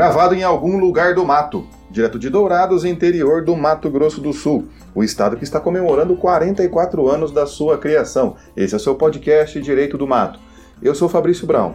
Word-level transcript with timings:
Gravado 0.00 0.34
em 0.34 0.42
algum 0.42 0.78
lugar 0.78 1.14
do 1.14 1.26
mato, 1.26 1.66
direto 1.90 2.18
de 2.18 2.30
Dourados, 2.30 2.86
interior 2.86 3.44
do 3.44 3.54
Mato 3.54 3.90
Grosso 3.90 4.18
do 4.18 4.32
Sul, 4.32 4.66
o 4.94 5.04
estado 5.04 5.36
que 5.36 5.44
está 5.44 5.60
comemorando 5.60 6.16
44 6.16 7.06
anos 7.06 7.30
da 7.30 7.44
sua 7.44 7.76
criação. 7.76 8.34
Esse 8.56 8.72
é 8.72 8.78
o 8.78 8.80
seu 8.80 8.94
podcast 8.94 9.60
Direito 9.60 9.98
do 9.98 10.06
Mato. 10.06 10.40
Eu 10.82 10.94
sou 10.94 11.06
Fabrício 11.06 11.46
Brown. 11.46 11.74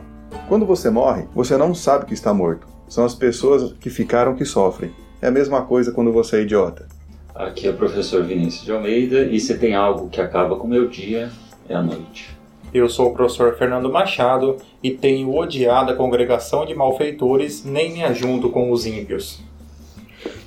Quando 0.49 0.65
você 0.65 0.89
morre, 0.89 1.27
você 1.35 1.55
não 1.55 1.75
sabe 1.75 2.07
que 2.07 2.15
está 2.15 2.33
morto. 2.33 2.65
São 2.89 3.05
as 3.05 3.13
pessoas 3.13 3.73
que 3.73 3.91
ficaram 3.91 4.33
que 4.33 4.43
sofrem. 4.43 4.89
É 5.21 5.27
a 5.27 5.31
mesma 5.31 5.61
coisa 5.61 5.91
quando 5.91 6.11
você 6.11 6.37
é 6.37 6.41
idiota. 6.41 6.87
Aqui 7.35 7.67
é 7.67 7.69
o 7.69 7.77
professor 7.77 8.23
Vinícius 8.23 8.65
de 8.65 8.71
Almeida 8.71 9.21
e 9.21 9.39
se 9.39 9.55
tem 9.55 9.75
algo 9.75 10.09
que 10.09 10.19
acaba 10.19 10.55
com 10.55 10.65
o 10.65 10.69
meu 10.71 10.87
dia, 10.87 11.29
é 11.69 11.75
a 11.75 11.83
noite. 11.83 12.34
Eu 12.75 12.89
sou 12.89 13.07
o 13.07 13.13
professor 13.13 13.55
Fernando 13.55 13.89
Machado 13.89 14.57
e 14.83 14.91
tenho 14.91 15.33
odiado 15.33 15.91
a 15.91 15.95
congregação 15.95 16.65
de 16.65 16.75
malfeitores, 16.75 17.63
nem 17.63 17.93
me 17.93 18.03
ajunto 18.03 18.49
com 18.49 18.69
os 18.69 18.85
ímpios. 18.85 19.39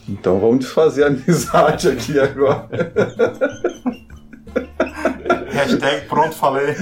Então 0.06 0.38
vamos 0.38 0.58
desfazer 0.58 1.04
a 1.04 1.06
amizade 1.06 1.88
aqui 1.88 2.20
agora. 2.20 2.68
Hashtag 5.48 6.06
pronto 6.06 6.34
falei. 6.34 6.74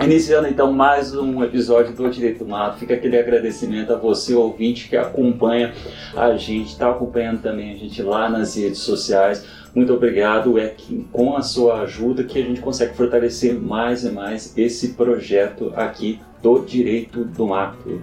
Iniciando 0.00 0.46
então 0.46 0.72
mais 0.72 1.16
um 1.16 1.42
episódio 1.42 1.92
do 1.92 2.08
Direito 2.08 2.46
Mato, 2.46 2.78
fica 2.78 2.94
aquele 2.94 3.18
agradecimento 3.18 3.92
a 3.92 3.96
você, 3.96 4.36
ouvinte, 4.36 4.88
que 4.88 4.96
acompanha 4.96 5.74
a 6.14 6.36
gente, 6.36 6.68
está 6.68 6.90
acompanhando 6.90 7.42
também 7.42 7.72
a 7.72 7.76
gente 7.76 8.00
lá 8.02 8.28
nas 8.28 8.54
redes 8.54 8.78
sociais. 8.78 9.44
Muito 9.76 9.92
obrigado, 9.92 10.58
é 10.58 10.68
que 10.70 11.06
com 11.12 11.36
a 11.36 11.42
sua 11.42 11.82
ajuda 11.82 12.24
que 12.24 12.38
a 12.38 12.42
gente 12.42 12.62
consegue 12.62 12.96
fortalecer 12.96 13.52
mais 13.52 14.04
e 14.04 14.10
mais 14.10 14.56
esse 14.56 14.94
projeto 14.94 15.70
aqui 15.76 16.18
do 16.42 16.60
Direito 16.60 17.26
do 17.26 17.46
Mato. 17.46 18.00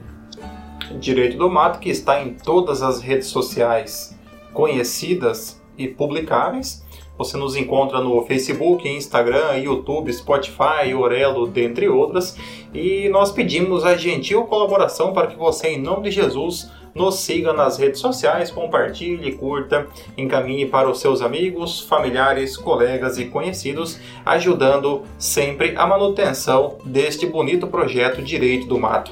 Direito 0.99 1.35
do 1.35 1.49
Mato 1.49 1.79
que 1.79 1.89
está 1.89 2.21
em 2.21 2.35
todas 2.35 2.83
as 2.83 3.01
redes 3.01 3.25
sociais 3.29 4.15
conhecidas 4.53 5.59
e 5.75 5.87
publicáveis. 5.87 6.85
Você 7.17 7.37
nos 7.37 7.55
encontra 7.55 8.01
no 8.01 8.23
Facebook, 8.25 8.87
Instagram, 8.87 9.57
YouTube, 9.57 10.11
Spotify, 10.11 10.93
Orelo, 10.97 11.47
dentre 11.47 11.87
outras. 11.87 12.35
E 12.73 13.07
nós 13.09 13.31
pedimos 13.31 13.85
a 13.85 13.95
gentil 13.95 14.43
colaboração 14.45 15.13
para 15.13 15.27
que 15.27 15.37
você, 15.37 15.67
em 15.69 15.81
nome 15.81 16.09
de 16.09 16.11
Jesus, 16.11 16.71
nos 16.95 17.19
siga 17.19 17.53
nas 17.53 17.77
redes 17.77 17.99
sociais, 17.99 18.51
compartilhe, 18.51 19.33
curta, 19.33 19.87
encaminhe 20.17 20.65
para 20.65 20.89
os 20.89 20.99
seus 20.99 21.21
amigos, 21.21 21.81
familiares, 21.81 22.55
colegas 22.55 23.17
e 23.17 23.25
conhecidos, 23.25 23.99
ajudando 24.25 25.03
sempre 25.17 25.73
a 25.75 25.85
manutenção 25.87 26.77
deste 26.85 27.25
bonito 27.25 27.67
projeto 27.67 28.21
Direito 28.21 28.67
do 28.67 28.79
Mato. 28.79 29.11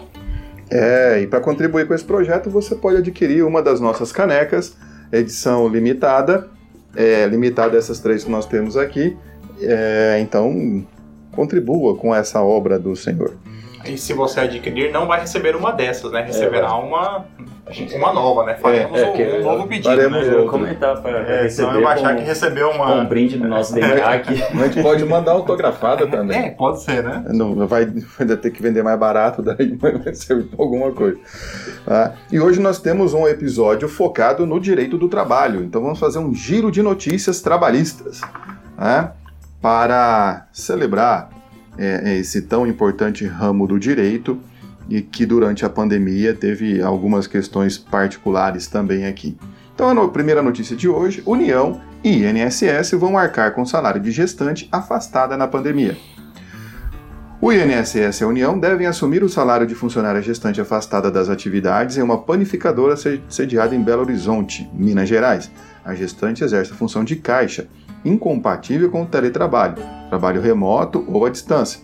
É, 0.69 1.21
e 1.21 1.27
para 1.27 1.41
contribuir 1.41 1.87
com 1.87 1.93
esse 1.93 2.05
projeto, 2.05 2.49
você 2.49 2.75
pode 2.75 2.97
adquirir 2.97 3.43
uma 3.43 3.61
das 3.61 3.81
nossas 3.81 4.11
canecas, 4.11 4.77
edição 5.11 5.67
limitada, 5.67 6.49
é, 6.95 7.25
limitada 7.25 7.75
a 7.75 7.79
essas 7.79 7.99
três 7.99 8.23
que 8.23 8.31
nós 8.31 8.45
temos 8.45 8.77
aqui. 8.77 9.17
É, 9.61 10.19
então, 10.21 10.85
contribua 11.31 11.95
com 11.95 12.13
essa 12.13 12.41
obra 12.41 12.79
do 12.79 12.95
Senhor. 12.95 13.33
E 13.85 13.97
se 13.97 14.13
você 14.13 14.41
adquirir, 14.41 14.91
não 14.91 15.07
vai 15.07 15.21
receber 15.21 15.55
uma 15.55 15.71
dessas, 15.71 16.11
né? 16.11 16.21
Receberá 16.21 16.67
é, 16.67 16.71
uma, 16.71 17.25
uma 17.95 18.13
nova, 18.13 18.45
né? 18.45 18.55
Faremos 18.55 18.99
é, 18.99 19.21
é, 19.21 19.39
um, 19.39 19.43
novo 19.43 19.67
pedido, 19.67 19.89
faremos 19.89 20.27
né? 20.27 20.43
Comentar 20.43 21.01
para 21.01 21.19
é, 21.19 21.43
receber. 21.43 21.77
Então 21.77 21.87
achar 21.87 22.15
que 22.15 22.23
recebeu 22.23 22.69
uma... 22.69 22.95
um 22.95 23.05
brinde 23.05 23.37
no 23.37 23.47
nosso 23.47 23.73
DNA 23.73 24.09
aqui. 24.09 24.41
A 24.43 24.67
gente 24.67 24.81
pode 24.81 25.03
mandar 25.05 25.31
autografada 25.31 26.07
também. 26.07 26.37
É, 26.37 26.51
pode 26.51 26.83
ser, 26.83 27.03
né? 27.03 27.23
Não, 27.29 27.67
vai 27.67 27.91
ainda 28.19 28.37
ter 28.37 28.51
que 28.51 28.61
vender 28.61 28.83
mais 28.83 28.99
barato, 28.99 29.41
daí 29.43 29.75
vai 29.75 30.13
servir 30.13 30.45
para 30.45 30.63
alguma 30.63 30.91
coisa. 30.91 31.17
Ah, 31.87 32.11
e 32.31 32.39
hoje 32.39 32.59
nós 32.59 32.79
temos 32.79 33.13
um 33.13 33.27
episódio 33.27 33.87
focado 33.87 34.45
no 34.45 34.59
direito 34.59 34.97
do 34.97 35.07
trabalho. 35.07 35.63
Então 35.63 35.81
vamos 35.81 35.99
fazer 35.99 36.19
um 36.19 36.33
giro 36.33 36.71
de 36.71 36.81
notícias 36.81 37.41
trabalhistas. 37.41 38.21
Né? 38.77 39.11
Para 39.61 40.47
celebrar 40.51 41.40
é, 41.81 42.17
esse 42.17 42.43
tão 42.43 42.67
importante 42.67 43.25
ramo 43.25 43.65
do 43.65 43.79
direito 43.79 44.37
e 44.87 45.01
que 45.01 45.25
durante 45.25 45.65
a 45.65 45.69
pandemia 45.69 46.33
teve 46.33 46.81
algumas 46.81 47.25
questões 47.25 47.77
particulares 47.77 48.67
também 48.67 49.05
aqui. 49.05 49.35
Então, 49.73 49.89
a 49.89 50.09
primeira 50.09 50.43
notícia 50.43 50.75
de 50.75 50.87
hoje: 50.87 51.23
União 51.25 51.81
e 52.03 52.23
INSS 52.23 52.91
vão 52.91 53.17
arcar 53.17 53.53
com 53.53 53.65
salário 53.65 53.99
de 53.99 54.11
gestante 54.11 54.69
afastada 54.71 55.35
na 55.35 55.47
pandemia. 55.47 55.97
O 57.41 57.51
INSS 57.51 58.21
e 58.21 58.23
a 58.23 58.27
União 58.27 58.59
devem 58.59 58.85
assumir 58.85 59.23
o 59.23 59.29
salário 59.29 59.65
de 59.65 59.73
funcionária 59.73 60.21
gestante 60.21 60.61
afastada 60.61 61.09
das 61.09 61.27
atividades 61.27 61.97
em 61.97 62.03
uma 62.03 62.19
panificadora 62.19 62.95
sediada 63.27 63.73
em 63.73 63.81
Belo 63.81 64.03
Horizonte, 64.03 64.69
Minas 64.71 65.09
Gerais. 65.09 65.49
A 65.83 65.95
gestante 65.95 66.43
exerce 66.43 66.71
a 66.71 66.75
função 66.75 67.03
de 67.03 67.15
caixa, 67.15 67.67
incompatível 68.03 68.89
com 68.89 69.03
o 69.03 69.05
teletrabalho, 69.05 69.75
trabalho 70.09 70.41
remoto 70.41 71.03
ou 71.07 71.25
à 71.25 71.29
distância. 71.29 71.81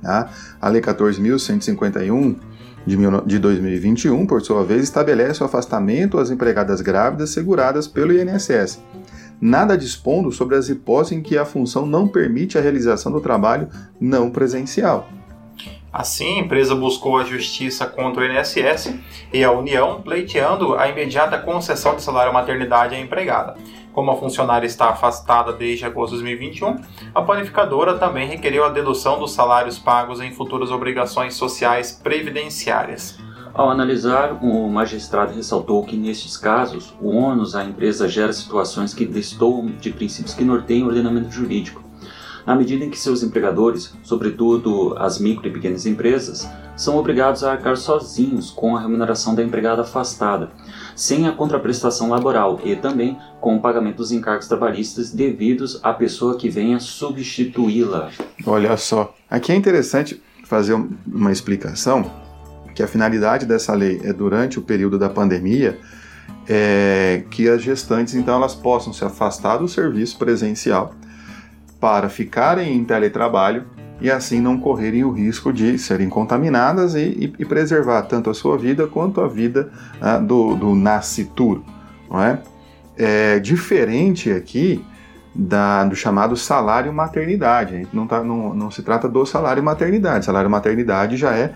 Tá? 0.00 0.30
A 0.60 0.68
Lei 0.68 0.80
14.151 0.80 2.36
de 3.24 3.38
2021, 3.38 4.26
por 4.26 4.42
sua 4.42 4.64
vez, 4.64 4.82
estabelece 4.82 5.42
o 5.42 5.46
afastamento 5.46 6.18
às 6.18 6.30
empregadas 6.30 6.80
grávidas 6.80 7.30
seguradas 7.30 7.86
pelo 7.86 8.12
INSS 8.12 8.80
nada 9.42 9.76
dispondo 9.76 10.30
sobre 10.30 10.54
as 10.54 10.68
hipóteses 10.68 11.18
em 11.18 11.20
que 11.20 11.36
a 11.36 11.44
função 11.44 11.84
não 11.84 12.06
permite 12.06 12.56
a 12.56 12.60
realização 12.60 13.10
do 13.10 13.20
trabalho 13.20 13.68
não 14.00 14.30
presencial. 14.30 15.08
Assim, 15.92 16.36
a 16.36 16.40
empresa 16.40 16.74
buscou 16.74 17.18
a 17.18 17.24
justiça 17.24 17.86
contra 17.86 18.22
o 18.22 18.26
INSS 18.26 18.94
e 19.30 19.44
a 19.44 19.52
União, 19.52 20.00
pleiteando 20.00 20.74
a 20.74 20.88
imediata 20.88 21.36
concessão 21.36 21.94
de 21.94 22.02
salário 22.02 22.32
maternidade 22.32 22.94
à 22.94 22.98
empregada. 22.98 23.56
Como 23.92 24.10
a 24.10 24.16
funcionária 24.16 24.66
está 24.66 24.88
afastada 24.88 25.52
desde 25.52 25.84
agosto 25.84 26.16
de 26.16 26.22
2021, 26.22 26.76
a 27.14 27.20
panificadora 27.20 27.98
também 27.98 28.26
requeriu 28.26 28.64
a 28.64 28.70
dedução 28.70 29.18
dos 29.18 29.32
salários 29.32 29.78
pagos 29.78 30.18
em 30.18 30.32
futuras 30.32 30.70
obrigações 30.70 31.34
sociais 31.34 31.92
previdenciárias. 31.92 33.18
Ao 33.52 33.68
analisar, 33.68 34.42
o 34.42 34.66
magistrado 34.70 35.34
ressaltou 35.34 35.84
que, 35.84 35.94
nestes 35.94 36.38
casos, 36.38 36.94
o 36.98 37.10
ônus 37.10 37.54
à 37.54 37.62
empresa 37.62 38.08
gera 38.08 38.32
situações 38.32 38.94
que 38.94 39.04
destoam 39.04 39.66
de 39.66 39.90
princípios 39.92 40.32
que 40.32 40.42
norteiam 40.42 40.86
o 40.86 40.88
ordenamento 40.88 41.30
jurídico, 41.30 41.84
na 42.46 42.54
medida 42.54 42.84
em 42.84 42.90
que 42.90 42.98
seus 42.98 43.22
empregadores, 43.22 43.94
sobretudo 44.02 44.94
as 44.98 45.18
micro 45.18 45.46
e 45.46 45.50
pequenas 45.50 45.86
empresas, 45.86 46.48
são 46.76 46.96
obrigados 46.96 47.44
a 47.44 47.52
arcar 47.52 47.76
sozinhos 47.76 48.50
com 48.50 48.76
a 48.76 48.80
remuneração 48.80 49.34
da 49.34 49.42
empregada 49.42 49.82
afastada, 49.82 50.50
sem 50.96 51.26
a 51.28 51.32
contraprestação 51.32 52.08
laboral 52.08 52.60
e 52.64 52.74
também 52.74 53.18
com 53.40 53.56
o 53.56 53.60
pagamento 53.60 53.98
dos 53.98 54.12
encargos 54.12 54.48
trabalhistas 54.48 55.10
devidos 55.10 55.78
à 55.82 55.92
pessoa 55.92 56.36
que 56.36 56.48
venha 56.48 56.80
substituí-la. 56.80 58.10
Olha 58.46 58.76
só, 58.76 59.14
aqui 59.30 59.52
é 59.52 59.54
interessante 59.54 60.22
fazer 60.44 60.74
uma 61.06 61.30
explicação 61.30 62.10
que 62.74 62.82
a 62.82 62.88
finalidade 62.88 63.46
dessa 63.46 63.74
lei 63.74 64.00
é 64.02 64.12
durante 64.12 64.58
o 64.58 64.62
período 64.62 64.98
da 64.98 65.08
pandemia 65.08 65.78
é 66.48 67.24
que 67.30 67.48
as 67.48 67.62
gestantes 67.62 68.14
então 68.14 68.34
elas 68.34 68.54
possam 68.54 68.92
se 68.92 69.04
afastar 69.04 69.58
do 69.58 69.68
serviço 69.68 70.18
presencial 70.18 70.94
para 71.82 72.08
ficarem 72.08 72.76
em 72.76 72.84
teletrabalho 72.84 73.64
e 74.00 74.08
assim 74.08 74.40
não 74.40 74.56
correrem 74.56 75.02
o 75.02 75.10
risco 75.10 75.52
de 75.52 75.76
serem 75.76 76.08
contaminadas 76.08 76.94
e, 76.94 77.00
e, 77.00 77.34
e 77.40 77.44
preservar 77.44 78.02
tanto 78.02 78.30
a 78.30 78.34
sua 78.34 78.56
vida 78.56 78.86
quanto 78.86 79.20
a 79.20 79.26
vida 79.26 79.68
ah, 80.00 80.18
do, 80.18 80.54
do 80.54 80.76
nascituro, 80.76 81.64
não 82.08 82.22
é? 82.22 82.38
é 82.96 83.40
diferente 83.40 84.30
aqui 84.30 84.84
da, 85.34 85.82
do 85.82 85.96
chamado 85.96 86.36
salário 86.36 86.92
maternidade. 86.92 87.88
Não, 87.92 88.06
tá, 88.06 88.22
não, 88.22 88.54
não 88.54 88.70
se 88.70 88.84
trata 88.84 89.08
do 89.08 89.26
salário 89.26 89.62
maternidade. 89.62 90.24
Salário 90.24 90.48
maternidade 90.48 91.16
já 91.16 91.34
é 91.34 91.52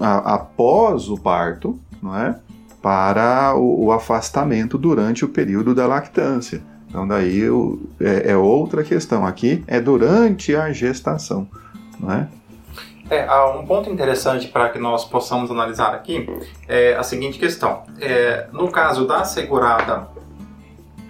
a, 0.00 0.36
após 0.36 1.10
o 1.10 1.18
parto, 1.18 1.78
não 2.02 2.16
é? 2.16 2.34
Para 2.80 3.54
o, 3.54 3.86
o, 3.86 3.92
afastamento 3.92 4.78
durante 4.78 5.22
o 5.22 5.28
período 5.28 5.74
da 5.74 5.86
lactância. 5.86 6.62
Então 6.88 7.06
daí 7.06 7.42
é, 8.00 8.32
é, 8.32 8.36
outra 8.36 8.82
questão. 8.82 9.26
Aqui 9.26 9.62
é 9.66 9.80
durante 9.80 10.54
a 10.54 10.72
gestação, 10.72 11.46
não 11.98 12.12
é? 12.12 12.28
É, 13.08 13.30
um 13.56 13.64
ponto 13.64 13.88
interessante 13.88 14.48
para 14.48 14.68
que 14.68 14.78
nós 14.78 15.04
possamos 15.04 15.50
analisar 15.50 15.94
aqui 15.94 16.28
é 16.66 16.94
a 16.96 17.02
seguinte 17.02 17.38
questão. 17.38 17.84
É, 18.00 18.46
no 18.52 18.68
caso 18.68 19.06
da 19.06 19.24
segurada 19.24 20.08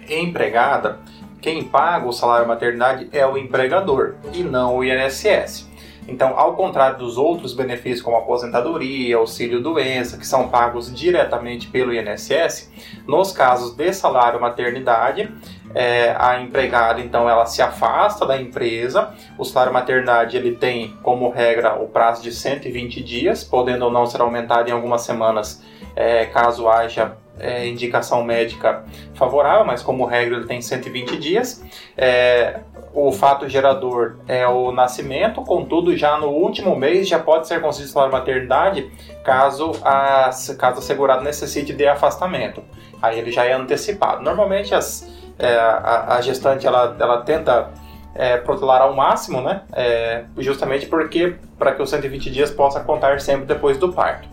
empregada, 0.07 0.99
quem 1.41 1.63
paga 1.63 2.07
o 2.07 2.11
salário 2.11 2.47
maternidade 2.47 3.09
é 3.11 3.25
o 3.25 3.37
empregador 3.37 4.15
e 4.33 4.43
não 4.43 4.77
o 4.77 4.83
INSS. 4.83 5.67
Então, 6.07 6.39
ao 6.39 6.55
contrário 6.55 6.97
dos 6.97 7.17
outros 7.17 7.53
benefícios 7.53 8.01
como 8.01 8.15
aposentadoria, 8.15 9.17
auxílio 9.17 9.61
doença, 9.61 10.17
que 10.17 10.25
são 10.25 10.47
pagos 10.47 10.93
diretamente 10.93 11.67
pelo 11.67 11.93
INSS, 11.93 12.71
nos 13.05 13.33
casos 13.33 13.75
de 13.75 13.91
salário 13.91 14.39
maternidade, 14.39 15.29
é, 15.73 16.15
a 16.17 16.39
empregada 16.41 17.01
então 17.01 17.29
ela 17.29 17.45
se 17.45 17.61
afasta 17.61 18.25
da 18.25 18.39
empresa. 18.39 19.13
O 19.37 19.43
salário 19.43 19.73
maternidade 19.73 20.37
ele 20.37 20.55
tem 20.55 20.95
como 21.03 21.29
regra 21.29 21.75
o 21.75 21.87
prazo 21.87 22.21
de 22.21 22.31
120 22.31 23.03
dias, 23.03 23.43
podendo 23.43 23.85
ou 23.85 23.91
não 23.91 24.05
ser 24.05 24.21
aumentado 24.21 24.69
em 24.69 24.71
algumas 24.71 25.01
semanas 25.01 25.63
é, 25.95 26.25
caso 26.25 26.69
haja 26.69 27.17
é, 27.39 27.67
indicação 27.67 28.23
médica 28.23 28.83
favorável, 29.13 29.65
mas 29.65 29.81
como 29.81 30.05
regra 30.05 30.37
ele 30.37 30.45
tem 30.45 30.61
120 30.61 31.17
dias. 31.17 31.63
É, 31.95 32.59
o 32.93 33.11
fato 33.11 33.47
gerador 33.47 34.17
é 34.27 34.47
o 34.47 34.71
nascimento, 34.71 35.41
contudo, 35.43 35.95
já 35.95 36.17
no 36.17 36.29
último 36.29 36.75
mês 36.75 37.07
já 37.07 37.19
pode 37.19 37.47
ser 37.47 37.61
concedido 37.61 37.91
salário 37.91 38.11
maternidade 38.11 38.91
caso 39.23 39.71
a, 39.83 40.31
caso 40.57 40.79
a 40.79 40.81
segurado 40.81 41.23
necessite 41.23 41.73
de 41.73 41.87
afastamento. 41.87 42.63
Aí 43.01 43.19
ele 43.19 43.31
já 43.31 43.45
é 43.45 43.53
antecipado. 43.53 44.23
Normalmente 44.23 44.73
as, 44.73 45.07
é, 45.39 45.55
a, 45.55 46.15
a, 46.15 46.21
gestante 46.21 46.65
ela, 46.65 46.95
ela 46.99 47.21
tenta 47.21 47.71
é, 48.15 48.37
protelar 48.37 48.81
ao 48.81 48.93
máximo, 48.95 49.41
né? 49.41 49.61
É, 49.73 50.23
justamente 50.37 50.87
porque 50.87 51.35
para 51.57 51.73
que 51.73 51.81
os 51.81 51.89
120 51.89 52.31
dias 52.31 52.51
possa 52.51 52.79
contar 52.79 53.19
sempre 53.21 53.45
depois 53.45 53.77
do 53.77 53.93
parto. 53.93 54.27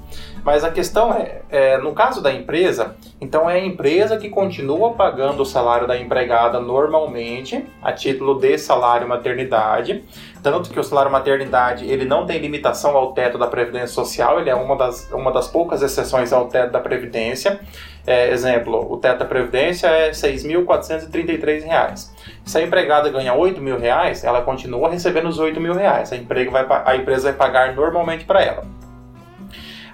Mas 0.44 0.62
a 0.62 0.70
questão 0.70 1.12
é, 1.14 1.40
é, 1.50 1.78
no 1.78 1.94
caso 1.94 2.22
da 2.22 2.30
empresa, 2.30 2.96
então 3.18 3.48
é 3.48 3.54
a 3.54 3.64
empresa 3.64 4.18
que 4.18 4.28
continua 4.28 4.92
pagando 4.92 5.42
o 5.42 5.46
salário 5.46 5.86
da 5.86 5.98
empregada 5.98 6.60
normalmente, 6.60 7.64
a 7.82 7.92
título 7.92 8.38
de 8.38 8.58
salário 8.58 9.08
maternidade, 9.08 10.04
tanto 10.42 10.68
que 10.68 10.78
o 10.78 10.84
salário 10.84 11.10
maternidade 11.10 11.86
ele 11.90 12.04
não 12.04 12.26
tem 12.26 12.38
limitação 12.38 12.94
ao 12.94 13.12
teto 13.12 13.38
da 13.38 13.46
Previdência 13.46 13.88
Social, 13.88 14.38
ele 14.38 14.50
é 14.50 14.54
uma 14.54 14.76
das, 14.76 15.10
uma 15.12 15.32
das 15.32 15.48
poucas 15.48 15.80
exceções 15.80 16.30
ao 16.30 16.46
teto 16.46 16.72
da 16.72 16.80
Previdência. 16.80 17.60
É, 18.06 18.30
exemplo, 18.30 18.92
o 18.92 18.96
teto 18.98 19.20
da 19.20 19.24
Previdência 19.24 19.86
é 19.86 20.06
R$ 20.06 20.12
6.433. 20.12 22.10
Se 22.44 22.58
a 22.58 22.62
empregada 22.62 23.08
ganha 23.08 23.32
8 23.32 23.60
mil 23.60 23.78
reais, 23.78 24.24
ela 24.24 24.42
continua 24.42 24.90
recebendo 24.90 25.28
os 25.28 25.38
8 25.38 25.60
mil 25.60 25.74
reais. 25.74 26.12
A, 26.12 26.16
emprego 26.16 26.50
vai, 26.50 26.66
a 26.84 26.96
empresa 26.96 27.32
vai 27.32 27.32
pagar 27.32 27.74
normalmente 27.74 28.24
para 28.24 28.42
ela. 28.42 28.64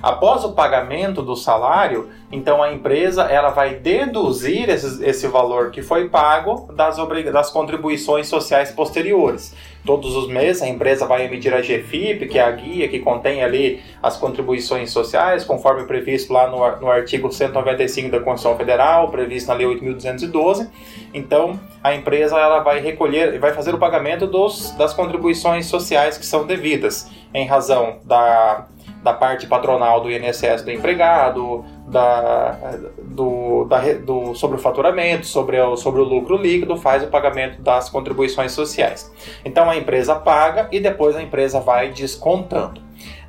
Após 0.03 0.45
o 0.45 0.53
pagamento 0.53 1.23
do 1.23 1.37
salário, 1.37 2.09
então 2.33 2.63
a 2.63 2.73
empresa 2.73 3.25
ela 3.25 3.51
vai 3.51 3.75
deduzir 3.75 4.69
esse, 4.71 5.05
esse 5.05 5.27
valor 5.27 5.71
que 5.71 5.83
foi 5.83 6.09
pago 6.09 6.73
das, 6.73 6.97
das 7.33 7.51
contribuições 7.51 8.27
sociais 8.27 8.71
posteriores. 8.71 9.55
Todos 9.85 10.15
os 10.15 10.29
meses 10.29 10.63
a 10.63 10.69
empresa 10.69 11.07
vai 11.07 11.25
emitir 11.25 11.53
a 11.55 11.61
GFIP, 11.61 12.29
que 12.29 12.39
é 12.39 12.43
a 12.43 12.51
guia 12.51 12.89
que 12.89 12.99
contém 12.99 13.43
ali 13.43 13.83
as 14.03 14.17
contribuições 14.17 14.91
sociais, 14.91 15.45
conforme 15.45 15.85
previsto 15.85 16.33
lá 16.33 16.49
no, 16.49 16.59
no 16.81 16.91
artigo 16.91 17.33
195 17.33 18.11
da 18.11 18.21
Constituição 18.21 18.57
Federal, 18.57 19.11
previsto 19.11 19.49
na 19.49 19.55
Lei 19.55 19.67
8.212. 19.67 20.69
Então 21.13 21.59
a 21.83 21.95
empresa 21.95 22.39
ela 22.39 22.61
vai 22.61 22.81
recolher, 22.81 23.39
vai 23.39 23.53
fazer 23.53 23.75
o 23.75 23.79
pagamento 23.79 24.27
dos, 24.27 24.71
das 24.73 24.93
contribuições 24.93 25.67
sociais 25.67 26.19
que 26.19 26.27
são 26.27 26.47
devidas, 26.47 27.11
em 27.33 27.47
razão 27.47 27.99
da 28.05 28.67
da 29.03 29.13
parte 29.13 29.47
patronal 29.47 30.01
do 30.01 30.11
INSS 30.11 30.63
do 30.63 30.71
empregado, 30.71 31.65
da, 31.87 32.57
do, 33.03 33.65
da, 33.65 33.81
do, 33.95 34.35
sobre 34.35 34.57
o 34.57 34.61
faturamento, 34.61 35.27
sobre 35.27 35.59
o, 35.59 35.77
sobre 35.77 36.01
o 36.01 36.05
lucro 36.05 36.37
líquido, 36.37 36.77
faz 36.77 37.03
o 37.03 37.09
pagamento 37.09 37.61
das 37.63 37.89
contribuições 37.89 38.53
sociais. 38.53 39.11
Então 39.45 39.69
a 39.71 39.77
empresa 39.77 40.15
paga 40.15 40.69
e 40.71 40.81
depois 40.81 41.17
a 41.17 41.23
empresa 41.23 41.61
vai 41.61 41.91
descontando. 41.91 42.81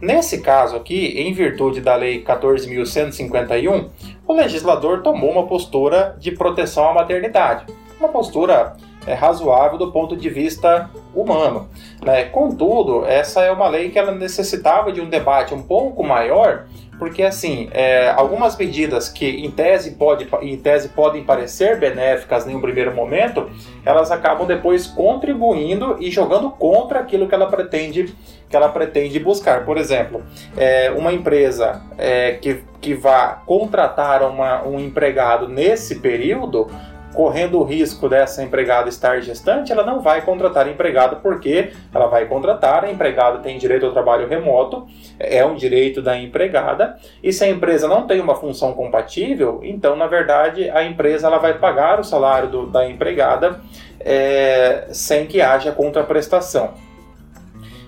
Nesse 0.01 0.41
caso 0.41 0.75
aqui, 0.75 1.13
em 1.19 1.31
virtude 1.31 1.79
da 1.79 1.95
Lei 1.95 2.24
14.151, 2.24 3.89
o 4.27 4.33
legislador 4.33 5.01
tomou 5.01 5.31
uma 5.31 5.45
postura 5.45 6.15
de 6.19 6.31
proteção 6.31 6.89
à 6.89 6.94
maternidade. 6.94 7.65
Uma 8.00 8.09
postura 8.09 8.75
é, 9.06 9.13
razoável 9.13 9.77
do 9.77 9.92
ponto 9.92 10.15
de 10.15 10.30
vista 10.30 10.89
humano. 11.13 11.68
Né? 12.03 12.25
Contudo, 12.25 13.06
essa 13.06 13.42
é 13.42 13.51
uma 13.51 13.68
lei 13.68 13.89
que 13.89 14.00
ela 14.00 14.12
necessitava 14.12 14.92
de 14.92 15.01
um 15.01 15.09
debate 15.09 15.53
um 15.53 15.63
pouco 15.63 16.03
maior, 16.03 16.65
porque 17.00 17.24
assim, 17.24 17.68
é, 17.71 18.12
algumas 18.12 18.56
medidas 18.56 19.09
que 19.09 19.25
em 19.25 19.50
tese, 19.50 19.92
pode, 19.92 20.27
em 20.42 20.56
tese 20.56 20.89
podem 20.89 21.24
parecer 21.24 21.80
benéficas 21.80 22.48
em 22.48 22.56
um 22.56 22.62
primeiro 22.62 22.94
momento, 22.94 23.50
elas 23.83 24.12
acabam 24.12 24.45
depois 24.45 24.86
contribuindo 24.86 25.98
e 26.00 26.12
jogando 26.12 26.51
contra 26.51 27.00
aquilo 27.00 27.27
que 27.27 27.33
ela 27.33 27.48
pretende 27.48 28.15
que 28.48 28.56
ela 28.56 28.69
pretende 28.69 29.18
buscar. 29.18 29.65
Por 29.65 29.77
exemplo, 29.77 30.21
é, 30.57 30.92
uma 30.92 31.13
empresa 31.13 31.81
é, 31.98 32.33
que, 32.33 32.59
que 32.81 32.94
vá 32.94 33.42
contratar 33.45 34.21
uma, 34.24 34.62
um 34.68 34.77
empregado 34.77 35.48
nesse 35.48 36.01
período 36.01 36.69
correndo 37.13 37.60
o 37.60 37.63
risco 37.63 38.08
dessa 38.08 38.44
empregada 38.44 38.90
estar 38.90 39.22
gestante, 39.22 39.72
ela 39.72 39.86
não 39.86 40.02
vai 40.02 40.22
contratar 40.22 40.68
empregado 40.68 41.18
porque 41.18 41.72
ela 41.94 42.08
vai 42.08 42.25
contratar, 42.25 42.86
a 42.86 42.92
empregada 42.92 43.40
tem 43.40 43.58
direito 43.58 43.86
ao 43.86 43.92
trabalho 43.92 44.28
remoto, 44.28 44.88
é 45.19 45.46
um 45.46 45.56
direito 45.56 46.02
da 46.02 46.18
empregada, 46.18 46.98
e 47.24 47.31
se 47.34 47.44
a 47.44 47.50
empresa 47.50 47.88
não 47.88 48.08
tem 48.08 48.19
uma 48.19 48.36
função 48.36 48.74
compatível, 48.74 49.60
então 49.63 49.96
na 49.96 50.08
verdade 50.08 50.69
a 50.69 50.84
empresa 50.84 51.28
ela 51.28 51.38
vai 51.38 51.58
pagar 51.58 52.00
o 52.00 52.04
salário 52.04 52.50
do, 52.50 52.66
da 52.68 52.88
empregada 52.90 53.60
é, 54.00 54.88
sem 54.92 55.25
que 55.25 55.42
haja 55.42 55.72
contraprestação. 55.72 56.90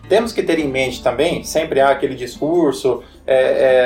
Temos 0.09 0.33
que 0.33 0.44
ter 0.44 0.59
em 0.59 0.67
mente 0.67 1.01
também, 1.01 1.44
sempre 1.44 1.79
há 1.79 1.89
aquele 1.89 2.13
discurso, 2.13 3.01
é, 3.25 3.35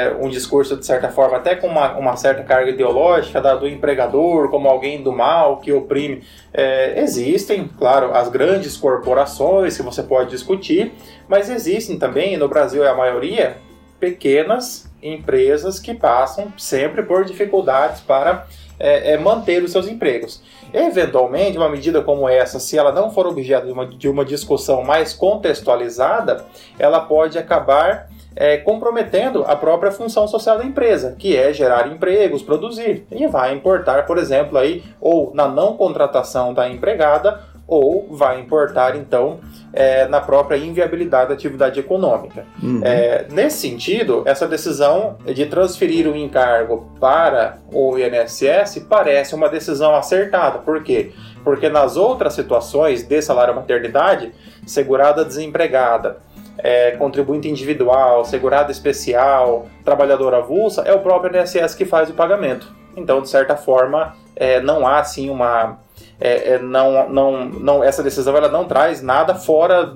é, 0.09 0.17
um 0.19 0.29
discurso 0.29 0.75
de 0.75 0.85
certa 0.85 1.09
forma, 1.09 1.37
até 1.37 1.55
com 1.55 1.67
uma, 1.67 1.95
uma 1.95 2.15
certa 2.17 2.43
carga 2.43 2.71
ideológica 2.71 3.39
da, 3.39 3.55
do 3.55 3.67
empregador 3.67 4.49
como 4.49 4.67
alguém 4.67 5.03
do 5.03 5.11
mal 5.11 5.57
que 5.57 5.71
oprime. 5.71 6.23
É, 6.51 6.99
existem, 7.01 7.69
claro, 7.77 8.15
as 8.15 8.29
grandes 8.29 8.75
corporações 8.75 9.77
que 9.77 9.83
você 9.83 10.01
pode 10.01 10.31
discutir, 10.31 10.91
mas 11.27 11.49
existem 11.49 11.99
também, 11.99 12.35
no 12.35 12.47
Brasil 12.47 12.83
é 12.83 12.89
a 12.89 12.95
maioria, 12.95 13.57
pequenas 13.99 14.89
empresas 15.01 15.79
que 15.79 15.93
passam 15.93 16.51
sempre 16.57 17.03
por 17.03 17.25
dificuldades 17.25 18.01
para 18.01 18.47
é, 18.79 19.13
é, 19.13 19.17
manter 19.17 19.63
os 19.63 19.71
seus 19.71 19.87
empregos. 19.87 20.41
Eventualmente, 20.73 21.57
uma 21.57 21.69
medida 21.69 22.01
como 22.01 22.27
essa, 22.27 22.59
se 22.59 22.77
ela 22.77 22.91
não 22.91 23.09
for 23.09 23.25
objeto 23.27 23.65
de 23.65 23.71
uma, 23.71 23.85
de 23.85 24.09
uma 24.09 24.25
discussão 24.25 24.83
mais 24.83 25.13
contextualizada, 25.13 26.45
ela 26.77 26.99
pode 26.99 27.37
acabar 27.37 28.09
é, 28.35 28.57
comprometendo 28.57 29.43
a 29.47 29.55
própria 29.55 29.91
função 29.91 30.27
social 30.27 30.59
da 30.59 30.63
empresa, 30.63 31.15
que 31.17 31.35
é 31.35 31.51
gerar 31.51 31.87
empregos, 31.91 32.43
produzir. 32.43 33.07
E 33.11 33.27
vai 33.27 33.53
importar, 33.53 34.05
por 34.05 34.17
exemplo, 34.17 34.57
aí, 34.57 34.83
ou 35.01 35.33
na 35.33 35.47
não 35.47 35.75
contratação 35.75 36.53
da 36.53 36.69
empregada, 36.69 37.41
ou 37.67 38.07
vai 38.15 38.39
importar, 38.39 38.95
então, 38.95 39.39
é, 39.73 40.07
na 40.07 40.21
própria 40.21 40.57
inviabilidade 40.57 41.29
da 41.29 41.33
atividade 41.33 41.79
econômica. 41.79 42.45
Uhum. 42.63 42.81
É, 42.83 43.25
nesse 43.29 43.57
sentido, 43.57 44.23
essa 44.25 44.47
decisão 44.47 45.17
de 45.25 45.45
transferir 45.45 46.07
o 46.07 46.15
encargo 46.15 46.89
para 46.99 47.57
o 47.71 47.97
INSS 47.97 48.85
parece 48.89 49.35
uma 49.35 49.49
decisão 49.49 49.93
acertada. 49.95 50.59
Por 50.59 50.81
quê? 50.81 51.11
Porque 51.43 51.67
nas 51.67 51.97
outras 51.97 52.33
situações 52.33 53.03
de 53.03 53.21
salário 53.21 53.53
maternidade, 53.53 54.31
segurada 54.65 55.25
desempregada, 55.25 56.17
é, 56.57 56.91
contribuinte 56.91 57.49
individual, 57.49 58.25
segurado 58.25 58.71
especial, 58.71 59.67
trabalhador 59.83 60.33
avulsa, 60.33 60.81
é 60.83 60.93
o 60.93 60.99
próprio 60.99 61.39
INSS 61.39 61.75
que 61.75 61.85
faz 61.85 62.09
o 62.09 62.13
pagamento. 62.13 62.73
Então, 62.95 63.21
de 63.21 63.29
certa 63.29 63.55
forma, 63.55 64.15
é, 64.35 64.59
não 64.59 64.87
há 64.87 64.99
assim 64.99 65.29
uma. 65.29 65.77
É, 66.19 66.53
é, 66.53 66.59
não, 66.59 67.09
não, 67.09 67.49
não, 67.49 67.83
essa 67.83 68.01
decisão 68.01 68.35
ela 68.35 68.49
não 68.49 68.65
traz 68.65 69.01
nada 69.01 69.35
fora 69.35 69.95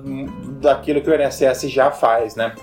daquilo 0.60 1.00
que 1.00 1.10
o 1.10 1.14
INSS 1.14 1.62
já 1.70 1.90
faz, 1.90 2.36
né? 2.36 2.54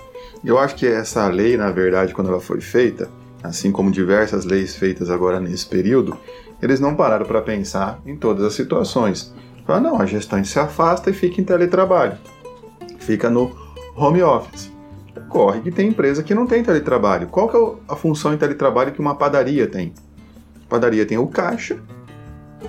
Eu 0.42 0.58
acho 0.58 0.74
que 0.74 0.86
essa 0.86 1.28
lei, 1.28 1.56
na 1.56 1.70
verdade, 1.70 2.14
quando 2.14 2.30
ela 2.30 2.40
foi 2.40 2.60
feita, 2.62 3.10
assim 3.42 3.70
como 3.70 3.90
diversas 3.90 4.46
leis 4.46 4.74
feitas 4.74 5.10
agora 5.10 5.38
nesse 5.38 5.66
período, 5.66 6.16
eles 6.62 6.80
não 6.80 6.94
pararam 6.94 7.26
para 7.26 7.42
pensar 7.42 8.00
em 8.06 8.16
todas 8.16 8.44
as 8.44 8.54
situações. 8.54 9.34
Falaram, 9.66 9.90
não, 9.90 10.00
a 10.00 10.06
gestante 10.06 10.48
se 10.48 10.58
afasta 10.58 11.10
e 11.10 11.12
fica 11.12 11.40
em 11.40 11.44
teletrabalho. 11.44 12.16
Fica 12.98 13.28
no 13.28 13.54
home 13.94 14.22
office. 14.22 14.72
Corre 15.28 15.60
que 15.60 15.70
tem 15.70 15.88
empresa 15.88 16.22
que 16.22 16.34
não 16.34 16.46
tem 16.46 16.62
teletrabalho. 16.62 17.28
Qual 17.28 17.48
que 17.48 17.56
é 17.56 17.92
a 17.92 17.96
função 17.96 18.32
em 18.32 18.38
teletrabalho 18.38 18.92
que 18.92 19.00
uma 19.00 19.14
padaria 19.14 19.66
tem? 19.66 19.92
A 20.64 20.68
padaria 20.68 21.04
tem 21.04 21.18
o 21.18 21.26
caixa 21.26 21.78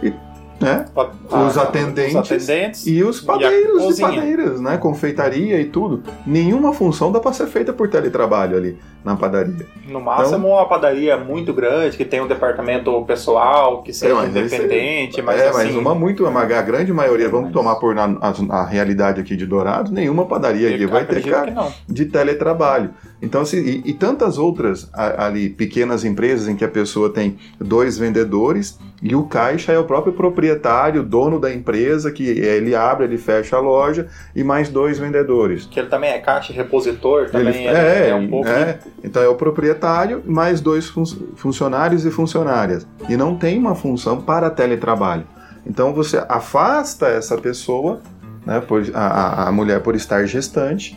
e 0.03 0.13
né? 0.61 0.85
os, 1.29 1.57
atendentes 1.57 2.15
os, 2.15 2.31
atendentes 2.31 2.87
e 2.87 3.03
os 3.03 3.19
padeiros 3.19 3.97
e, 3.97 4.01
e 4.01 4.01
padeiras, 4.01 4.61
né? 4.61 4.77
Confeitaria 4.77 5.59
e 5.59 5.65
tudo. 5.65 6.03
Nenhuma 6.25 6.73
função 6.73 7.11
dá 7.11 7.19
para 7.19 7.33
ser 7.33 7.47
feita 7.47 7.73
por 7.73 7.89
teletrabalho 7.89 8.55
ali 8.55 8.77
na 9.03 9.15
padaria. 9.15 9.65
No 9.87 9.99
máximo 9.99 10.37
então, 10.37 10.51
uma 10.51 10.67
padaria 10.67 11.17
muito 11.17 11.53
grande 11.53 11.97
que 11.97 12.05
tem 12.05 12.21
um 12.21 12.27
departamento 12.27 13.03
pessoal 13.05 13.81
que 13.81 13.91
seja 13.91 14.13
é, 14.13 14.25
independente, 14.27 15.13
esse, 15.13 15.21
mas 15.21 15.41
é, 15.41 15.49
assim, 15.49 15.57
mas 15.57 15.75
uma 15.75 15.95
muito 15.95 16.25
a 16.27 16.61
grande 16.61 16.93
maioria, 16.93 17.27
vamos 17.27 17.51
tomar 17.51 17.75
por 17.75 17.95
na, 17.95 18.05
a, 18.21 18.61
a, 18.61 18.65
realidade 18.65 19.19
aqui 19.19 19.35
de 19.35 19.45
Dourados, 19.45 19.91
nenhuma 19.91 20.25
padaria 20.25 20.73
aqui 20.73 20.85
vai 20.85 21.05
ter 21.05 21.23
cara 21.23 21.71
de 21.87 22.05
teletrabalho. 22.05 22.91
Então, 23.21 23.43
se, 23.43 23.57
e, 23.57 23.89
e 23.89 23.93
tantas 23.93 24.37
outras 24.37 24.89
ali 24.93 25.49
pequenas 25.49 26.05
empresas 26.05 26.47
em 26.47 26.55
que 26.55 26.63
a 26.63 26.69
pessoa 26.69 27.09
tem 27.09 27.37
dois 27.59 27.97
vendedores 27.97 28.79
E 29.03 29.15
o 29.15 29.23
caixa 29.23 29.71
é 29.71 29.79
o 29.79 29.83
próprio 29.83 30.13
proprietário, 30.13 31.01
dono 31.01 31.39
da 31.39 31.51
empresa, 31.51 32.11
que 32.11 32.23
ele 32.27 32.75
abre, 32.75 33.05
ele 33.05 33.17
fecha 33.17 33.55
a 33.57 33.59
loja, 33.59 34.07
e 34.35 34.43
mais 34.43 34.69
dois 34.69 34.99
vendedores. 34.99 35.65
Que 35.65 35.79
ele 35.79 35.89
também 35.89 36.11
é 36.11 36.19
caixa 36.19 36.53
repositor, 36.53 37.27
também 37.31 37.47
Ele- 37.65 37.67
é, 37.67 38.05
é, 38.05 38.09
é 38.09 38.15
um 38.15 38.29
pouco. 38.29 38.47
é. 38.47 38.77
Então 39.03 39.23
é 39.23 39.27
o 39.27 39.33
proprietário, 39.33 40.21
mais 40.25 40.61
dois 40.61 40.87
fun- 40.87 41.03
funcionários 41.35 42.05
e 42.05 42.11
funcionárias. 42.11 42.85
E 43.09 43.17
não 43.17 43.35
tem 43.35 43.57
uma 43.57 43.73
função 43.73 44.21
para 44.21 44.51
teletrabalho. 44.51 45.23
Então 45.65 45.93
você 45.93 46.23
afasta 46.29 47.07
essa 47.07 47.35
pessoa, 47.39 48.01
né, 48.45 48.59
por, 48.61 48.83
a, 48.93 49.47
a- 49.47 49.51
mulher 49.51 49.81
por 49.81 49.95
estar 49.95 50.25
gestante, 50.27 50.95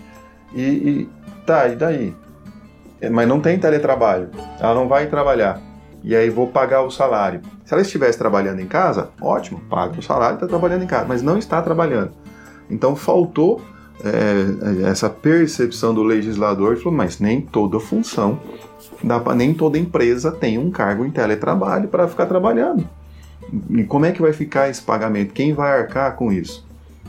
e, 0.54 0.61
e 0.62 1.08
tá, 1.46 1.68
e 1.68 1.76
daí? 1.76 2.14
É, 3.00 3.08
Mas 3.08 3.26
não 3.26 3.40
tem 3.40 3.58
teletrabalho. 3.58 4.28
Ela 4.61 4.75
não 4.75 4.88
vai 4.88 5.06
trabalhar. 5.06 5.58
E 6.02 6.14
aí 6.14 6.28
vou 6.28 6.46
pagar 6.49 6.82
o 6.82 6.90
salário. 6.90 7.40
Se 7.64 7.73
ela 7.73 7.83
estivesse 7.83 8.18
trabalhando 8.18 8.61
em 8.61 8.66
casa, 8.66 9.09
ótimo, 9.21 9.61
paga 9.71 9.99
o 9.99 10.02
salário, 10.02 10.35
está 10.35 10.47
trabalhando 10.47 10.83
em 10.83 10.87
casa, 10.87 11.06
mas 11.09 11.23
não 11.23 11.38
está 11.38 11.62
trabalhando. 11.62 12.11
Então 12.71 12.94
faltou 12.94 13.61
é, 14.04 14.88
essa 14.90 15.09
percepção 15.09 15.94
do 15.94 16.02
legislador, 16.02 16.76
falou, 16.76 16.92
mas 16.92 17.18
nem 17.21 17.40
toda 17.40 17.78
função, 17.80 18.38
dá 19.02 19.18
pra- 19.21 19.35
nem 19.35 19.54
toda 19.54 19.78
empresa 19.78 20.30
tem 20.30 20.59
um 20.59 20.71
cargo 20.71 21.04
em 21.06 21.11
teletrabalho 21.11 21.88
para 21.88 22.06
ficar 22.09 22.26
trabalhando. 22.26 22.87
E 23.71 23.85
como 23.85 24.04
é 24.04 24.12
que 24.12 24.21
vai 24.21 24.33
ficar 24.33 24.68
esse 24.68 24.83
pagamento? 24.83 25.33
Quem 25.33 25.52
vai 25.54 25.78
arcar 25.80 26.16
com 26.16 26.33
isso? 26.33 26.66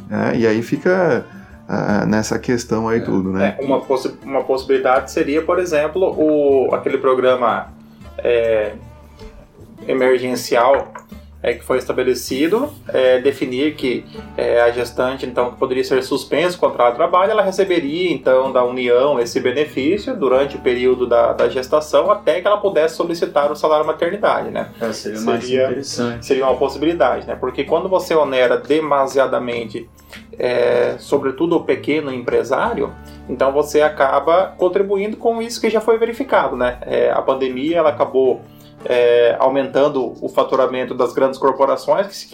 É, 0.10 0.38
e 0.38 0.46
aí 0.48 0.62
fica 0.62 1.26
ah, 1.68 2.06
nessa 2.06 2.38
questão 2.38 2.88
aí 2.88 3.02
tudo, 3.02 3.32
né? 3.32 3.56
É, 3.60 3.66
uma, 3.66 3.82
possi- 3.82 4.14
uma 4.24 4.44
possibilidade 4.44 5.12
seria, 5.12 5.42
por 5.42 5.58
exemplo, 5.60 6.14
o, 6.18 6.74
aquele 6.76 6.98
programa 7.00 7.68
é, 8.20 8.74
emergencial 9.88 10.94
é, 11.46 11.54
que 11.54 11.64
foi 11.64 11.78
estabelecido, 11.78 12.74
é, 12.88 13.20
definir 13.20 13.76
que 13.76 14.04
é, 14.36 14.62
a 14.62 14.72
gestante, 14.72 15.28
então, 15.28 15.52
que 15.52 15.60
poderia 15.60 15.84
ser 15.84 16.02
suspenso 16.02 16.58
o 16.58 16.60
contrato 16.60 16.94
de 16.94 16.96
trabalho, 16.98 17.30
ela 17.32 17.44
receberia, 17.44 18.12
então, 18.12 18.52
da 18.52 18.64
União 18.64 19.20
esse 19.20 19.40
benefício 19.40 20.16
durante 20.16 20.56
o 20.56 20.60
período 20.60 21.06
da, 21.06 21.34
da 21.34 21.48
gestação 21.48 22.10
até 22.10 22.42
que 22.42 22.48
ela 22.48 22.58
pudesse 22.58 22.96
solicitar 22.96 23.52
o 23.52 23.56
salário 23.56 23.86
maternidade, 23.86 24.50
né? 24.50 24.72
É, 24.82 24.92
seria 24.92 25.20
Seria- 25.20 25.66
interessante. 25.66 26.26
seria 26.26 26.46
uma 26.48 26.56
possibilidade, 26.58 27.28
né? 27.28 27.36
Porque 27.40 27.64
quando 27.64 27.88
você 27.88 28.16
onera 28.16 28.58
demasiadamente, 28.58 29.88
é, 30.40 30.96
sobretudo 30.98 31.58
o 31.58 31.64
pequeno 31.64 32.12
empresário, 32.12 32.92
então 33.30 33.52
você 33.52 33.82
acaba 33.82 34.54
contribuindo 34.58 35.16
com 35.16 35.40
isso 35.44 35.62
que 35.62 35.70
já 35.70 35.80
foi 35.80 36.00
verificado, 36.00 36.56
né? 36.56 36.80
É, 36.82 37.12
a 37.12 37.22
pandemia 37.22 37.78
ela 37.78 37.90
acabou 37.90 38.42
é, 38.86 39.36
aumentando 39.40 40.14
o 40.22 40.30
faturamento 40.30 40.94
das 40.94 41.14
grandes 41.14 41.40
corporações 41.40 42.08
que, 42.08 42.16
se, 42.16 42.28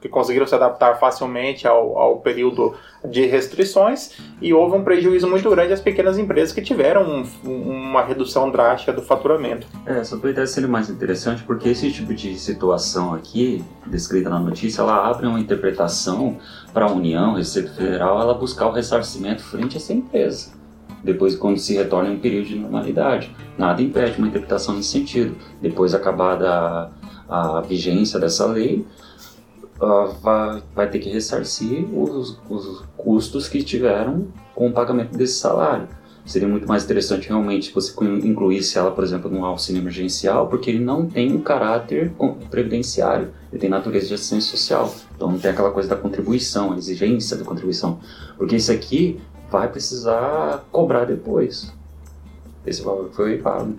que, 0.00 0.08
conseguiram 0.08 0.46
se 0.46 0.54
adaptar 0.54 0.98
facilmente 0.98 1.66
ao, 1.66 1.98
ao 1.98 2.16
período 2.20 2.74
de 3.04 3.26
restrições 3.26 4.12
e 4.40 4.52
houve 4.52 4.76
um 4.76 4.82
prejuízo 4.82 5.28
muito 5.28 5.48
grande 5.50 5.72
às 5.72 5.80
pequenas 5.80 6.18
empresas 6.18 6.52
que 6.52 6.60
tiveram 6.62 7.24
um- 7.44 7.50
uma 7.50 8.02
redução 8.02 8.50
drástica 8.50 8.92
do 8.92 9.02
faturamento. 9.02 9.66
É, 9.86 9.98
essa 9.98 10.16
ideia 10.16 10.46
seria 10.46 10.68
mais 10.68 10.88
interessante 10.90 11.42
porque 11.44 11.68
esse 11.68 11.90
tipo 11.92 12.12
de 12.14 12.36
situação 12.38 13.14
aqui, 13.14 13.64
descrita 13.86 14.28
na 14.28 14.38
notícia, 14.40 14.82
ela 14.82 15.08
abre 15.08 15.26
uma 15.26 15.38
interpretação 15.38 16.38
para 16.72 16.86
a 16.86 16.90
União, 16.90 17.34
Receita 17.34 17.70
Federal, 17.72 18.20
ela 18.20 18.34
buscar 18.34 18.66
o 18.66 18.72
ressarcimento 18.72 19.42
frente 19.42 19.76
a 19.76 19.80
essa 19.80 19.92
empresa. 19.92 20.57
Depois, 21.02 21.34
quando 21.36 21.58
se 21.58 21.74
retorna 21.74 22.10
em 22.10 22.16
um 22.16 22.18
período 22.18 22.46
de 22.46 22.56
normalidade. 22.56 23.34
Nada 23.56 23.80
impede 23.82 24.18
uma 24.18 24.28
interpretação 24.28 24.74
nesse 24.74 24.88
sentido. 24.88 25.36
Depois, 25.60 25.94
acabada 25.94 26.90
a, 27.28 27.58
a 27.58 27.60
vigência 27.60 28.18
dessa 28.18 28.46
lei, 28.46 28.84
ah, 29.80 30.10
vai, 30.20 30.62
vai 30.74 30.90
ter 30.90 30.98
que 30.98 31.08
ressarcir 31.08 31.86
os, 31.94 32.38
os 32.48 32.84
custos 32.96 33.48
que 33.48 33.62
tiveram 33.62 34.26
com 34.54 34.68
o 34.68 34.72
pagamento 34.72 35.16
desse 35.16 35.38
salário. 35.38 35.88
Seria 36.26 36.48
muito 36.48 36.68
mais 36.68 36.84
interessante 36.84 37.28
realmente 37.28 37.68
se 37.68 37.74
você 37.74 37.94
incluísse 38.04 38.76
ela, 38.76 38.90
por 38.90 39.02
exemplo, 39.02 39.30
num 39.30 39.46
auxílio 39.46 39.80
emergencial, 39.80 40.46
porque 40.46 40.68
ele 40.68 40.84
não 40.84 41.06
tem 41.06 41.32
um 41.32 41.40
caráter 41.40 42.12
previdenciário, 42.50 43.30
ele 43.50 43.58
tem 43.58 43.70
natureza 43.70 44.08
de 44.08 44.14
assistência 44.14 44.50
social. 44.50 44.94
Então 45.16 45.30
não 45.32 45.38
tem 45.38 45.50
aquela 45.50 45.70
coisa 45.70 45.88
da 45.88 45.96
contribuição, 45.96 46.72
a 46.72 46.76
exigência 46.76 47.34
da 47.34 47.44
contribuição. 47.44 47.98
Porque 48.36 48.56
isso 48.56 48.70
aqui 48.70 49.18
vai 49.50 49.68
precisar 49.68 50.64
cobrar 50.70 51.04
depois. 51.04 51.72
Esse 52.66 52.82
valor 52.82 53.10
foi 53.12 53.38
pago. 53.38 53.74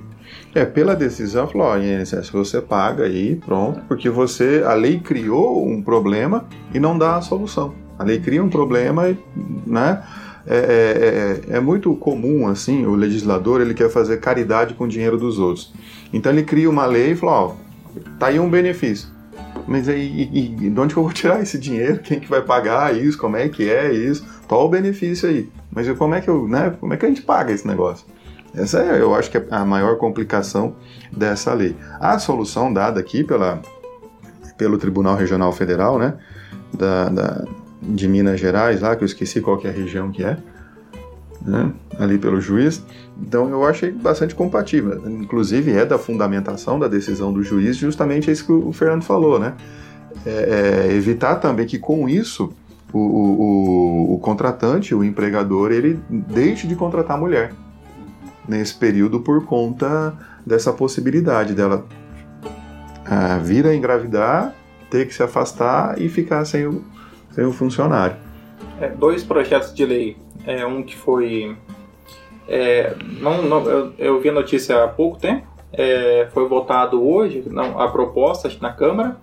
É, 0.54 0.66
pela 0.66 0.96
decisão, 0.96 1.48
falou, 1.48 1.68
ó, 1.68 1.78
INSS, 1.78 2.30
você 2.30 2.62
paga 2.62 3.04
aí, 3.06 3.36
pronto, 3.36 3.82
porque 3.88 4.10
você, 4.10 4.64
a 4.66 4.74
lei 4.74 5.00
criou 5.00 5.68
um 5.68 5.82
problema 5.82 6.46
e 6.74 6.80
não 6.80 6.98
dá 6.98 7.18
a 7.18 7.22
solução. 7.22 7.74
A 7.98 8.04
lei 8.04 8.20
cria 8.20 8.44
um 8.44 8.50
problema, 8.50 9.10
e, 9.10 9.18
né? 9.66 10.04
É, 10.48 10.56
é- 10.58 11.52
é- 11.54 11.58
é 11.58 11.60
muito 11.60 11.94
comum, 11.96 12.48
assim, 12.48 12.86
o 12.86 12.96
legislador, 12.96 13.62
ele 13.62 13.74
quer 13.74 13.90
fazer 13.90 14.18
caridade 14.20 14.74
com 14.74 14.86
o 14.86 14.88
dinheiro 14.88 15.18
dos 15.18 15.38
outros. 15.38 15.72
Então 16.14 16.32
ele 16.32 16.44
cria 16.44 16.70
uma 16.70 16.86
lei 16.86 17.12
e 17.12 17.16
fala, 17.16 17.32
ó, 17.32 17.56
tá 18.18 18.28
aí 18.28 18.40
um 18.40 18.50
benefício. 18.50 19.10
Mas 19.68 19.88
aí, 19.88 20.30
e, 20.34 20.66
e 20.66 20.70
de 20.70 20.80
onde 20.80 20.94
que 20.94 21.00
eu 21.00 21.04
vou 21.04 21.12
tirar 21.14 21.42
esse 21.42 21.60
dinheiro? 21.60 22.00
Quem 22.00 22.20
que 22.20 22.28
vai 22.28 22.42
pagar 22.42 22.96
isso? 22.96 23.18
Como 23.18 23.36
é 23.36 23.48
que 23.50 23.70
é 23.70 23.94
isso? 23.94 24.26
Qual 24.48 24.66
o 24.66 24.70
benefício 24.70 25.30
aí? 25.30 25.50
Mas 25.72 25.90
como 25.98 26.16
é 26.16 26.22
que 26.22 26.30
eu, 26.30 26.48
né? 26.48 26.76
Como 26.80 26.94
é 26.94 26.98
que 26.98 27.06
a 27.06 27.10
gente 27.10 27.22
paga 27.22 27.52
esse 27.52 27.68
negócio? 27.68 28.06
Essa 28.56 28.80
é, 28.80 29.00
eu 29.02 29.14
acho 29.14 29.30
que 29.30 29.38
é 29.38 29.46
a 29.52 29.64
maior 29.64 29.98
complicação 29.98 30.76
dessa 31.12 31.54
lei. 31.54 31.76
A 32.00 32.18
solução 32.18 32.74
dada 32.74 33.00
aqui 33.00 33.24
pela, 33.24 33.62
pelo 34.58 34.78
Tribunal 34.78 35.16
Regional 35.16 35.52
Federal, 35.52 36.00
né, 36.00 36.16
da, 36.74 37.10
da- 37.10 37.46
de 37.82 38.08
Minas 38.08 38.40
Gerais, 38.40 38.82
lá 38.82 38.96
que 38.96 39.04
eu 39.04 39.06
esqueci 39.06 39.40
qual 39.40 39.58
que 39.58 39.68
é 39.68 39.70
a 39.70 39.74
região 39.74 40.12
que 40.12 40.24
é, 40.24 40.38
né, 41.46 41.72
ali 41.98 42.18
pelo 42.18 42.42
juiz. 42.42 42.84
Então 43.22 43.50
eu 43.50 43.64
achei 43.66 43.92
bastante 43.92 44.34
compatível. 44.34 45.02
Inclusive 45.08 45.72
é 45.72 45.86
da 45.86 45.98
fundamentação 46.00 46.80
da 46.80 46.88
decisão 46.88 47.32
do 47.32 47.44
juiz, 47.44 47.78
justamente 47.78 48.32
isso 48.32 48.46
que 48.46 48.52
o 48.52 48.72
Fernando 48.74 49.04
falou, 49.04 49.40
né? 49.40 49.54
É, 50.26 50.88
é, 50.90 50.94
evitar 50.94 51.36
também 51.36 51.66
que 51.68 51.78
com 51.78 52.10
isso 52.10 52.52
o, 52.94 52.98
o, 53.00 54.14
o- 54.16 54.20
contratante, 54.20 54.94
o 54.96 55.04
empregador, 55.04 55.72
ele 55.72 56.00
deixe 56.10 56.68
de 56.68 56.76
contratar 56.76 57.18
a 57.18 57.20
mulher 57.20 57.54
nesse 58.48 58.74
período 58.76 59.20
por 59.20 59.46
conta 59.46 60.14
dessa 60.46 60.74
possibilidade 60.74 61.54
dela 61.54 61.86
ah, 63.06 63.38
vir 63.38 63.66
a 63.68 63.76
engravidar, 63.76 64.54
ter 64.90 65.08
que 65.08 65.14
se 65.14 65.22
afastar 65.22 66.00
e 66.02 66.10
ficar 66.10 66.44
sem 66.46 66.66
o, 66.68 66.84
sem 67.32 67.46
o 67.46 67.52
funcionário. 67.52 68.16
É, 68.82 68.88
dois 68.90 69.24
projetos 69.24 69.74
de 69.74 69.86
lei. 69.86 70.18
É, 70.46 70.66
um 70.66 70.82
que 70.82 70.96
foi. 70.96 71.56
é, 72.48 72.96
não, 73.20 73.44
não- 73.44 73.64
eu, 73.70 73.94
eu 73.98 74.20
vi 74.22 74.30
a 74.30 74.34
notícia 74.34 74.84
há 74.84 74.88
pouco 74.88 75.20
tempo. 75.20 75.46
é, 75.74 76.28
foi 76.34 76.48
votado 76.48 77.04
hoje 77.08 77.44
não, 77.48 77.80
a 77.80 77.88
proposta 77.90 78.50
na 78.62 78.74
Câmara, 78.74 79.18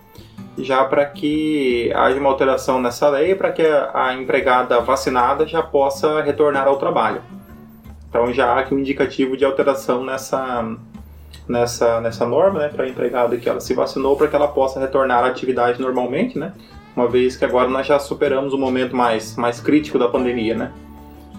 já 0.59 0.85
para 0.85 1.05
que 1.05 1.93
haja 1.95 2.19
uma 2.19 2.31
alteração 2.31 2.81
nessa 2.81 3.09
lei 3.09 3.35
para 3.35 3.53
que 3.53 3.63
a, 3.63 3.91
a 3.95 4.15
empregada 4.15 4.81
vacinada 4.81 5.47
já 5.47 5.63
possa 5.63 6.23
retornar 6.23 6.67
ao 6.67 6.77
trabalho. 6.77 7.23
Então 8.09 8.33
já 8.33 8.53
há 8.53 8.61
aqui 8.61 8.75
um 8.75 8.79
indicativo 8.79 9.37
de 9.37 9.45
alteração 9.45 10.05
nessa, 10.05 10.65
nessa, 11.49 12.01
nessa 12.01 12.27
norma, 12.27 12.61
né, 12.61 12.69
para 12.69 12.85
a 12.85 12.89
empregada 12.89 13.37
que 13.37 13.49
ela 13.49 13.61
se 13.61 13.75
vacinou, 13.75 14.17
para 14.17 14.29
que 14.29 14.37
ela 14.37 14.49
possa 14.49 14.81
retornar 14.81 15.25
à 15.25 15.27
atividade 15.27 15.81
normalmente, 15.81 16.39
né? 16.39 16.53
uma 16.97 17.07
vez 17.07 17.37
que 17.37 17.45
agora 17.45 17.69
nós 17.69 17.87
já 17.87 17.99
superamos 17.99 18.55
o 18.55 18.59
momento 18.59 18.97
mais, 18.97 19.37
mais 19.37 19.61
crítico 19.61 19.99
da 19.99 20.09
pandemia, 20.09 20.55
né? 20.57 20.73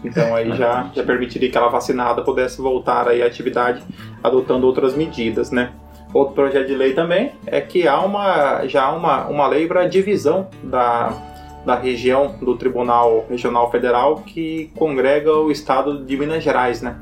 Então 0.03 0.35
aí 0.35 0.55
já, 0.55 0.89
já 0.93 1.03
permitiria 1.03 1.49
que 1.49 1.57
ela 1.57 1.69
vacinada 1.69 2.21
pudesse 2.21 2.61
voltar 2.61 3.07
aí 3.07 3.23
à 3.23 3.25
atividade 3.25 3.83
adotando 4.23 4.67
outras 4.67 4.95
medidas, 4.95 5.49
né? 5.49 5.71
Outro 6.13 6.33
projeto 6.33 6.67
de 6.67 6.75
lei 6.75 6.93
também 6.93 7.33
é 7.45 7.59
que 7.61 7.87
há 7.87 7.99
uma, 8.01 8.65
já 8.65 8.83
há 8.85 8.93
uma, 8.95 9.27
uma 9.27 9.47
lei 9.47 9.67
para 9.67 9.87
divisão 9.87 10.47
da, 10.63 11.13
da 11.65 11.75
região 11.75 12.35
do 12.39 12.55
Tribunal 12.55 13.25
Regional 13.29 13.69
Federal 13.69 14.15
que 14.25 14.71
congrega 14.77 15.33
o 15.35 15.51
estado 15.51 16.03
de 16.05 16.17
Minas 16.17 16.43
Gerais, 16.43 16.81
né? 16.81 16.95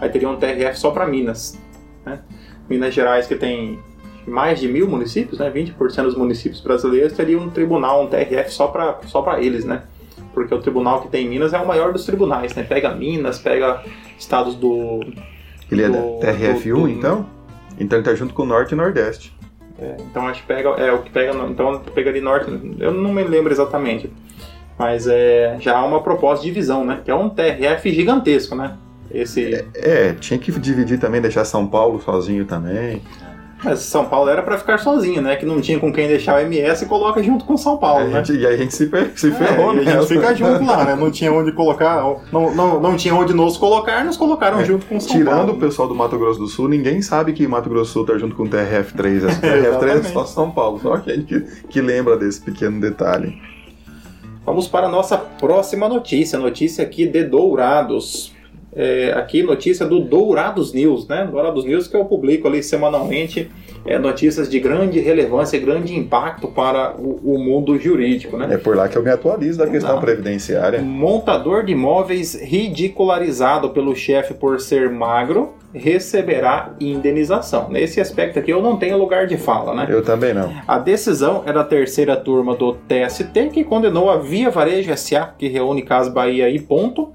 Aí 0.00 0.08
teria 0.08 0.28
um 0.28 0.36
TRF 0.36 0.78
só 0.78 0.90
para 0.90 1.06
Minas, 1.06 1.58
né? 2.06 2.20
Minas 2.68 2.94
Gerais 2.94 3.26
que 3.26 3.34
tem 3.34 3.78
mais 4.26 4.60
de 4.60 4.68
mil 4.68 4.88
municípios, 4.88 5.40
né? 5.40 5.50
20% 5.50 6.02
dos 6.04 6.14
municípios 6.16 6.60
brasileiros 6.60 7.12
teria 7.14 7.38
um 7.38 7.50
tribunal, 7.50 8.04
um 8.04 8.06
TRF 8.06 8.50
só 8.52 8.68
para 8.68 8.98
só 9.06 9.22
para 9.22 9.40
eles, 9.42 9.64
né? 9.64 9.82
Porque 10.32 10.54
o 10.54 10.60
tribunal 10.60 11.02
que 11.02 11.08
tem 11.08 11.26
em 11.26 11.28
Minas 11.28 11.52
é 11.52 11.58
o 11.58 11.66
maior 11.66 11.92
dos 11.92 12.06
tribunais, 12.06 12.54
né? 12.54 12.62
Pega 12.62 12.94
Minas, 12.94 13.38
pega 13.40 13.82
estados 14.16 14.54
do. 14.54 15.00
Ele 15.70 15.82
é 15.82 15.88
do- 15.88 16.20
da 16.20 16.32
TRF1, 16.32 16.74
do- 16.74 16.80
do- 16.82 16.88
então? 16.88 17.26
Então 17.78 17.98
ele 17.98 18.04
tá 18.04 18.14
junto 18.14 18.34
com 18.34 18.42
o 18.42 18.46
Norte 18.46 18.72
e 18.72 18.74
Nordeste. 18.76 19.34
é, 19.78 19.96
então 20.00 20.26
acho 20.28 20.42
que 20.42 20.46
pega. 20.46 20.68
É 20.70 20.92
o 20.92 21.02
que 21.02 21.10
pega. 21.10 21.32
Então 21.48 21.80
pega 21.94 22.12
de 22.12 22.20
norte. 22.20 22.50
Eu 22.78 22.92
não 22.92 23.12
me 23.12 23.22
lembro 23.24 23.52
exatamente. 23.52 24.12
Mas 24.78 25.06
é, 25.06 25.56
já 25.60 25.76
há 25.76 25.84
uma 25.84 26.02
proposta 26.02 26.42
de 26.42 26.48
divisão, 26.48 26.84
né? 26.84 27.00
Que 27.04 27.10
é 27.10 27.14
um 27.14 27.28
TRF 27.28 27.92
gigantesco, 27.92 28.54
né? 28.54 28.76
Esse. 29.10 29.66
É, 29.74 30.14
tinha 30.14 30.38
que 30.38 30.50
dividir 30.52 30.98
também, 30.98 31.20
deixar 31.20 31.44
São 31.44 31.66
Paulo 31.66 32.00
sozinho 32.00 32.44
também. 32.46 33.02
Mas 33.64 33.80
São 33.80 34.06
Paulo 34.06 34.28
era 34.28 34.42
para 34.42 34.58
ficar 34.58 34.78
sozinho, 34.78 35.22
né? 35.22 35.36
Que 35.36 35.46
não 35.46 35.60
tinha 35.60 35.78
com 35.78 35.92
quem 35.92 36.08
deixar 36.08 36.36
o 36.36 36.40
MS 36.40 36.84
e 36.84 36.88
coloca 36.88 37.22
junto 37.22 37.44
com 37.44 37.56
São 37.56 37.76
Paulo, 37.76 38.08
né? 38.08 38.24
Gente, 38.24 38.40
e 38.40 38.46
aí 38.46 38.54
a 38.54 38.56
gente 38.56 38.74
se, 38.74 38.90
se 39.14 39.30
ferrou, 39.30 39.72
é, 39.72 39.76
né? 39.76 39.92
a 39.92 40.00
gente 40.00 40.08
fica 40.08 40.34
junto 40.34 40.64
lá, 40.64 40.84
né? 40.84 40.96
Não 40.96 41.10
tinha 41.10 41.32
onde 41.32 41.52
colocar, 41.52 42.02
não, 42.32 42.54
não, 42.54 42.80
não 42.80 42.96
tinha 42.96 43.14
onde 43.14 43.32
nos 43.32 43.56
colocar, 43.56 44.04
nos 44.04 44.16
colocaram 44.16 44.60
é, 44.60 44.64
junto 44.64 44.86
com 44.86 44.98
São 44.98 45.12
tirando 45.12 45.26
Paulo. 45.26 45.40
Tirando 45.44 45.56
o 45.56 45.60
pessoal 45.60 45.88
do 45.88 45.94
Mato 45.94 46.18
Grosso 46.18 46.40
do 46.40 46.48
Sul, 46.48 46.68
ninguém 46.68 47.00
sabe 47.02 47.32
que 47.32 47.46
Mato 47.46 47.68
Grosso 47.68 47.90
do 47.90 47.92
Sul 47.92 48.06
tá 48.06 48.18
junto 48.18 48.34
com 48.34 48.44
o 48.44 48.48
TRF3. 48.48 49.28
Essa 49.28 49.40
TRF3 49.46 49.98
é 49.98 50.02
só 50.02 50.24
São 50.24 50.50
Paulo, 50.50 50.80
só 50.80 50.96
quem 50.98 51.22
que, 51.22 51.40
que 51.68 51.80
lembra 51.80 52.16
desse 52.16 52.40
pequeno 52.40 52.80
detalhe. 52.80 53.40
Vamos 54.44 54.66
para 54.66 54.88
a 54.88 54.90
nossa 54.90 55.16
próxima 55.16 55.88
notícia, 55.88 56.36
notícia 56.36 56.82
aqui 56.82 57.06
de 57.06 57.22
Dourados. 57.22 58.31
É, 58.74 59.12
aqui 59.12 59.42
notícia 59.42 59.84
do 59.84 60.00
Dourados 60.00 60.72
News, 60.72 61.06
né? 61.06 61.28
Dourados 61.30 61.64
News 61.64 61.86
que 61.86 61.96
eu 61.96 62.04
publico 62.06 62.48
ali 62.48 62.62
semanalmente 62.62 63.50
é, 63.84 63.98
notícias 63.98 64.48
de 64.48 64.58
grande 64.58 64.98
relevância, 65.00 65.58
grande 65.58 65.94
impacto 65.94 66.48
para 66.48 66.94
o, 66.96 67.34
o, 67.34 67.38
mundo 67.38 67.78
jurídico, 67.78 68.36
né? 68.36 68.48
É 68.54 68.56
por 68.56 68.74
lá 68.74 68.88
que 68.88 68.96
eu 68.96 69.02
me 69.02 69.10
atualizo 69.10 69.58
da 69.58 69.66
questão 69.66 69.96
Não. 69.96 70.00
previdenciária. 70.00 70.80
Montador 70.80 71.64
de 71.64 71.72
imóveis 71.72 72.34
ridicularizado 72.34 73.70
pelo 73.70 73.94
chefe 73.94 74.32
por 74.32 74.60
ser 74.60 74.88
magro 74.88 75.54
receberá 75.74 76.74
indenização. 76.80 77.68
Nesse 77.70 78.00
aspecto 78.00 78.38
aqui 78.38 78.50
eu 78.50 78.62
não 78.62 78.76
tenho 78.76 78.96
lugar 78.96 79.26
de 79.26 79.36
fala, 79.36 79.74
né? 79.74 79.86
Eu 79.88 80.02
também 80.02 80.32
não. 80.32 80.52
A 80.66 80.78
decisão 80.78 81.42
é 81.44 81.52
da 81.52 81.64
terceira 81.64 82.16
turma 82.16 82.54
do 82.54 82.74
TST 82.74 83.50
que 83.52 83.64
condenou 83.64 84.10
a 84.10 84.16
Via 84.16 84.50
Varejo 84.50 84.96
SA, 84.96 85.34
que 85.38 85.48
reúne 85.48 85.82
Casa 85.82 86.10
Bahia 86.10 86.48
e 86.48 86.58
Ponto, 86.58 87.12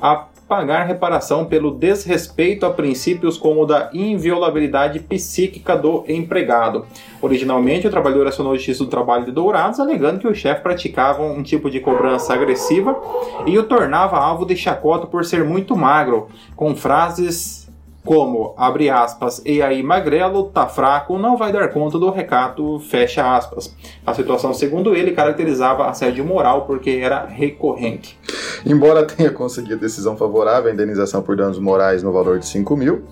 a 0.00 0.26
pagar 0.48 0.84
reparação 0.84 1.44
pelo 1.44 1.72
desrespeito 1.72 2.64
a 2.64 2.70
princípios 2.70 3.36
como 3.36 3.62
o 3.62 3.66
da 3.66 3.90
inviolabilidade 3.92 5.00
psíquica 5.00 5.76
do 5.76 6.04
empregado. 6.08 6.86
Originalmente, 7.20 7.86
o 7.86 7.90
trabalhador 7.90 8.28
acionou 8.28 8.52
a 8.52 8.56
Justiça 8.56 8.84
do 8.84 8.90
Trabalho 8.90 9.24
de 9.24 9.32
Dourados, 9.32 9.80
alegando 9.80 10.20
que 10.20 10.28
o 10.28 10.34
chefe 10.34 10.62
praticava 10.62 11.22
um 11.22 11.42
tipo 11.42 11.68
de 11.68 11.80
cobrança 11.80 12.32
agressiva 12.32 12.96
e 13.44 13.58
o 13.58 13.64
tornava 13.64 14.16
alvo 14.18 14.46
de 14.46 14.56
chacota 14.56 15.06
por 15.06 15.24
ser 15.24 15.44
muito 15.44 15.76
magro, 15.76 16.28
com 16.54 16.76
frases 16.76 17.65
como, 18.06 18.54
abre 18.56 18.88
aspas, 18.88 19.42
e 19.44 19.60
aí 19.60 19.82
Magrelo 19.82 20.44
tá 20.44 20.68
fraco, 20.68 21.18
não 21.18 21.36
vai 21.36 21.52
dar 21.52 21.68
conta 21.68 21.98
do 21.98 22.08
recado, 22.08 22.78
fecha 22.78 23.36
aspas. 23.36 23.74
A 24.06 24.14
situação, 24.14 24.54
segundo 24.54 24.94
ele, 24.94 25.10
caracterizava 25.10 25.88
assédio 25.88 26.24
moral 26.24 26.66
porque 26.66 27.00
era 27.02 27.26
recorrente. 27.26 28.16
Embora 28.64 29.04
tenha 29.04 29.30
conseguido 29.30 29.80
decisão 29.80 30.16
favorável 30.16 30.70
à 30.70 30.72
indenização 30.72 31.20
por 31.20 31.36
danos 31.36 31.58
morais 31.58 32.04
no 32.04 32.12
valor 32.12 32.38
de 32.38 32.46
5 32.46 32.76
mil, 32.76 33.02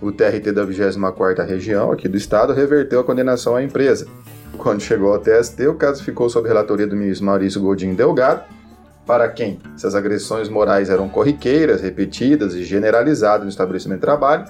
o 0.00 0.10
TRT 0.10 0.50
da 0.50 0.64
24ª 0.64 1.46
Região 1.46 1.92
aqui 1.92 2.08
do 2.08 2.16
Estado 2.16 2.54
reverteu 2.54 3.00
a 3.00 3.04
condenação 3.04 3.54
à 3.54 3.62
empresa. 3.62 4.08
Quando 4.56 4.80
chegou 4.80 5.12
ao 5.12 5.18
TST, 5.18 5.66
o 5.66 5.74
caso 5.74 6.02
ficou 6.02 6.30
sob 6.30 6.48
relatoria 6.48 6.86
do 6.86 6.96
ministro 6.96 7.26
Maurício 7.26 7.60
Godinho 7.60 7.94
Delgado, 7.94 8.42
para 9.08 9.26
quem? 9.26 9.58
Se 9.74 9.86
as 9.86 9.94
agressões 9.94 10.50
morais 10.50 10.90
eram 10.90 11.08
corriqueiras, 11.08 11.80
repetidas 11.80 12.54
e 12.54 12.62
generalizadas 12.62 13.44
no 13.44 13.48
estabelecimento 13.48 14.00
de 14.00 14.04
trabalho, 14.04 14.44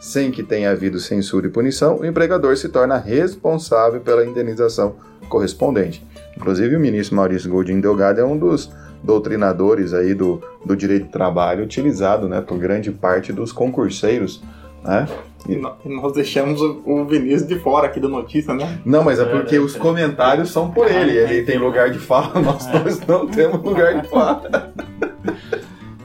sem 0.00 0.30
que 0.30 0.42
tenha 0.42 0.70
havido 0.70 0.98
censura 0.98 1.46
e 1.46 1.50
punição, 1.50 1.98
o 1.98 2.06
empregador 2.06 2.56
se 2.56 2.70
torna 2.70 2.96
responsável 2.96 4.00
pela 4.00 4.24
indenização 4.24 4.96
correspondente. 5.28 6.02
Inclusive, 6.34 6.74
o 6.74 6.80
ministro 6.80 7.16
Maurício 7.16 7.50
Godinho 7.50 7.82
Delgado 7.82 8.18
é 8.18 8.24
um 8.24 8.38
dos 8.38 8.70
doutrinadores 9.02 9.92
aí 9.92 10.14
do, 10.14 10.42
do 10.64 10.74
direito 10.74 11.08
do 11.08 11.12
trabalho 11.12 11.64
utilizado 11.64 12.30
né, 12.30 12.40
por 12.40 12.56
grande 12.56 12.90
parte 12.90 13.30
dos 13.30 13.52
concurseiros 13.52 14.42
né? 14.82 15.06
E 15.48 15.56
nós 15.56 16.12
deixamos 16.12 16.60
o 16.60 17.04
Vinícius 17.06 17.48
de 17.48 17.58
fora 17.58 17.86
aqui 17.86 17.98
da 17.98 18.08
notícia, 18.08 18.52
né? 18.52 18.78
Não, 18.84 19.02
mas 19.02 19.18
é 19.18 19.24
porque 19.24 19.56
é, 19.56 19.58
os 19.58 19.74
comentários 19.74 20.50
são 20.50 20.70
por 20.70 20.86
ele. 20.86 21.16
Ele 21.16 21.42
tem 21.42 21.56
lugar 21.56 21.90
de 21.90 21.98
fala, 21.98 22.38
nós 22.40 22.66
é. 22.68 22.78
dois 22.78 23.06
não 23.06 23.26
temos 23.26 23.62
lugar 23.62 23.98
de 23.98 24.08
fala. 24.08 24.72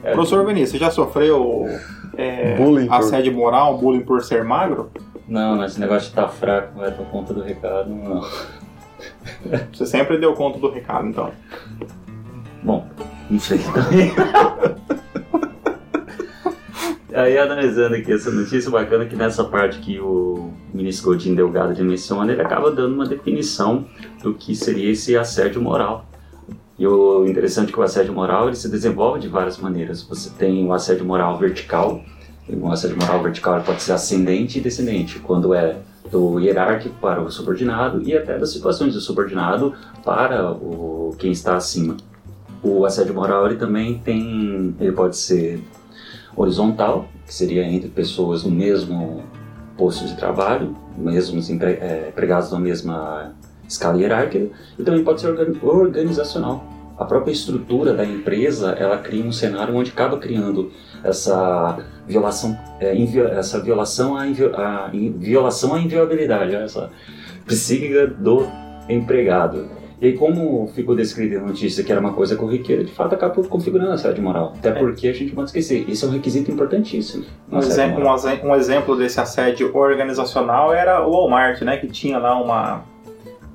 É. 0.02 0.12
Professor 0.12 0.46
Vinícius, 0.46 0.70
você 0.70 0.78
já 0.78 0.90
sofreu 0.90 1.66
é, 2.16 2.56
bullying 2.56 2.88
assédio 2.90 3.32
por... 3.32 3.38
moral, 3.38 3.76
bullying 3.76 4.00
por 4.00 4.22
ser 4.22 4.42
magro? 4.42 4.90
Não, 5.28 5.62
esse 5.62 5.78
negócio 5.78 6.04
de 6.04 6.08
estar 6.08 6.22
tá 6.22 6.28
fraco 6.28 6.78
vai 6.78 6.90
dar 6.90 7.04
conta 7.04 7.34
do 7.34 7.42
recado, 7.42 7.90
não. 7.90 8.24
Você 9.72 9.84
sempre 9.84 10.16
deu 10.16 10.32
conta 10.32 10.58
do 10.58 10.70
recado, 10.70 11.06
então. 11.06 11.30
Bom, 12.62 12.86
não 13.28 13.38
sei 13.38 13.60
Aí 17.14 17.38
analisando 17.38 17.94
aqui 17.94 18.12
essa 18.12 18.28
notícia 18.28 18.68
bacana 18.68 19.06
que 19.06 19.14
nessa 19.14 19.44
parte 19.44 19.78
que 19.78 20.00
o 20.00 20.50
ministro 20.74 21.12
Godinho 21.12 21.36
Delgado 21.36 21.84
menciona, 21.84 22.32
ele 22.32 22.42
acaba 22.42 22.72
dando 22.72 22.92
uma 22.92 23.06
definição 23.06 23.86
do 24.20 24.34
que 24.34 24.56
seria 24.56 24.90
esse 24.90 25.16
assédio 25.16 25.62
moral. 25.62 26.06
E 26.76 26.84
o 26.84 27.24
interessante 27.24 27.68
é 27.68 27.72
que 27.72 27.78
o 27.78 27.84
assédio 27.84 28.12
moral 28.12 28.48
ele 28.48 28.56
se 28.56 28.68
desenvolve 28.68 29.20
de 29.20 29.28
várias 29.28 29.58
maneiras. 29.58 30.02
Você 30.02 30.28
tem 30.30 30.66
o 30.66 30.72
assédio 30.72 31.04
moral 31.04 31.38
vertical, 31.38 32.02
o 32.48 32.68
assédio 32.72 32.96
moral 32.96 33.22
vertical 33.22 33.60
pode 33.60 33.80
ser 33.80 33.92
ascendente 33.92 34.58
e 34.58 34.60
descendente, 34.60 35.20
quando 35.20 35.54
é 35.54 35.76
do 36.10 36.40
hierárquico 36.40 36.96
para 37.00 37.22
o 37.22 37.30
subordinado 37.30 38.02
e 38.02 38.16
até 38.16 38.36
das 38.36 38.50
situações 38.50 38.92
do 38.92 39.00
subordinado 39.00 39.72
para 40.04 40.50
o 40.50 41.14
quem 41.16 41.30
está 41.30 41.54
acima. 41.54 41.96
O 42.60 42.84
assédio 42.84 43.14
moral 43.14 43.46
ele 43.46 43.56
também 43.56 43.98
tem, 43.98 44.74
ele 44.80 44.92
pode 44.92 45.16
ser 45.16 45.62
horizontal, 46.36 47.08
que 47.26 47.34
seria 47.34 47.64
entre 47.64 47.88
pessoas 47.88 48.44
no 48.44 48.50
mesmo 48.50 49.22
posto 49.76 50.06
de 50.06 50.16
trabalho, 50.16 50.76
mesmos 50.96 51.50
é, 51.50 52.08
empregados 52.08 52.50
na 52.50 52.58
mesma 52.58 53.34
escala 53.68 53.98
hierárquica, 53.98 54.50
e 54.78 54.82
também 54.82 55.02
pode 55.02 55.20
ser 55.20 55.28
organizacional. 55.62 56.64
A 56.96 57.04
própria 57.04 57.32
estrutura 57.32 57.92
da 57.92 58.04
empresa, 58.04 58.70
ela 58.72 58.98
cria 58.98 59.24
um 59.24 59.32
cenário 59.32 59.74
onde 59.74 59.90
acaba 59.90 60.16
criando 60.18 60.70
essa 61.02 61.78
violação, 62.06 62.56
é, 62.78 62.96
essa 63.36 63.60
violação 63.60 64.16
à, 64.16 64.22
a, 64.22 64.90
violação 65.18 65.74
à 65.74 65.80
inviolabilidade, 65.80 66.54
essa 66.54 66.90
psíquica 67.46 68.06
do 68.06 68.46
empregado. 68.88 69.68
E 70.06 70.12
como 70.12 70.66
ficou 70.68 70.94
descrito 70.94 71.34
na 71.36 71.46
notícia 71.46 71.82
que 71.82 71.90
era 71.90 72.00
uma 72.00 72.12
coisa 72.12 72.36
corriqueira, 72.36 72.84
de 72.84 72.92
fato 72.92 73.14
acaba 73.14 73.34
configurando 73.44 73.90
a 73.90 73.94
assédio 73.94 74.22
moral. 74.22 74.52
Até 74.56 74.68
é. 74.68 74.72
porque 74.72 75.08
a 75.08 75.12
gente 75.12 75.32
pode 75.32 75.48
esquecer, 75.48 75.88
isso 75.88 76.04
é 76.04 76.08
um 76.08 76.12
requisito 76.12 76.50
importantíssimo. 76.50 77.24
Um 77.50 77.58
exemplo, 77.58 78.04
um, 78.04 78.48
um 78.48 78.54
exemplo 78.54 78.96
desse 78.96 79.18
assédio 79.20 79.74
organizacional 79.74 80.72
era 80.74 81.06
o 81.06 81.10
Walmart, 81.10 81.62
né? 81.62 81.76
Que 81.78 81.86
tinha 81.86 82.18
lá 82.18 82.40
uma, 82.40 82.82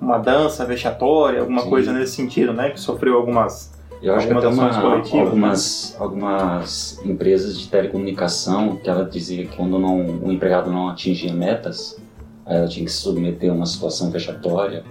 uma 0.01 0.17
dança 0.17 0.65
vexatória, 0.65 1.41
alguma 1.41 1.61
Sim. 1.61 1.69
coisa 1.69 1.93
nesse 1.93 2.13
sentido, 2.13 2.51
né? 2.51 2.71
Que 2.71 2.79
sofreu 2.79 3.15
algumas 3.15 3.77
eu 4.01 4.15
acho 4.15 4.27
algumas 4.33 4.71
que 4.71 4.77
até 4.77 5.17
uma, 5.17 5.23
algumas, 5.25 5.91
né? 5.91 5.97
algumas 5.99 7.05
empresas 7.05 7.59
de 7.59 7.67
telecomunicação 7.67 8.77
que 8.77 8.89
ela 8.89 9.03
dizia 9.03 9.45
que 9.45 9.57
quando 9.57 9.77
não, 9.77 9.99
o 10.23 10.31
empregado 10.31 10.71
não 10.71 10.87
atingia 10.87 11.33
metas, 11.33 12.01
ela 12.45 12.67
tinha 12.67 12.85
que 12.85 12.91
se 12.91 13.01
submeter 13.01 13.51
a 13.51 13.53
uma 13.53 13.65
situação 13.65 14.09
vexatória 14.09 14.83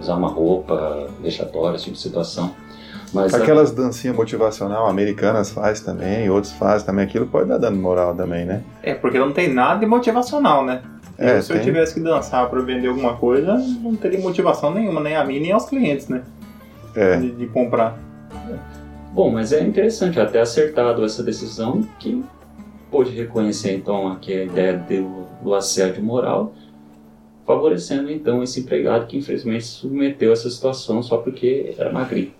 usar 0.00 0.14
uma 0.14 0.28
roupa 0.28 1.08
vexatória, 1.20 1.76
esse 1.76 1.84
tipo 1.84 1.96
de 1.96 2.02
situação. 2.02 2.54
Mas 3.12 3.32
Aquelas 3.32 3.70
a... 3.70 3.74
dancinhas 3.74 4.16
motivacional 4.16 4.88
americanas 4.88 5.52
faz 5.52 5.80
também, 5.80 6.28
outros 6.28 6.52
fazem 6.52 6.84
também, 6.84 7.04
aquilo 7.04 7.26
pode 7.26 7.48
dar 7.48 7.58
dano 7.58 7.76
moral 7.76 8.14
também, 8.14 8.44
né? 8.44 8.62
É, 8.82 8.92
porque 8.94 9.18
não 9.18 9.32
tem 9.32 9.52
nada 9.52 9.80
de 9.80 9.86
motivacional, 9.86 10.64
né? 10.64 10.82
É, 11.16 11.40
se 11.40 11.48
tem... 11.48 11.58
eu 11.58 11.62
tivesse 11.62 11.94
que 11.94 12.00
dançar 12.00 12.50
para 12.50 12.60
vender 12.60 12.88
alguma 12.88 13.14
coisa, 13.14 13.56
não 13.56 13.94
teria 13.94 14.18
motivação 14.18 14.74
nenhuma, 14.74 15.00
nem 15.00 15.14
a 15.14 15.24
mim, 15.24 15.38
nem 15.38 15.52
aos 15.52 15.66
clientes, 15.66 16.08
né? 16.08 16.22
É. 16.96 17.16
De, 17.16 17.30
de 17.30 17.46
comprar. 17.46 17.96
Bom, 19.12 19.30
mas 19.30 19.52
é 19.52 19.60
interessante 19.62 20.18
até 20.18 20.40
acertado 20.40 21.04
essa 21.04 21.22
decisão 21.22 21.86
que 22.00 22.24
pôde 22.90 23.10
reconhecer 23.10 23.74
então 23.76 24.08
aqui 24.08 24.32
a 24.32 24.44
ideia 24.44 24.76
do, 24.76 25.24
do 25.42 25.54
assédio 25.54 26.02
moral 26.02 26.52
favorecendo 27.46 28.10
então 28.10 28.42
esse 28.42 28.60
empregado 28.60 29.06
que 29.06 29.16
infelizmente 29.16 29.64
se 29.64 29.72
submeteu 29.72 30.30
a 30.30 30.32
essa 30.32 30.48
situação 30.48 31.02
só 31.02 31.18
porque 31.18 31.74
era 31.78 31.92
magrinho. 31.92 32.32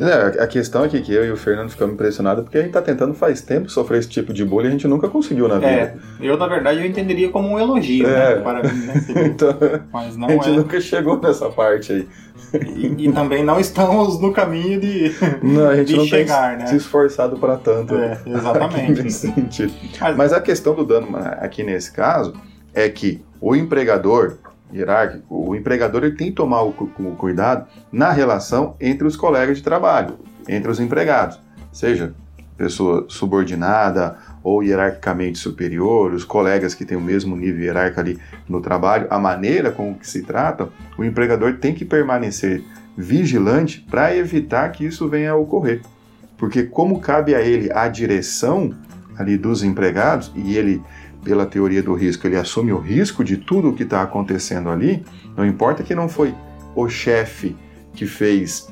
É, 0.00 0.42
a 0.42 0.46
questão 0.46 0.82
é 0.82 0.88
que 0.88 1.12
eu 1.12 1.26
e 1.26 1.30
o 1.30 1.36
Fernando 1.36 1.68
ficamos 1.68 1.94
impressionados 1.94 2.42
porque 2.42 2.56
a 2.56 2.60
gente 2.62 2.70
está 2.70 2.80
tentando 2.80 3.12
faz 3.12 3.42
tempo 3.42 3.68
sofrer 3.68 3.98
esse 3.98 4.08
tipo 4.08 4.32
de 4.32 4.42
bullying 4.44 4.66
e 4.66 4.68
a 4.68 4.72
gente 4.72 4.88
nunca 4.88 5.08
conseguiu 5.08 5.46
na 5.46 5.56
vida. 5.56 5.68
É, 5.68 5.94
eu 6.20 6.38
na 6.38 6.46
verdade 6.46 6.80
eu 6.80 6.86
entenderia 6.86 7.28
como 7.28 7.48
um 7.48 7.58
elogio 7.58 8.06
né, 8.06 8.32
é. 8.32 8.36
né, 8.36 8.40
para 8.40 8.62
mim. 8.62 8.86
Né, 8.86 8.94
então, 9.26 9.54
Mas 9.92 10.16
não 10.16 10.28
a 10.28 10.32
gente 10.32 10.48
é. 10.48 10.52
nunca 10.52 10.80
chegou 10.80 11.20
nessa 11.20 11.50
parte 11.50 11.92
aí. 11.92 12.08
E, 12.76 13.06
e, 13.06 13.12
também 13.12 13.44
não 13.44 13.60
estamos 13.60 14.18
no 14.20 14.32
caminho 14.32 14.80
de, 14.80 15.12
não, 15.42 15.68
a 15.68 15.76
gente 15.76 15.88
de 15.88 15.96
não 15.96 16.06
chegar, 16.06 16.56
tem 16.56 16.58
né? 16.60 16.66
se 16.66 16.76
esforçado 16.76 17.36
para 17.36 17.56
tanto. 17.56 17.94
É, 17.94 18.18
exatamente. 18.26 19.02
Mas, 20.00 20.16
Mas 20.16 20.32
a 20.32 20.40
questão 20.40 20.74
do 20.74 20.84
dano 20.84 21.08
aqui 21.38 21.62
nesse 21.62 21.92
caso 21.92 22.32
é 22.74 22.88
que 22.88 23.22
o 23.40 23.54
empregador 23.54 24.38
hierárquico, 24.72 25.24
o 25.28 25.54
empregador 25.56 26.04
ele 26.04 26.16
tem 26.16 26.28
que 26.28 26.36
tomar 26.36 26.62
o, 26.62 26.68
o 26.70 27.16
cuidado 27.16 27.66
na 27.90 28.12
relação 28.12 28.76
entre 28.80 29.06
os 29.06 29.16
colegas 29.16 29.58
de 29.58 29.62
trabalho, 29.62 30.18
entre 30.48 30.70
os 30.70 30.78
empregados, 30.80 31.40
seja 31.72 32.14
pessoa 32.56 33.06
subordinada 33.08 34.18
ou 34.42 34.62
hierarquicamente 34.62 35.38
superior, 35.38 36.12
os 36.12 36.24
colegas 36.24 36.74
que 36.74 36.84
têm 36.84 36.96
o 36.96 37.00
mesmo 37.00 37.34
nível 37.34 37.62
hierárquico 37.62 38.00
ali 38.00 38.18
no 38.46 38.60
trabalho, 38.60 39.06
a 39.08 39.18
maneira 39.18 39.70
com 39.70 39.94
que 39.94 40.06
se 40.06 40.22
tratam, 40.22 40.68
o 40.98 41.04
empregador 41.04 41.54
tem 41.54 41.74
que 41.74 41.86
permanecer 41.86 42.62
vigilante 42.96 43.80
para 43.90 44.14
evitar 44.14 44.70
que 44.72 44.84
isso 44.84 45.08
venha 45.08 45.32
a 45.32 45.36
ocorrer. 45.36 45.80
Porque 46.36 46.62
como 46.62 47.00
cabe 47.00 47.34
a 47.34 47.40
ele 47.40 47.70
a 47.72 47.88
direção 47.88 48.74
ali 49.16 49.36
dos 49.36 49.62
empregados 49.62 50.30
e 50.34 50.56
ele 50.56 50.82
pela 51.22 51.46
teoria 51.46 51.82
do 51.82 51.94
risco, 51.94 52.26
ele 52.26 52.36
assume 52.36 52.72
o 52.72 52.78
risco 52.78 53.22
de 53.22 53.36
tudo 53.36 53.70
o 53.70 53.74
que 53.74 53.82
está 53.82 54.02
acontecendo 54.02 54.70
ali, 54.70 55.04
não 55.36 55.44
importa 55.44 55.82
que 55.82 55.94
não 55.94 56.08
foi 56.08 56.34
o 56.74 56.88
chefe 56.88 57.56
que 57.92 58.06
fez, 58.06 58.68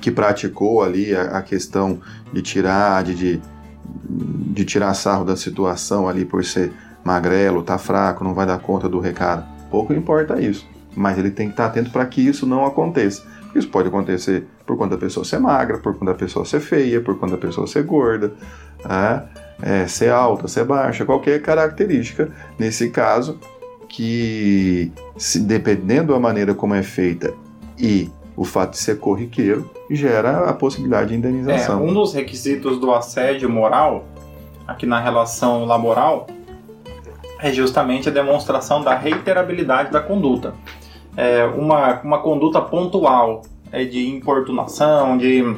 que 0.00 0.10
praticou 0.10 0.82
ali 0.82 1.14
a, 1.14 1.38
a 1.38 1.42
questão 1.42 2.00
de 2.32 2.42
tirar, 2.42 3.02
de, 3.02 3.14
de, 3.14 3.42
de, 4.04 4.64
tirar 4.64 4.92
sarro 4.94 5.24
da 5.24 5.36
situação 5.36 6.08
ali 6.08 6.24
por 6.24 6.44
ser 6.44 6.72
magrelo, 7.04 7.62
tá 7.62 7.78
fraco, 7.78 8.24
não 8.24 8.34
vai 8.34 8.46
dar 8.46 8.58
conta 8.58 8.88
do 8.88 9.00
recado. 9.00 9.46
Pouco 9.70 9.92
importa 9.92 10.40
isso, 10.40 10.66
mas 10.94 11.18
ele 11.18 11.30
tem 11.30 11.48
que 11.48 11.54
estar 11.54 11.64
tá 11.64 11.70
atento 11.70 11.90
para 11.90 12.04
que 12.06 12.20
isso 12.20 12.46
não 12.46 12.66
aconteça. 12.66 13.22
Isso 13.54 13.68
pode 13.68 13.88
acontecer 13.88 14.46
por 14.66 14.76
conta 14.76 14.96
da 14.96 15.00
pessoa 15.00 15.24
ser 15.24 15.38
magra, 15.38 15.78
por 15.78 15.94
conta 15.94 16.12
da 16.12 16.18
pessoa 16.18 16.44
ser 16.44 16.60
feia, 16.60 17.00
por 17.00 17.18
conta 17.18 17.32
da 17.32 17.38
pessoa 17.38 17.66
ser 17.66 17.82
gorda, 17.82 18.34
é, 19.62 19.82
é, 19.82 19.86
ser 19.86 20.10
alta, 20.10 20.48
ser 20.48 20.64
baixa, 20.64 21.04
qualquer 21.04 21.40
característica. 21.42 22.30
Nesse 22.58 22.90
caso, 22.90 23.38
que 23.88 24.92
se, 25.16 25.40
dependendo 25.40 26.12
da 26.12 26.20
maneira 26.20 26.54
como 26.54 26.74
é 26.74 26.82
feita 26.82 27.34
e 27.78 28.10
o 28.36 28.44
fato 28.44 28.72
de 28.72 28.78
ser 28.78 28.98
corriqueiro, 28.98 29.68
gera 29.90 30.48
a 30.48 30.52
possibilidade 30.52 31.08
de 31.08 31.16
indenização. 31.16 31.80
É, 31.80 31.82
um 31.82 31.92
dos 31.92 32.12
requisitos 32.12 32.78
do 32.78 32.92
assédio 32.92 33.50
moral, 33.50 34.04
aqui 34.66 34.86
na 34.86 35.00
relação 35.00 35.64
laboral, 35.64 36.26
é 37.40 37.52
justamente 37.52 38.08
a 38.08 38.12
demonstração 38.12 38.82
da 38.82 38.96
reiterabilidade 38.96 39.90
da 39.90 40.00
conduta. 40.00 40.54
É 41.16 41.44
uma, 41.46 42.00
uma 42.02 42.18
conduta 42.20 42.60
pontual 42.60 43.42
é 43.72 43.84
de 43.84 44.08
importunação, 44.08 45.18
de, 45.18 45.56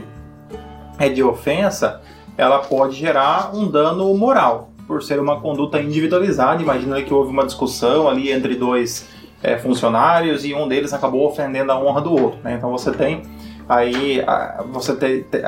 é 0.99 1.09
de 1.09 1.23
ofensa, 1.23 2.01
ela 2.41 2.61
pode 2.61 2.97
gerar 2.97 3.55
um 3.55 3.69
dano 3.69 4.15
moral 4.15 4.71
por 4.87 5.03
ser 5.03 5.21
uma 5.21 5.41
conduta 5.41 5.79
individualizada. 5.81 6.63
Imagina 6.63 7.03
que 7.03 7.13
houve 7.13 7.31
uma 7.31 7.45
discussão 7.45 8.09
ali 8.09 8.33
entre 8.33 8.55
dois 8.55 9.09
é, 9.43 9.59
funcionários 9.59 10.45
e 10.45 10.55
um 10.55 10.67
deles 10.67 10.95
acabou 10.95 11.29
ofendendo 11.29 11.71
a 11.71 11.79
honra 11.79 12.01
do 12.01 12.13
outro. 12.13 12.41
Né? 12.43 12.55
Então 12.55 12.71
você 12.71 12.91
tem 12.93 13.23
aí 13.69 14.25
você 14.73 14.97
te, 14.97 15.23
te, 15.31 15.43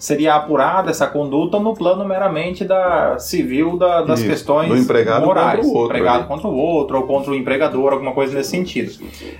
seria 0.00 0.34
apurada 0.34 0.90
essa 0.90 1.06
conduta 1.06 1.60
no 1.60 1.74
plano 1.74 2.06
meramente 2.06 2.64
da 2.64 3.18
civil 3.18 3.76
da, 3.76 4.00
das 4.00 4.20
Isso, 4.20 4.28
questões 4.30 4.70
do 4.70 4.76
empregado 4.76 5.26
morais, 5.26 5.60
contra 5.60 5.68
o 5.68 5.74
outro, 5.74 5.96
empregado 5.96 6.26
contra 6.26 6.48
o 6.48 6.56
outro 6.56 6.96
ou 6.96 7.02
contra 7.06 7.30
o 7.30 7.34
empregador, 7.34 7.92
alguma 7.92 8.12
coisa 8.12 8.34
nesse 8.34 8.48
sentido. 8.48 8.92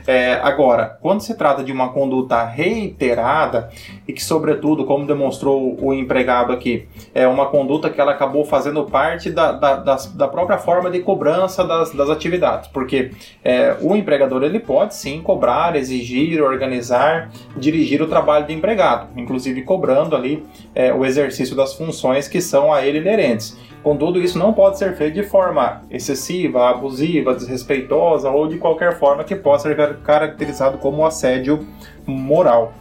É, 0.06 0.34
agora, 0.42 0.98
quando 1.00 1.22
se 1.22 1.34
trata 1.34 1.64
de 1.64 1.72
uma 1.72 1.88
conduta 1.88 2.44
reiterada 2.44 3.70
e 4.06 4.12
que, 4.12 4.22
sobretudo, 4.22 4.84
como 4.84 5.06
demonstrou 5.06 5.78
o 5.80 5.94
empregado 5.94 6.52
aqui, 6.52 6.86
é 7.14 7.26
uma 7.26 7.46
conduta 7.46 7.88
que 7.88 7.98
ela 7.98 8.12
acabou 8.12 8.44
fazendo 8.44 8.84
parte 8.84 9.30
da, 9.30 9.52
da, 9.52 9.96
da 10.14 10.28
própria 10.28 10.58
forma 10.58 10.90
de 10.90 11.00
cobrança 11.00 11.64
das, 11.64 11.90
das 11.92 12.10
atividades, 12.10 12.68
porque 12.68 13.12
é, 13.42 13.76
o 13.80 13.96
empregador 13.96 14.42
ele 14.42 14.60
pode 14.60 14.94
sim 14.94 15.22
cobrar, 15.22 15.74
exigir, 15.74 16.42
organizar, 16.42 17.30
dirigir 17.56 18.02
o 18.02 18.06
trabalho 18.06 18.44
do 18.44 18.52
empregado, 18.52 19.08
inclusive 19.16 19.62
cobrando 19.62 20.14
ali 20.14 20.49
é, 20.74 20.92
o 20.92 21.04
exercício 21.04 21.56
das 21.56 21.74
funções 21.74 22.28
que 22.28 22.40
são 22.40 22.72
a 22.72 22.84
ele 22.84 22.98
inerentes. 22.98 23.56
Contudo, 23.82 24.20
isso 24.20 24.38
não 24.38 24.52
pode 24.52 24.78
ser 24.78 24.94
feito 24.94 25.14
de 25.14 25.22
forma 25.22 25.82
excessiva, 25.90 26.68
abusiva, 26.68 27.34
desrespeitosa 27.34 28.30
ou 28.30 28.46
de 28.46 28.58
qualquer 28.58 28.98
forma 28.98 29.24
que 29.24 29.34
possa 29.34 29.68
ser 29.68 29.96
caracterizado 29.98 30.78
como 30.78 31.06
assédio 31.06 31.66
moral. 32.06 32.74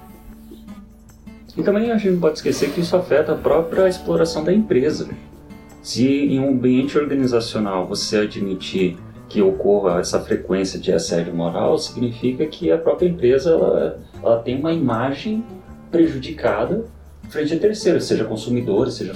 E 1.57 1.63
também 1.63 1.91
a 1.91 1.97
gente 1.97 2.11
não 2.11 2.19
pode 2.19 2.37
esquecer 2.37 2.71
que 2.71 2.81
isso 2.81 2.95
afeta 2.95 3.33
a 3.33 3.35
própria 3.35 3.87
exploração 3.87 4.43
da 4.43 4.53
empresa. 4.53 5.09
Se 5.81 6.05
em 6.07 6.39
um 6.39 6.49
ambiente 6.49 6.97
organizacional 6.97 7.87
você 7.87 8.17
admitir 8.17 8.97
que 9.29 9.41
ocorra 9.41 9.99
essa 9.99 10.19
frequência 10.19 10.79
de 10.79 10.91
assédio 10.91 11.33
moral, 11.33 11.77
significa 11.77 12.45
que 12.45 12.71
a 12.71 12.77
própria 12.77 13.07
empresa 13.07 13.51
ela, 13.51 13.99
ela 14.21 14.39
tem 14.39 14.59
uma 14.59 14.73
imagem 14.73 15.45
prejudicada 15.91 16.85
frente 17.29 17.53
a 17.53 17.59
terceiros, 17.59 18.05
seja 18.05 18.25
consumidores, 18.25 18.95
seja 18.95 19.13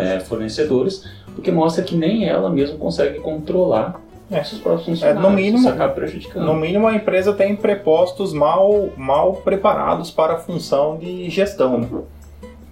é, 0.00 0.20
fornecedores, 0.20 1.04
porque 1.34 1.50
mostra 1.50 1.82
que 1.82 1.96
nem 1.96 2.28
ela 2.28 2.48
mesma 2.48 2.78
consegue 2.78 3.18
controlar 3.18 4.00
é. 4.30 4.42
seus 4.42 4.60
próprios 4.60 4.86
funcionários. 4.86 5.24
É, 5.24 5.28
no 5.28 5.34
mínimo, 5.34 5.58
isso 5.58 5.68
acaba 5.68 5.92
prejudicando. 5.92 6.46
No 6.46 6.54
mínimo, 6.54 6.86
a 6.86 6.94
empresa 6.94 7.32
tem 7.32 7.54
prepostos 7.54 8.32
mal, 8.32 8.90
mal 8.96 9.34
preparados 9.34 10.10
para 10.10 10.34
a 10.34 10.38
função 10.38 10.96
de 10.96 11.28
gestão. 11.28 11.78
Né? 11.78 11.88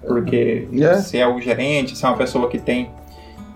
Porque 0.06 0.68
yeah. 0.72 0.98
É. 0.98 1.02
se 1.02 1.18
é 1.18 1.26
o 1.26 1.40
gerente, 1.40 1.96
se 1.96 2.04
é 2.04 2.08
uma 2.08 2.16
pessoa 2.16 2.48
que 2.48 2.58
tem, 2.58 2.90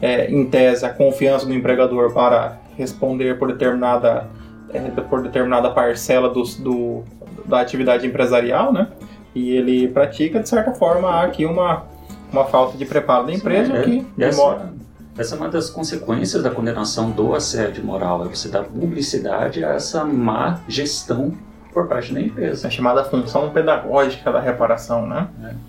é, 0.00 0.30
em 0.30 0.44
tese, 0.46 0.84
a 0.84 0.90
confiança 0.90 1.46
do 1.46 1.54
empregador 1.54 2.12
para 2.12 2.58
responder 2.76 3.38
por 3.38 3.48
determinada, 3.48 4.28
é, 4.72 4.80
por 4.80 5.22
determinada 5.22 5.70
parcela 5.70 6.28
do, 6.28 6.42
do, 6.60 7.02
da 7.44 7.60
atividade 7.60 8.06
empresarial, 8.06 8.72
né? 8.72 8.88
E 9.34 9.50
ele 9.50 9.88
pratica, 9.88 10.40
de 10.40 10.48
certa 10.48 10.72
forma, 10.72 11.22
aqui 11.22 11.44
uma, 11.44 11.84
uma 12.32 12.44
falta 12.44 12.76
de 12.76 12.84
preparo 12.84 13.26
da 13.26 13.32
empresa 13.32 13.72
Sim, 13.72 13.78
é, 13.78 13.82
que 13.82 14.06
demora. 14.16 14.72
Essa, 15.16 15.22
essa 15.22 15.34
é 15.34 15.38
uma 15.38 15.48
das 15.48 15.70
consequências 15.70 16.42
da 16.42 16.50
condenação 16.50 17.10
do 17.10 17.34
assédio 17.34 17.84
moral, 17.84 18.24
é 18.24 18.28
você 18.28 18.48
dar 18.48 18.64
publicidade 18.64 19.64
a 19.64 19.70
essa 19.70 20.04
má 20.04 20.60
gestão 20.68 21.34
por 21.72 21.86
parte 21.86 22.12
da 22.12 22.20
empresa. 22.20 22.68
É 22.68 22.70
chamada 22.70 23.04
função 23.04 23.50
pedagógica 23.50 24.32
da 24.32 24.40
reparação, 24.40 25.06
né? 25.06 25.28
É. 25.42 25.68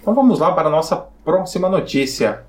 Então 0.00 0.14
vamos 0.14 0.38
lá 0.40 0.52
para 0.52 0.68
a 0.68 0.70
nossa 0.70 0.96
próxima 1.24 1.68
notícia. 1.68 2.42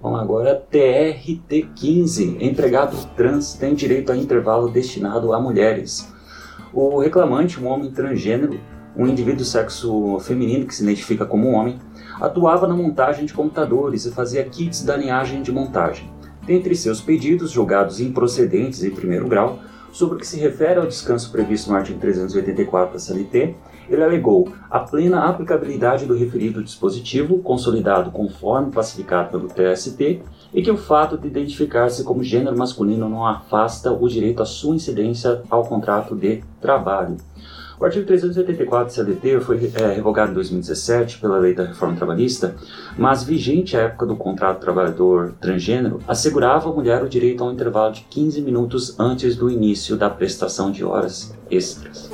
Vamos 0.00 0.20
agora, 0.20 0.60
TRT15. 0.72 2.42
Empregado 2.42 2.96
trans 3.14 3.54
tem 3.54 3.74
direito 3.74 4.10
a 4.10 4.16
intervalo 4.16 4.68
destinado 4.68 5.32
a 5.32 5.40
mulheres. 5.40 6.12
O 6.72 6.98
reclamante, 6.98 7.62
um 7.62 7.68
homem 7.68 7.90
transgênero, 7.90 8.58
um 8.96 9.06
indivíduo 9.06 9.44
sexo 9.44 10.18
feminino 10.20 10.66
que 10.66 10.74
se 10.74 10.82
identifica 10.82 11.24
como 11.24 11.50
homem, 11.50 11.78
atuava 12.20 12.66
na 12.66 12.74
montagem 12.74 13.24
de 13.24 13.32
computadores 13.32 14.04
e 14.04 14.12
fazia 14.12 14.44
kits 14.44 14.84
da 14.84 14.96
linhagem 14.96 15.42
de 15.42 15.50
montagem. 15.50 16.10
Dentre 16.46 16.74
seus 16.74 17.00
pedidos, 17.00 17.50
julgados 17.50 18.00
improcedentes 18.00 18.82
em 18.82 18.90
primeiro 18.90 19.28
grau, 19.28 19.58
sobre 19.92 20.16
o 20.16 20.18
que 20.18 20.26
se 20.26 20.40
refere 20.40 20.80
ao 20.80 20.86
descanso 20.86 21.30
previsto 21.30 21.70
no 21.70 21.76
artigo 21.76 22.00
384 22.00 22.94
da 22.94 22.98
CLT, 22.98 23.54
ele 23.90 24.02
alegou 24.02 24.50
a 24.70 24.80
plena 24.80 25.28
aplicabilidade 25.28 26.06
do 26.06 26.16
referido 26.16 26.62
dispositivo, 26.62 27.38
consolidado 27.38 28.10
conforme 28.10 28.72
pacificado 28.72 29.30
pelo 29.30 29.48
TST, 29.48 30.22
e 30.54 30.62
que 30.62 30.70
o 30.70 30.78
fato 30.78 31.18
de 31.18 31.28
identificar-se 31.28 32.04
como 32.04 32.24
gênero 32.24 32.56
masculino 32.56 33.08
não 33.08 33.26
afasta 33.26 33.92
o 33.92 34.08
direito 34.08 34.42
à 34.42 34.46
sua 34.46 34.74
incidência 34.74 35.42
ao 35.50 35.64
contrato 35.64 36.16
de 36.16 36.42
trabalho. 36.60 37.16
O 37.82 37.84
artigo 37.84 38.06
384 38.06 38.86
do 38.86 38.92
CLT 38.92 39.40
foi 39.40 39.72
é, 39.74 39.94
revogado 39.94 40.30
em 40.30 40.34
2017 40.34 41.18
pela 41.18 41.36
Lei 41.36 41.52
da 41.52 41.64
Reforma 41.64 41.96
Trabalhista, 41.96 42.54
mas 42.96 43.24
vigente 43.24 43.76
à 43.76 43.80
época 43.80 44.06
do 44.06 44.14
contrato 44.14 44.60
trabalhador 44.60 45.34
transgênero, 45.40 45.98
assegurava 46.06 46.70
à 46.70 46.72
mulher 46.72 47.02
o 47.02 47.08
direito 47.08 47.42
a 47.42 47.48
um 47.48 47.52
intervalo 47.52 47.92
de 47.92 48.02
15 48.02 48.40
minutos 48.40 49.00
antes 49.00 49.34
do 49.34 49.50
início 49.50 49.96
da 49.96 50.08
prestação 50.08 50.70
de 50.70 50.84
horas 50.84 51.36
extras. 51.50 52.08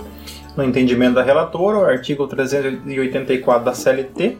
No 0.56 0.64
entendimento 0.64 1.16
da 1.16 1.22
relatora, 1.22 1.76
o 1.76 1.84
artigo 1.84 2.26
384 2.26 3.62
da 3.62 3.74
CLT 3.74 4.38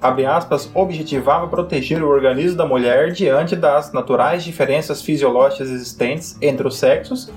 abre 0.00 0.26
aspas, 0.26 0.68
objetivava 0.74 1.46
proteger 1.46 2.02
o 2.02 2.08
organismo 2.08 2.58
da 2.58 2.66
mulher 2.66 3.12
diante 3.12 3.54
das 3.54 3.92
naturais 3.92 4.42
diferenças 4.42 5.00
fisiológicas 5.00 5.70
existentes 5.70 6.36
entre 6.42 6.66
os 6.66 6.76
sexos 6.76 7.30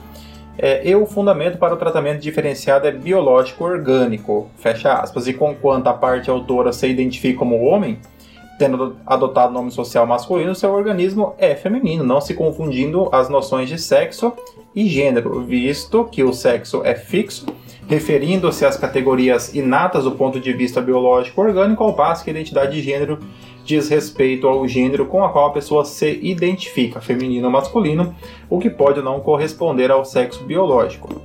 é, 0.61 0.87
e 0.87 0.93
o 0.93 1.05
fundamento 1.05 1.57
para 1.57 1.73
o 1.73 1.77
tratamento 1.77 2.19
diferenciado 2.19 2.85
é 2.85 2.91
biológico 2.91 3.63
orgânico, 3.63 4.49
fecha 4.57 4.93
aspas. 4.93 5.27
E 5.27 5.33
conquanto 5.33 5.87
a 5.87 5.93
parte 5.93 6.29
autora 6.29 6.73
se 6.73 6.87
identifica 6.87 7.39
como 7.39 7.63
homem, 7.63 7.99
tendo 8.57 8.97
adotado 9.05 9.53
nome 9.53 9.71
social 9.71 10.05
masculino, 10.05 10.53
seu 10.53 10.71
organismo 10.73 11.33
é 11.37 11.55
feminino, 11.55 12.03
não 12.03 12.19
se 12.19 12.33
confundindo 12.33 13.07
as 13.13 13.29
noções 13.29 13.69
de 13.69 13.79
sexo 13.79 14.33
e 14.75 14.85
gênero, 14.85 15.41
visto 15.41 16.03
que 16.03 16.23
o 16.23 16.33
sexo 16.33 16.81
é 16.83 16.93
fixo, 16.93 17.45
referindo-se 17.87 18.65
às 18.65 18.75
categorias 18.75 19.55
inatas 19.55 20.03
do 20.03 20.11
ponto 20.11 20.41
de 20.41 20.51
vista 20.51 20.81
biológico 20.81 21.41
orgânico, 21.41 21.81
ao 21.83 21.93
passo 21.93 22.23
que 22.23 22.29
a 22.29 22.33
identidade 22.33 22.73
de 22.73 22.81
gênero 22.81 23.19
diz 23.69 23.87
respeito 23.87 24.47
ao 24.47 24.67
gênero 24.67 25.05
com 25.05 25.23
a 25.23 25.29
qual 25.29 25.45
a 25.45 25.53
pessoa 25.53 25.85
se 25.85 26.19
identifica, 26.23 26.99
feminino 26.99 27.45
ou 27.45 27.53
masculino, 27.53 28.15
o 28.49 28.57
que 28.57 28.67
pode 28.67 28.99
não 28.99 29.19
corresponder 29.19 29.91
ao 29.91 30.03
sexo 30.03 30.43
biológico. 30.43 31.21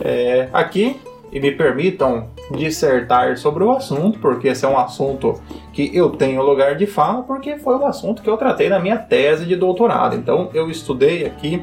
É, 0.00 0.48
aqui 0.54 0.96
e 1.30 1.38
me 1.38 1.52
permitam 1.52 2.28
dissertar 2.56 3.36
sobre 3.36 3.62
o 3.62 3.70
assunto, 3.70 4.18
porque 4.20 4.48
esse 4.48 4.64
é 4.64 4.68
um 4.68 4.78
assunto 4.78 5.34
que 5.74 5.90
eu 5.94 6.08
tenho 6.08 6.42
lugar 6.42 6.76
de 6.76 6.86
fala, 6.86 7.22
porque 7.24 7.58
foi 7.58 7.76
o 7.76 7.84
assunto 7.84 8.22
que 8.22 8.30
eu 8.30 8.38
tratei 8.38 8.70
na 8.70 8.78
minha 8.78 8.96
tese 8.96 9.44
de 9.44 9.54
doutorado. 9.54 10.16
Então 10.16 10.48
eu 10.54 10.70
estudei 10.70 11.26
aqui 11.26 11.62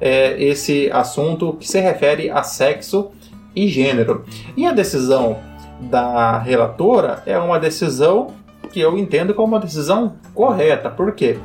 é, 0.00 0.40
esse 0.40 0.88
assunto 0.92 1.54
que 1.54 1.66
se 1.66 1.80
refere 1.80 2.30
a 2.30 2.44
sexo 2.44 3.10
e 3.56 3.66
gênero. 3.66 4.24
E 4.56 4.66
a 4.66 4.72
decisão 4.72 5.36
da 5.80 6.38
relatora 6.38 7.24
é 7.26 7.36
uma 7.36 7.58
decisão 7.58 8.43
que 8.74 8.80
eu 8.80 8.98
entendo 8.98 9.32
como 9.34 9.54
uma 9.54 9.60
decisão 9.60 10.16
correta. 10.34 10.90
Por 10.90 11.12
quê? 11.12 11.38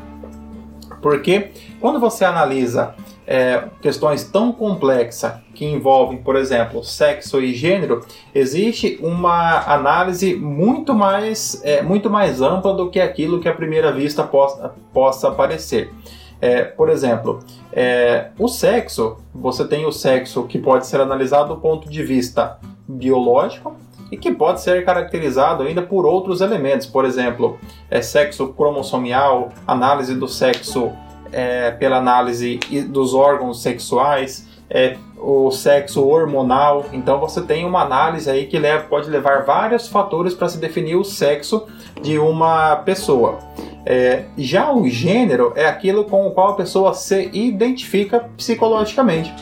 Porque 1.00 1.52
quando 1.80 2.00
você 2.00 2.26
analisa 2.26 2.96
é, 3.28 3.66
questões 3.84 4.24
tão 4.24 4.52
complexas 4.52 5.34
que 5.54 5.64
envolvem, 5.64 6.18
por 6.18 6.36
exemplo, 6.36 6.84
sexo 6.84 7.40
e 7.40 7.54
gênero, 7.54 8.02
existe 8.34 8.98
uma 9.04 9.60
análise 9.72 10.34
muito 10.34 10.96
mais, 10.96 11.62
é, 11.64 11.84
muito 11.84 12.10
mais 12.10 12.42
ampla 12.42 12.74
do 12.74 12.90
que 12.90 13.00
aquilo 13.00 13.40
que 13.40 13.48
à 13.48 13.54
primeira 13.54 13.92
vista 13.92 14.24
possa, 14.24 14.74
possa 14.92 15.30
parecer. 15.30 15.94
É, 16.42 16.64
por 16.64 16.90
exemplo, 16.90 17.42
é, 17.72 18.30
o 18.40 18.48
sexo, 18.48 19.18
você 19.36 19.68
tem 19.68 19.86
o 19.86 19.92
sexo 19.92 20.46
que 20.48 20.58
pode 20.58 20.88
ser 20.88 21.00
analisado 21.00 21.54
do 21.54 21.62
ponto 21.62 21.88
de 21.88 22.02
vista 22.02 22.58
biológico 22.88 23.76
e 24.12 24.18
que 24.18 24.32
pode 24.32 24.62
ser 24.62 24.84
caracterizado 24.86 25.64
ainda 25.64 25.82
por 25.82 26.06
outros 26.06 26.42
elementos, 26.42 26.88
por 26.88 27.06
exemplo, 27.06 27.60
é, 27.90 28.02
sexo 28.02 28.48
cromossomial, 28.50 29.50
análise 29.68 30.16
do 30.16 30.28
sexo 30.28 30.92
é, 31.32 31.72
pela 31.72 31.98
análise 31.98 32.60
dos 32.90 33.14
órgãos 33.14 33.62
sexuais, 33.62 34.48
é, 34.70 34.98
o 35.18 35.52
sexo 35.52 36.08
hormonal. 36.08 36.86
Então 36.94 37.20
você 37.20 37.42
tem 37.42 37.66
uma 37.66 37.82
análise 37.82 38.30
aí 38.30 38.46
que 38.46 38.58
leva, 38.58 38.86
pode 38.86 39.10
levar 39.10 39.44
vários 39.44 39.88
fatores 39.88 40.34
para 40.34 40.50
se 40.50 40.58
definir 40.58 40.96
o 40.96 41.04
sexo 41.04 41.66
de 42.02 42.18
uma 42.18 42.78
pessoa. 42.78 43.40
É, 43.86 44.26
já 44.38 44.72
o 44.72 44.88
gênero 44.88 45.54
é 45.56 45.66
aquilo 45.66 46.04
com 46.04 46.28
o 46.28 46.32
qual 46.32 46.50
a 46.50 46.56
pessoa 46.56 46.94
se 46.94 47.30
identifica 47.34 48.30
psicologicamente. 48.38 49.34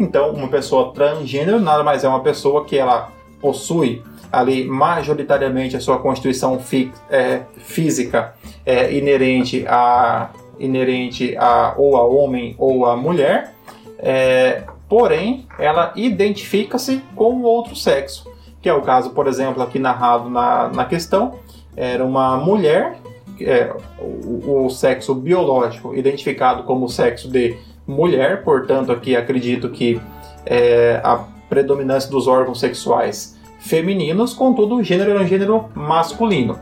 Então, 0.00 0.30
uma 0.30 0.48
pessoa 0.48 0.92
transgênero 0.92 1.60
nada 1.60 1.84
mais 1.84 2.02
é 2.02 2.08
uma 2.08 2.20
pessoa 2.20 2.64
que 2.64 2.76
ela 2.76 3.12
possui 3.44 4.02
ali 4.32 4.64
majoritariamente 4.64 5.76
a 5.76 5.80
sua 5.80 5.98
constituição 5.98 6.58
fi, 6.58 6.90
é, 7.10 7.42
física 7.58 8.34
é, 8.64 8.90
inerente 8.96 9.66
a 9.68 10.30
inerente 10.58 11.36
a 11.36 11.74
ou 11.76 11.94
a 11.96 12.06
homem 12.06 12.54
ou 12.56 12.86
a 12.86 12.96
mulher, 12.96 13.52
é, 13.98 14.62
porém 14.88 15.46
ela 15.58 15.92
identifica-se 15.94 17.02
com 17.14 17.42
outro 17.42 17.76
sexo, 17.76 18.32
que 18.62 18.68
é 18.68 18.72
o 18.72 18.80
caso, 18.80 19.10
por 19.10 19.26
exemplo, 19.26 19.62
aqui 19.62 19.78
narrado 19.78 20.30
na, 20.30 20.68
na 20.68 20.84
questão, 20.84 21.34
era 21.76 22.04
uma 22.04 22.36
mulher, 22.36 22.96
é, 23.40 23.74
o, 23.98 24.64
o 24.66 24.70
sexo 24.70 25.12
biológico 25.14 25.94
identificado 25.94 26.62
como 26.62 26.88
sexo 26.88 27.28
de 27.28 27.58
mulher, 27.84 28.42
portanto 28.44 28.92
aqui 28.92 29.16
acredito 29.16 29.68
que 29.70 30.00
é, 30.46 31.00
a 31.02 31.24
predominância 31.48 32.08
dos 32.08 32.28
órgãos 32.28 32.60
sexuais 32.60 33.33
femininos, 33.64 34.34
contudo 34.34 34.76
o 34.76 34.82
gênero 34.82 35.12
é 35.12 35.20
um 35.20 35.26
gênero 35.26 35.70
masculino. 35.74 36.58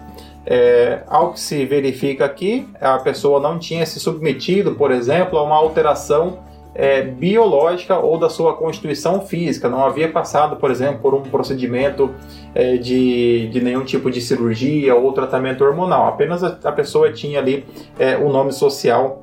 É, 0.46 1.02
ao 1.06 1.32
que 1.32 1.40
se 1.40 1.64
verifica 1.66 2.24
aqui, 2.24 2.66
a 2.80 2.98
pessoa 2.98 3.40
não 3.40 3.58
tinha 3.58 3.84
se 3.86 4.00
submetido, 4.00 4.74
por 4.74 4.90
exemplo, 4.90 5.38
a 5.38 5.42
uma 5.42 5.56
alteração 5.56 6.38
é, 6.74 7.02
biológica 7.02 7.98
ou 7.98 8.18
da 8.18 8.28
sua 8.28 8.54
constituição 8.54 9.20
física, 9.20 9.68
não 9.68 9.84
havia 9.84 10.10
passado, 10.10 10.56
por 10.56 10.70
exemplo, 10.70 11.00
por 11.00 11.14
um 11.14 11.22
procedimento 11.22 12.10
é, 12.54 12.76
de, 12.76 13.48
de 13.48 13.60
nenhum 13.60 13.84
tipo 13.84 14.10
de 14.10 14.20
cirurgia 14.20 14.94
ou 14.94 15.12
tratamento 15.12 15.62
hormonal, 15.62 16.08
apenas 16.08 16.42
a, 16.42 16.58
a 16.64 16.72
pessoa 16.72 17.12
tinha 17.12 17.38
ali 17.38 17.64
é, 17.98 18.16
o 18.16 18.32
nome 18.32 18.52
social 18.52 19.22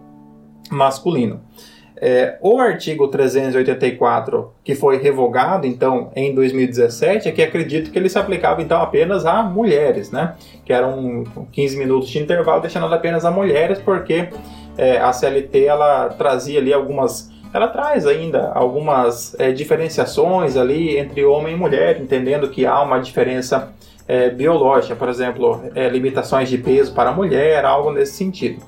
masculino. 0.69 1.41
É, 2.01 2.37
o 2.41 2.59
artigo 2.59 3.09
384, 3.09 4.53
que 4.63 4.73
foi 4.73 4.97
revogado 4.97 5.67
então 5.67 6.11
em 6.15 6.33
2017, 6.33 7.27
é 7.27 7.31
que 7.31 7.41
acredito 7.41 7.91
que 7.91 7.99
ele 7.99 8.07
se 8.07 8.17
aplicava 8.17 8.61
então 8.61 8.81
apenas 8.81 9.25
a 9.25 9.43
mulheres, 9.43 10.09
né? 10.09 10.35
Que 10.63 10.71
eram 10.71 11.25
15 11.51 11.77
minutos 11.77 12.09
de 12.09 12.19
intervalo 12.19 12.61
deixando 12.61 12.85
apenas 12.93 13.25
a 13.25 13.31
mulheres, 13.31 13.79
porque 13.79 14.29
é, 14.77 14.97
a 14.97 15.11
CLT 15.11 15.65
ela 15.65 16.07
trazia 16.09 16.59
ali 16.59 16.73
algumas 16.73 17.29
ela 17.51 17.67
traz 17.67 18.05
ainda 18.05 18.51
algumas 18.53 19.35
é, 19.39 19.51
diferenciações 19.51 20.55
ali 20.55 20.97
entre 20.97 21.25
homem 21.25 21.55
e 21.55 21.57
mulher, 21.57 21.99
entendendo 21.99 22.47
que 22.49 22.65
há 22.65 22.79
uma 22.81 22.99
diferença 22.99 23.73
é, 24.07 24.29
biológica, 24.29 24.95
por 24.95 25.09
exemplo, 25.09 25.63
é, 25.75 25.89
limitações 25.89 26.47
de 26.47 26.59
peso 26.59 26.93
para 26.93 27.09
a 27.09 27.13
mulher, 27.13 27.65
algo 27.65 27.91
nesse 27.91 28.13
sentido. 28.13 28.61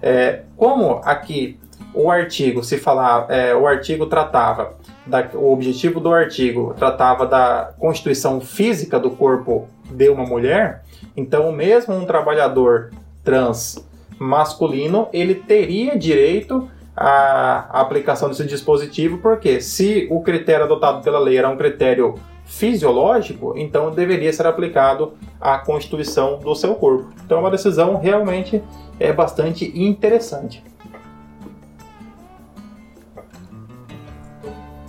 É, 0.00 0.42
como 0.56 1.00
aqui 1.04 1.58
o 1.98 2.12
artigo, 2.12 2.62
se 2.62 2.78
falar, 2.78 3.26
é, 3.28 3.52
o 3.56 3.66
artigo 3.66 4.06
tratava, 4.06 4.76
da, 5.04 5.28
o 5.34 5.52
objetivo 5.52 5.98
do 5.98 6.12
artigo 6.12 6.72
tratava 6.78 7.26
da 7.26 7.72
constituição 7.76 8.40
física 8.40 9.00
do 9.00 9.10
corpo 9.10 9.66
de 9.90 10.08
uma 10.08 10.24
mulher, 10.24 10.84
então 11.16 11.50
mesmo 11.50 11.96
um 11.96 12.06
trabalhador 12.06 12.92
trans 13.24 13.84
masculino, 14.16 15.08
ele 15.12 15.34
teria 15.34 15.98
direito 15.98 16.70
à 16.96 17.80
aplicação 17.80 18.28
desse 18.28 18.44
dispositivo, 18.44 19.18
porque 19.18 19.60
se 19.60 20.06
o 20.08 20.20
critério 20.20 20.66
adotado 20.66 21.02
pela 21.02 21.18
lei 21.18 21.36
era 21.36 21.48
um 21.48 21.56
critério 21.56 22.14
fisiológico, 22.44 23.54
então 23.56 23.90
deveria 23.90 24.32
ser 24.32 24.46
aplicado 24.46 25.14
à 25.40 25.58
constituição 25.58 26.38
do 26.38 26.54
seu 26.54 26.76
corpo. 26.76 27.08
Então 27.24 27.38
é 27.38 27.40
uma 27.40 27.50
decisão 27.50 27.96
realmente 27.96 28.62
é 29.00 29.12
bastante 29.12 29.72
interessante. 29.76 30.62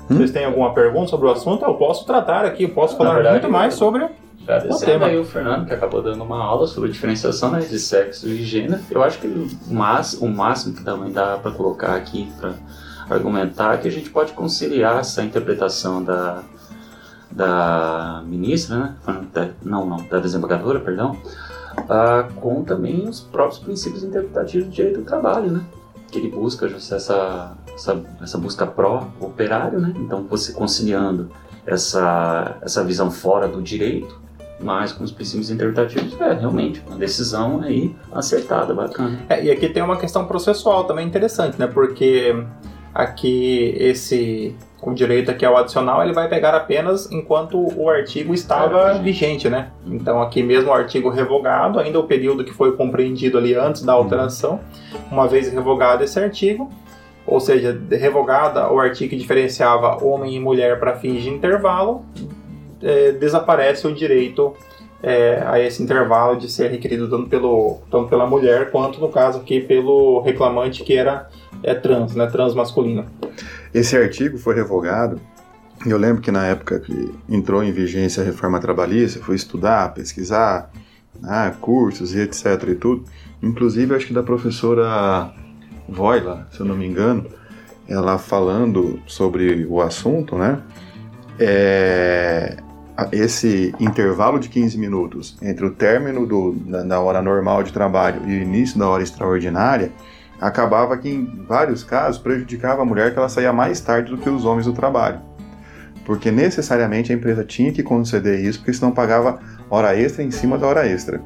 Vocês 0.10 0.32
têm 0.32 0.46
alguma 0.46 0.74
pergunta 0.74 1.08
sobre 1.08 1.28
o 1.28 1.32
assunto? 1.32 1.64
Eu 1.64 1.76
posso 1.76 2.06
tratar 2.06 2.44
aqui, 2.44 2.68
posso 2.68 2.98
falar 2.98 3.14
verdade, 3.14 3.42
muito 3.42 3.52
mais 3.52 3.76
sobre 3.76 4.04
o 4.04 4.80
tema. 4.80 5.06
aí 5.06 5.18
o 5.18 5.24
Fernando, 5.24 5.68
que 5.68 5.74
acabou 5.74 6.02
dando 6.02 6.24
uma 6.24 6.44
aula 6.44 6.66
sobre 6.66 6.90
diferenciação 6.90 7.52
né, 7.52 7.60
de 7.60 7.80
sexo 7.80 8.28
e 8.28 8.44
gênero. 8.44 8.82
Eu 8.90 9.04
acho 9.04 9.20
que 9.20 9.28
o, 9.28 9.48
o 10.22 10.28
máximo 10.28 10.76
que 10.76 10.84
também 10.84 11.12
dá 11.12 11.38
para 11.38 11.52
colocar 11.52 11.96
aqui 11.96 12.32
para 12.40 12.54
argumentar 13.10 13.76
é 13.76 13.78
que 13.78 13.88
a 13.88 13.92
gente 13.92 14.10
pode 14.10 14.34
conciliar 14.34 15.00
essa 15.00 15.24
interpretação 15.24 16.04
da, 16.04 16.42
da 17.32 18.24
ministra, 18.26 18.96
né? 19.06 19.54
Não, 19.64 19.86
não, 19.86 19.98
da 20.08 20.20
desembargadora, 20.20 20.80
perdão, 20.80 21.18
uh, 21.78 22.34
com 22.36 22.64
também 22.64 23.08
os 23.08 23.20
próprios 23.20 23.60
princípios 23.60 24.04
interpretativos 24.04 24.68
do 24.68 24.72
direito 24.72 25.00
do 25.00 25.06
trabalho, 25.06 25.52
né? 25.52 25.62
Que 26.10 26.18
ele 26.18 26.30
busca 26.30 26.66
essa 26.66 27.56
essa, 27.80 28.04
essa 28.22 28.38
busca 28.38 28.68
pró-operário, 28.68 29.80
né? 29.80 29.94
Então, 29.98 30.26
você 30.30 30.52
conciliando 30.52 31.30
essa, 31.66 32.58
essa 32.62 32.84
visão 32.84 33.10
fora 33.10 33.48
do 33.48 33.62
direito, 33.62 34.20
mas 34.60 34.92
com 34.92 35.04
os 35.04 35.12
princípios 35.12 35.50
interpretativos, 35.50 36.20
é 36.20 36.34
realmente 36.34 36.84
uma 36.86 36.98
decisão 36.98 37.62
aí 37.62 37.96
acertada, 38.12 38.74
bacana. 38.74 39.20
É, 39.30 39.46
e 39.46 39.52
aqui 39.52 39.70
tem 39.70 39.82
uma 39.82 39.98
questão 39.98 40.26
processual 40.26 40.84
também 40.84 41.08
interessante, 41.08 41.58
né? 41.58 41.68
Porque 41.68 42.36
aqui 42.94 43.76
esse 43.78 44.56
o 44.82 44.94
direito 44.94 45.30
aqui 45.30 45.46
ao 45.46 45.58
adicional 45.58 46.02
ele 46.02 46.14
vai 46.14 46.30
pegar 46.30 46.56
apenas 46.56 47.12
enquanto 47.12 47.58
o 47.78 47.90
artigo 47.90 48.34
estava 48.34 48.94
vigente, 49.00 49.50
né? 49.50 49.72
Então 49.86 50.22
aqui 50.22 50.42
mesmo 50.42 50.70
o 50.70 50.74
artigo 50.74 51.10
revogado, 51.10 51.80
ainda 51.80 52.00
o 52.00 52.04
período 52.04 52.46
que 52.46 52.54
foi 52.54 52.76
compreendido 52.78 53.38
ali 53.38 53.54
antes 53.54 53.82
da 53.82 53.92
alteração, 53.92 54.62
uma 55.12 55.28
vez 55.28 55.52
revogado 55.52 56.04
esse 56.04 56.18
artigo, 56.18 56.70
ou 57.28 57.40
seja, 57.40 57.80
revogada 57.92 58.72
o 58.72 58.80
artigo 58.80 59.10
que 59.10 59.18
diferenciava 59.18 60.04
homem 60.04 60.36
e 60.36 60.40
mulher 60.40 60.80
para 60.80 60.96
fins 60.96 61.22
de 61.22 61.30
intervalo, 61.30 62.06
é, 62.82 63.12
desaparece 63.12 63.86
o 63.86 63.94
direito 63.94 64.54
é, 65.04 65.44
a 65.46 65.60
esse 65.60 65.84
intervalo 65.84 66.38
de 66.38 66.50
ser 66.50 66.72
requerido 66.72 67.10
tanto, 67.10 67.30
pelo, 67.30 67.80
tanto 67.92 68.08
pela 68.08 68.26
mulher 68.26 68.72
quanto, 68.72 69.00
no 69.00 69.10
caso 69.10 69.40
aqui, 69.40 69.60
pelo 69.60 70.22
reclamante 70.22 70.84
que 70.84 70.96
era 70.96 71.30
é, 71.64 71.74
trans, 71.74 72.16
né, 72.16 72.28
transmasculino. 72.28 73.06
Esse 73.74 73.98
artigo 73.98 74.38
foi 74.38 74.56
revogado. 74.56 75.20
Eu 75.86 75.98
lembro 75.98 76.22
que 76.22 76.32
na 76.32 76.46
época 76.46 76.80
que 76.80 77.14
entrou 77.30 77.64
em 77.64 77.72
vigência 77.72 78.22
a 78.22 78.26
reforma 78.26 78.60
trabalhista, 78.60 79.20
fui 79.22 79.36
estudar, 79.36 79.94
pesquisar, 79.94 80.72
né, 81.22 81.56
cursos 81.62 82.14
e 82.14 82.20
etc 82.20 82.46
e 82.68 82.76
tudo. 82.76 83.06
Inclusive, 83.42 83.96
acho 83.96 84.08
que 84.08 84.14
da 84.14 84.24
professora 84.24 85.34
Voila, 85.88 86.48
se 86.52 86.60
eu 86.60 86.66
não 86.66 86.76
me 86.76 86.86
engano, 86.86 87.26
ela 87.88 88.18
falando 88.18 89.00
sobre 89.08 89.66
o 89.66 89.82
assunto, 89.82 90.38
né? 90.38 90.62
É, 91.40 92.58
esse 93.12 93.74
intervalo 93.80 94.40
de 94.40 94.50
15 94.50 94.78
minutos 94.78 95.38
entre 95.42 95.66
o 95.66 95.72
término 95.72 96.26
do, 96.26 96.52
da, 96.52 96.84
da, 96.84 97.00
hora 97.00 97.22
normal 97.22 97.64
de 97.64 97.72
trabalho 97.72 98.22
e 98.28 98.38
o 98.38 98.42
início 98.42 98.78
da 98.78 98.88
hora 98.88 99.02
extraordinária 99.02 99.92
acabava 100.40 100.98
que, 100.98 101.10
em 101.10 101.44
vários 101.48 101.84
casos, 101.84 102.22
prejudicava 102.22 102.82
a 102.82 102.86
mulher 102.86 103.12
que 103.12 103.20
ela 103.20 103.30
saía 103.30 103.52
mais 103.52 103.80
tarde 103.82 104.12
do 104.12 104.18
que 104.18 104.30
os 104.30 104.46
homens 104.46 104.66
do 104.66 104.74
trabalho. 104.74 105.22
porque 106.06 106.32
necessariamente 106.32 107.12
a 107.12 107.16
empresa 107.16 107.44
tinha 107.44 107.72
que 107.72 107.84
conceder 107.84 108.40
isso, 108.40 108.58
porque 108.58 108.74
senão 108.74 108.92
pagava 108.92 109.40
hora 109.70 109.96
extra 109.96 110.24
em 110.24 110.32
cima 110.32 110.58
da 110.58 110.66
hora 110.66 110.88
extra. 110.88 111.22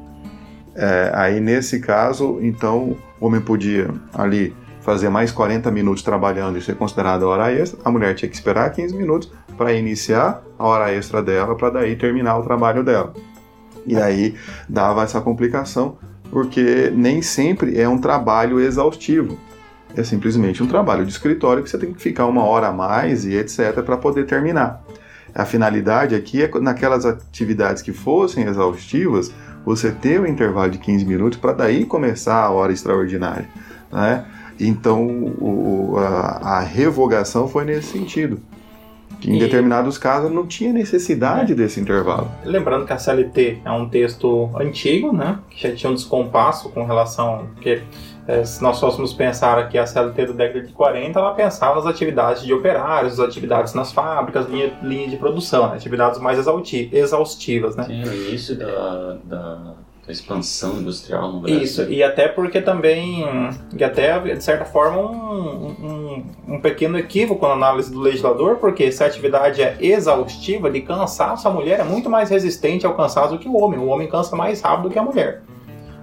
É, 0.74 1.10
aí 1.14 1.40
nesse 1.40 1.80
caso, 1.80 2.38
então 2.42 2.94
o 3.18 3.26
homem 3.26 3.40
podia 3.40 3.88
ali 4.12 4.54
fazer 4.80 5.08
mais 5.08 5.32
40 5.32 5.70
minutos 5.70 6.02
trabalhando 6.02 6.58
e 6.58 6.60
ser 6.60 6.76
considerado 6.76 7.22
hora 7.22 7.50
extra, 7.50 7.80
a 7.82 7.90
mulher 7.90 8.14
tinha 8.14 8.28
que 8.28 8.34
esperar 8.34 8.70
15 8.70 8.94
minutos 8.94 9.32
para 9.56 9.72
iniciar 9.72 10.42
a 10.58 10.66
hora 10.66 10.92
extra 10.92 11.22
dela, 11.22 11.54
para 11.54 11.70
daí 11.70 11.96
terminar 11.96 12.36
o 12.38 12.42
trabalho 12.42 12.84
dela. 12.84 13.14
E 13.86 13.96
aí 13.96 14.34
dava 14.68 15.02
essa 15.02 15.20
complicação, 15.20 15.96
porque 16.34 16.90
nem 16.92 17.22
sempre 17.22 17.80
é 17.80 17.88
um 17.88 17.96
trabalho 17.96 18.58
exaustivo. 18.58 19.38
É 19.96 20.02
simplesmente 20.02 20.64
um 20.64 20.66
trabalho 20.66 21.06
de 21.06 21.12
escritório 21.12 21.62
que 21.62 21.70
você 21.70 21.78
tem 21.78 21.94
que 21.94 22.02
ficar 22.02 22.26
uma 22.26 22.42
hora 22.42 22.66
a 22.66 22.72
mais 22.72 23.24
e 23.24 23.36
etc. 23.36 23.80
para 23.84 23.96
poder 23.96 24.26
terminar. 24.26 24.82
A 25.32 25.44
finalidade 25.44 26.12
aqui 26.12 26.42
é 26.42 26.50
naquelas 26.58 27.06
atividades 27.06 27.82
que 27.82 27.92
fossem 27.92 28.48
exaustivas, 28.48 29.32
você 29.64 29.92
ter 29.92 30.20
um 30.20 30.26
intervalo 30.26 30.72
de 30.72 30.78
15 30.78 31.04
minutos 31.04 31.38
para 31.38 31.52
daí 31.52 31.84
começar 31.84 32.42
a 32.42 32.50
hora 32.50 32.72
extraordinária. 32.72 33.48
Né? 33.92 34.24
Então 34.58 35.06
o, 35.06 35.94
a, 35.98 36.56
a, 36.58 36.60
revogação 36.62 37.46
foi 37.46 37.64
nesse 37.64 37.92
sentido. 37.92 38.40
Que 39.20 39.30
em 39.30 39.36
e... 39.36 39.38
determinados 39.38 39.98
casos 39.98 40.30
não 40.30 40.46
tinha 40.46 40.72
necessidade 40.72 41.52
é. 41.52 41.54
desse 41.54 41.80
intervalo. 41.80 42.30
Lembrando 42.44 42.86
que 42.86 42.92
a 42.92 42.98
CLT 42.98 43.60
é 43.64 43.70
um 43.70 43.88
texto 43.88 44.50
antigo, 44.54 45.12
né? 45.12 45.38
Que 45.50 45.68
já 45.68 45.74
tinha 45.74 45.90
um 45.90 45.94
descompasso 45.94 46.70
com 46.70 46.84
relação. 46.84 47.48
Que 47.60 47.82
é, 48.26 48.44
se 48.44 48.62
nós 48.62 48.80
fôssemos 48.80 49.12
pensar 49.12 49.58
aqui 49.58 49.76
a 49.76 49.86
CLT 49.86 50.26
da 50.26 50.32
década 50.32 50.66
de 50.66 50.72
40, 50.72 51.18
ela 51.18 51.34
pensava 51.34 51.74
nas 51.74 51.86
atividades 51.86 52.42
de 52.42 52.54
operários, 52.54 53.20
as 53.20 53.28
atividades 53.28 53.74
nas 53.74 53.92
fábricas, 53.92 54.48
linha, 54.48 54.72
linha 54.82 55.08
de 55.08 55.16
produção, 55.16 55.68
né? 55.68 55.76
atividades 55.76 56.18
mais 56.18 56.38
exaustivas, 56.38 57.76
né? 57.76 57.84
Sim, 57.84 58.02
o 58.02 58.14
início 58.14 58.56
da, 58.56 59.18
da, 59.24 59.74
da, 60.06 60.12
expansão 60.12 60.80
industrial 60.80 61.32
no 61.32 61.40
Brasil. 61.40 61.62
Isso, 61.62 61.82
e 61.84 62.02
até 62.02 62.28
porque 62.28 62.60
também, 62.60 63.24
e 63.76 63.84
até 63.84 64.18
de 64.18 64.42
certa 64.42 64.64
forma, 64.64 65.00
um, 65.00 66.24
um, 66.48 66.54
um 66.54 66.60
pequeno 66.60 66.98
equívoco 66.98 67.46
na 67.46 67.54
análise 67.54 67.92
do 67.92 68.00
legislador, 68.00 68.56
porque 68.56 68.90
se 68.90 69.02
a 69.02 69.06
atividade 69.06 69.62
é 69.62 69.76
exaustiva, 69.80 70.70
de 70.70 70.80
cansaço, 70.80 71.46
a 71.48 71.50
mulher 71.50 71.80
é 71.80 71.84
muito 71.84 72.08
mais 72.10 72.30
resistente 72.30 72.86
ao 72.86 72.94
cansaço 72.94 73.32
do 73.32 73.38
que 73.38 73.48
o 73.48 73.56
homem. 73.56 73.78
O 73.78 73.86
homem 73.86 74.08
cansa 74.08 74.34
mais 74.36 74.60
rápido 74.60 74.90
que 74.90 74.98
a 74.98 75.02
mulher. 75.02 75.42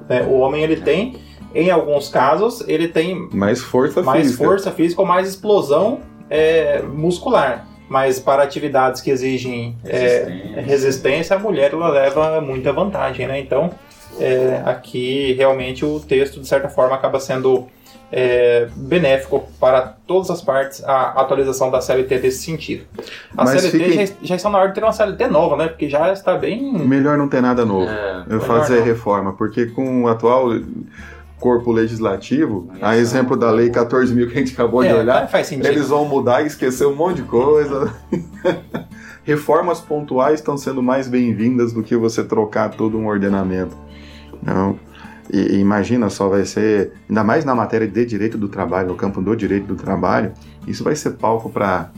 É, 0.10 0.24
o 0.24 0.40
homem, 0.40 0.64
ele 0.64 0.78
tem 0.78 1.16
em 1.54 1.70
alguns 1.70 2.10
casos, 2.10 2.64
ele 2.68 2.88
tem 2.88 3.28
mais 3.34 3.62
força 3.62 4.02
mais 4.02 4.28
física, 4.28 4.44
força 4.44 4.72
física 4.72 5.02
ou 5.02 5.08
mais 5.08 5.28
explosão 5.28 6.00
é, 6.30 6.82
muscular. 6.82 7.68
Mas 7.90 8.20
para 8.20 8.42
atividades 8.42 9.02
que 9.02 9.12
exigem 9.12 9.76
resistência, 9.84 10.54
é, 10.56 10.62
resistência 10.62 11.36
a 11.36 11.40
mulher 11.40 11.74
ela 11.74 11.90
leva 11.90 12.40
muita 12.40 12.72
vantagem, 12.72 13.28
né? 13.28 13.38
Então, 13.38 13.70
é, 14.22 14.62
aqui 14.66 15.34
realmente 15.34 15.84
o 15.84 16.00
texto, 16.00 16.40
de 16.40 16.48
certa 16.48 16.70
forma, 16.70 16.96
acaba 16.96 17.20
sendo 17.20 17.68
é, 18.12 18.68
benéfico 18.76 19.48
para 19.60 19.96
todas 20.06 20.30
as 20.30 20.42
partes 20.42 20.84
a 20.84 21.22
atualização 21.22 21.72
da 21.72 21.82
CLT 21.82 22.20
desse 22.20 22.44
sentido. 22.44 22.84
A 23.36 23.46
Mas 23.46 23.62
CLT 23.62 23.80
fique... 23.80 24.06
já, 24.06 24.14
já, 24.22 24.36
está 24.36 24.50
na 24.50 24.60
hora 24.60 24.68
de 24.68 24.76
ter 24.76 24.84
uma 24.84 24.92
CLT 24.92 25.28
nova, 25.28 25.56
né? 25.56 25.68
Porque 25.70 25.90
já 25.90 26.12
está 26.12 26.38
bem. 26.38 26.74
Melhor 26.88 27.18
não 27.18 27.28
ter 27.28 27.42
nada 27.42 27.66
novo. 27.66 27.90
É, 27.90 28.26
Eu 28.30 28.42
fazer 28.42 28.80
não. 28.80 28.86
reforma, 28.86 29.34
porque 29.34 29.68
com 29.68 30.04
o 30.04 30.08
atual 30.08 30.50
corpo 31.40 31.72
legislativo, 31.72 32.70
a 32.80 32.96
exemplo 32.96 33.36
da 33.36 33.50
lei 33.50 33.72
14.000 33.72 34.28
que 34.28 34.38
a 34.38 34.40
gente 34.40 34.54
acabou 34.54 34.84
é, 34.84 34.90
de 34.90 34.94
olhar, 34.94 35.28
eles 35.64 35.88
vão 35.90 36.06
mudar 36.06 36.44
e 36.44 36.48
esquecer 36.48 36.86
um 36.86 36.96
monte 36.96 37.18
de 37.18 37.24
coisa. 37.24 37.92
Reformas 39.24 39.80
pontuais 39.80 40.36
estão 40.36 40.56
sendo 40.56 40.84
mais 40.84 41.08
bem-vindas 41.08 41.74
do 41.74 41.82
que 41.82 41.96
você 41.96 42.24
trocar 42.24 42.70
todo 42.70 42.98
um 42.98 43.08
ordenamento. 43.08 43.76
Não. 44.42 44.78
E, 45.32 45.58
imagina 45.60 46.10
só, 46.10 46.28
vai 46.28 46.46
ser, 46.46 46.92
ainda 47.08 47.24
mais 47.24 47.46
na 47.46 47.56
matéria 47.56 47.88
de 47.88 48.06
direito 48.06 48.38
do 48.38 48.50
trabalho, 48.50 48.90
no 48.90 48.96
campo 48.96 49.22
do 49.22 49.36
direito 49.36 49.66
do 49.66 49.76
trabalho, 49.76 50.34
isso 50.68 50.84
vai 50.84 50.96
ser 50.96 51.12
palco 51.12 51.50
para 51.50 51.90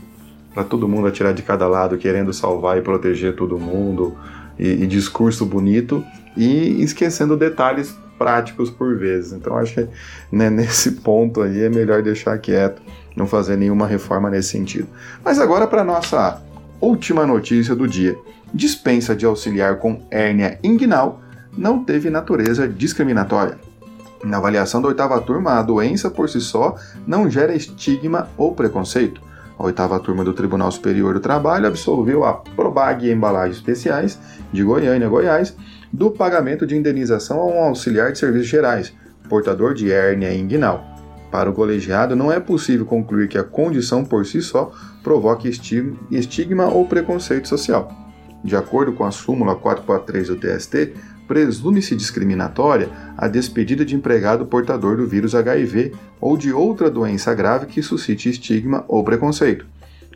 todo 0.68 0.88
mundo 0.88 1.08
atirar 1.08 1.34
de 1.34 1.42
cada 1.42 1.66
lado, 1.66 1.98
querendo 1.98 2.32
salvar 2.32 2.78
e 2.78 2.82
proteger 2.82 3.34
todo 3.34 3.58
mundo, 3.58 4.16
e, 4.58 4.84
e 4.84 4.86
discurso 4.86 5.44
bonito, 5.44 6.04
e 6.36 6.82
esquecendo 6.82 7.36
detalhes 7.36 7.96
práticos 8.16 8.70
por 8.70 8.96
vezes. 8.96 9.32
Então 9.32 9.56
acho 9.58 9.74
que 9.74 9.88
né, 10.30 10.48
nesse 10.50 10.92
ponto 10.92 11.42
aí 11.42 11.62
é 11.62 11.68
melhor 11.68 12.02
deixar 12.02 12.38
quieto, 12.38 12.80
não 13.16 13.26
fazer 13.26 13.56
nenhuma 13.56 13.86
reforma 13.86 14.30
nesse 14.30 14.50
sentido. 14.50 14.88
Mas 15.24 15.38
agora 15.38 15.66
para 15.66 15.82
nossa 15.82 16.40
última 16.80 17.26
notícia 17.26 17.74
do 17.74 17.88
dia. 17.88 18.16
Dispensa 18.52 19.16
de 19.16 19.26
auxiliar 19.26 19.78
com 19.78 20.06
hérnia 20.10 20.58
inguinal 20.62 21.20
não 21.56 21.84
teve 21.84 22.10
natureza 22.10 22.68
discriminatória. 22.68 23.58
Na 24.24 24.38
avaliação 24.38 24.80
da 24.80 24.88
oitava 24.88 25.20
turma, 25.20 25.58
a 25.58 25.62
doença 25.62 26.10
por 26.10 26.28
si 26.28 26.40
só 26.40 26.76
não 27.06 27.28
gera 27.28 27.54
estigma 27.54 28.28
ou 28.36 28.54
preconceito. 28.54 29.20
A 29.58 29.64
oitava 29.64 30.00
turma 30.00 30.24
do 30.24 30.32
Tribunal 30.32 30.70
Superior 30.70 31.14
do 31.14 31.20
Trabalho 31.20 31.68
absolveu 31.68 32.24
a 32.24 32.32
Probag 32.32 33.08
Embalagens 33.10 33.58
Especiais 33.58 34.18
de 34.52 34.64
Goiânia, 34.64 35.08
Goiás, 35.08 35.54
do 35.92 36.10
pagamento 36.10 36.66
de 36.66 36.76
indenização 36.76 37.38
a 37.38 37.46
um 37.46 37.64
auxiliar 37.64 38.10
de 38.10 38.18
serviços 38.18 38.48
gerais, 38.48 38.92
portador 39.28 39.74
de 39.74 39.92
hérnia 39.92 40.34
inguinal. 40.34 40.84
Para 41.30 41.50
o 41.50 41.52
colegiado, 41.52 42.16
não 42.16 42.32
é 42.32 42.40
possível 42.40 42.86
concluir 42.86 43.28
que 43.28 43.38
a 43.38 43.44
condição 43.44 44.04
por 44.04 44.24
si 44.24 44.40
só 44.40 44.72
provoque 45.02 45.48
estigma 45.48 46.66
ou 46.66 46.86
preconceito 46.86 47.48
social. 47.48 47.92
De 48.42 48.56
acordo 48.56 48.92
com 48.92 49.04
a 49.04 49.10
súmula 49.10 49.54
443 49.54 50.28
do 50.28 50.36
TST, 50.36 50.94
presume-se 51.26 51.96
discriminatória 51.96 52.88
a 53.16 53.28
despedida 53.28 53.84
de 53.84 53.94
empregado 53.94 54.46
portador 54.46 54.96
do 54.96 55.06
vírus 55.06 55.34
HIV 55.34 55.92
ou 56.20 56.36
de 56.36 56.52
outra 56.52 56.90
doença 56.90 57.34
grave 57.34 57.66
que 57.66 57.82
suscite 57.82 58.28
estigma 58.28 58.84
ou 58.88 59.02
preconceito. 59.04 59.66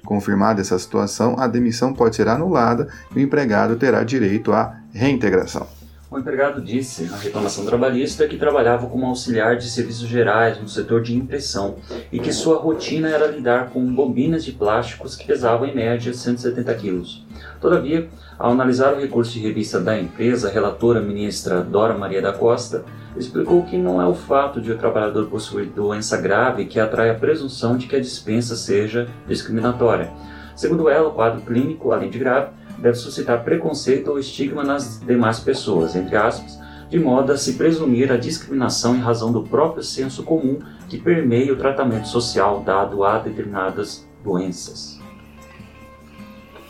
Confirmada 0.05 0.61
essa 0.61 0.79
situação, 0.79 1.37
a 1.39 1.47
demissão 1.47 1.93
pode 1.93 2.17
ser 2.17 2.29
anulada 2.29 2.89
e 3.15 3.19
o 3.19 3.23
empregado 3.23 3.77
terá 3.77 4.03
direito 4.03 4.53
à 4.53 4.77
reintegração. 4.93 5.78
O 6.11 6.19
empregado 6.19 6.63
disse 6.63 7.05
na 7.05 7.19
reclamação 7.19 7.67
trabalhista 7.67 8.27
que 8.27 8.39
trabalhava 8.39 8.87
como 8.87 9.05
auxiliar 9.05 9.59
de 9.59 9.69
serviços 9.69 10.09
gerais 10.09 10.59
no 10.59 10.67
setor 10.67 11.03
de 11.03 11.15
impressão 11.15 11.77
e 12.11 12.19
que 12.19 12.33
sua 12.33 12.57
rotina 12.57 13.11
era 13.11 13.27
lidar 13.27 13.69
com 13.69 13.85
bobinas 13.95 14.43
de 14.43 14.53
plásticos 14.53 15.15
que 15.15 15.27
pesavam 15.27 15.69
em 15.69 15.75
média 15.75 16.15
170 16.15 16.75
quilos. 16.77 17.27
Todavia, 17.61 18.09
ao 18.39 18.53
analisar 18.53 18.95
o 18.95 19.01
recurso 19.01 19.35
de 19.35 19.41
revista 19.41 19.79
da 19.79 19.99
empresa, 20.01 20.49
a 20.49 20.51
relatora 20.51 21.03
ministra 21.03 21.61
Dora 21.61 21.93
Maria 21.93 22.23
da 22.23 22.33
Costa 22.33 22.87
explicou 23.15 23.67
que 23.67 23.77
não 23.77 24.01
é 24.01 24.07
o 24.07 24.15
fato 24.15 24.63
de 24.63 24.73
o 24.73 24.79
trabalhador 24.79 25.27
possuir 25.27 25.67
doença 25.67 26.17
grave 26.17 26.65
que 26.65 26.81
atrai 26.81 27.11
a 27.11 27.15
presunção 27.15 27.77
de 27.77 27.87
que 27.87 27.97
a 27.97 28.01
dispensa 28.01 28.57
seja 28.57 29.07
discriminatória. 29.27 30.11
Segundo 30.57 30.89
ela, 30.89 31.09
o 31.09 31.13
quadro 31.13 31.43
clínico, 31.43 31.93
além 31.93 32.09
de 32.09 32.19
grave, 32.19 32.58
deve 32.79 32.97
suscitar 32.97 33.45
preconceito 33.45 34.09
ou 34.09 34.19
estigma 34.19 34.65
nas 34.65 35.01
demais 35.01 35.41
pessoas, 35.41 35.97
entre 35.97 36.17
aspas, 36.17 36.59
de 36.89 36.99
modo 36.99 37.33
a 37.33 37.37
se 37.37 37.55
presumir 37.55 38.11
a 38.11 38.17
discriminação 38.17 38.97
em 38.97 39.01
razão 39.01 39.31
do 39.31 39.43
próprio 39.43 39.83
senso 39.83 40.23
comum 40.23 40.59
que 40.89 40.99
permeia 40.99 41.53
o 41.53 41.57
tratamento 41.57 42.09
social 42.09 42.63
dado 42.65 43.05
a 43.05 43.19
determinadas 43.19 44.09
doenças. 44.25 44.99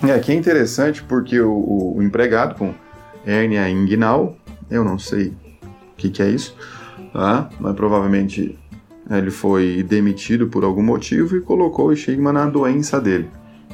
É, 0.03 0.12
aqui 0.12 0.33
é 0.33 0.35
interessante 0.35 1.03
porque 1.03 1.40
o, 1.40 1.94
o 1.97 2.03
empregado 2.03 2.55
com 2.55 2.75
hérnia 3.27 3.68
inguinal, 3.68 4.37
eu 4.71 4.85
não 4.85 4.99
sei 4.99 5.29
o 5.92 5.97
que, 5.97 6.11
que 6.11 6.23
é 6.23 6.31
isso, 6.31 6.55
tá? 7.12 7.49
mas 7.61 7.75
provavelmente 7.75 8.59
ele 9.11 9.31
foi 9.31 9.83
demitido 9.83 10.49
por 10.49 10.64
algum 10.64 10.83
motivo 10.83 11.37
e 11.37 11.40
colocou 11.40 11.87
o 11.87 11.92
estigma 11.92 12.33
na 12.33 12.47
doença 12.47 13.01
dele 13.01 13.29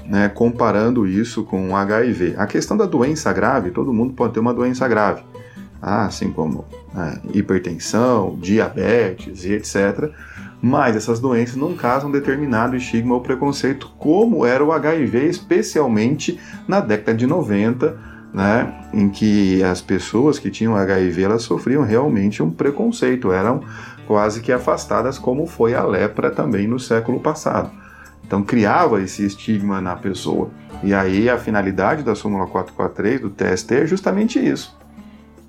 né, 0.06 0.28
comparando 0.28 1.06
isso 1.06 1.44
com 1.44 1.76
HIV. 1.76 2.34
A 2.36 2.46
questão 2.46 2.76
da 2.76 2.86
doença 2.86 3.32
grave, 3.32 3.70
todo 3.70 3.92
mundo 3.92 4.14
pode 4.14 4.34
ter 4.34 4.40
uma 4.40 4.54
doença 4.54 4.86
grave, 4.86 5.22
tá? 5.80 6.04
assim 6.04 6.30
como 6.30 6.64
né, 6.92 7.20
hipertensão, 7.32 8.38
diabetes 8.40 9.44
e 9.44 9.52
etc. 9.52 10.10
Mas 10.60 10.96
essas 10.96 11.20
doenças 11.20 11.56
não 11.56 11.74
causam 11.74 12.10
determinado 12.10 12.76
estigma 12.76 13.14
ou 13.14 13.20
preconceito, 13.20 13.92
como 13.98 14.46
era 14.46 14.64
o 14.64 14.72
HIV, 14.72 15.26
especialmente 15.28 16.38
na 16.66 16.80
década 16.80 17.16
de 17.16 17.26
90, 17.26 18.14
né, 18.32 18.74
em 18.92 19.08
que 19.10 19.62
as 19.62 19.80
pessoas 19.80 20.38
que 20.38 20.50
tinham 20.50 20.74
HIV 20.74 21.22
elas 21.22 21.42
sofriam 21.42 21.84
realmente 21.84 22.42
um 22.42 22.50
preconceito, 22.50 23.30
eram 23.30 23.62
quase 24.06 24.40
que 24.40 24.52
afastadas, 24.52 25.18
como 25.18 25.46
foi 25.46 25.74
a 25.74 25.84
lepra 25.84 26.30
também 26.30 26.66
no 26.66 26.80
século 26.80 27.20
passado. 27.20 27.70
Então 28.26 28.42
criava 28.42 29.00
esse 29.02 29.24
estigma 29.24 29.80
na 29.80 29.96
pessoa. 29.96 30.50
E 30.82 30.92
aí 30.92 31.28
a 31.28 31.38
finalidade 31.38 32.02
da 32.02 32.14
súmula 32.14 32.46
443 32.46 33.20
do 33.20 33.30
TST 33.30 33.74
é 33.74 33.86
justamente 33.86 34.38
isso. 34.38 34.76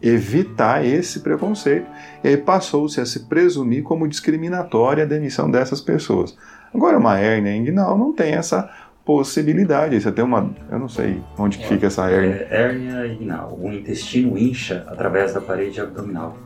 Evitar 0.01 0.85
esse 0.85 1.21
preconceito. 1.21 1.87
E 2.23 2.27
aí 2.27 2.37
passou-se 2.37 2.99
a 2.99 3.05
se 3.05 3.21
presumir 3.21 3.83
como 3.83 4.07
discriminatória 4.07 5.03
a 5.03 5.07
demissão 5.07 5.49
dessas 5.49 5.81
pessoas. 5.81 6.37
Agora, 6.73 6.97
uma 6.97 7.17
hérnia 7.17 7.55
inguinal 7.55 7.97
não 7.97 8.13
tem 8.13 8.33
essa 8.33 8.69
possibilidade. 9.05 9.99
Você 9.99 10.11
tem 10.11 10.23
uma. 10.23 10.53
Eu 10.69 10.77
não 10.77 10.89
sei 10.89 11.21
onde 11.37 11.57
que 11.57 11.67
fica 11.67 11.87
essa 11.87 12.09
hérnia. 12.09 12.47
É, 12.49 12.63
hérnia 12.63 13.07
inguinal. 13.07 13.57
O 13.59 13.71
intestino 13.71 14.37
incha 14.37 14.85
através 14.87 15.33
da 15.33 15.41
parede 15.41 15.79
abdominal. 15.79 16.37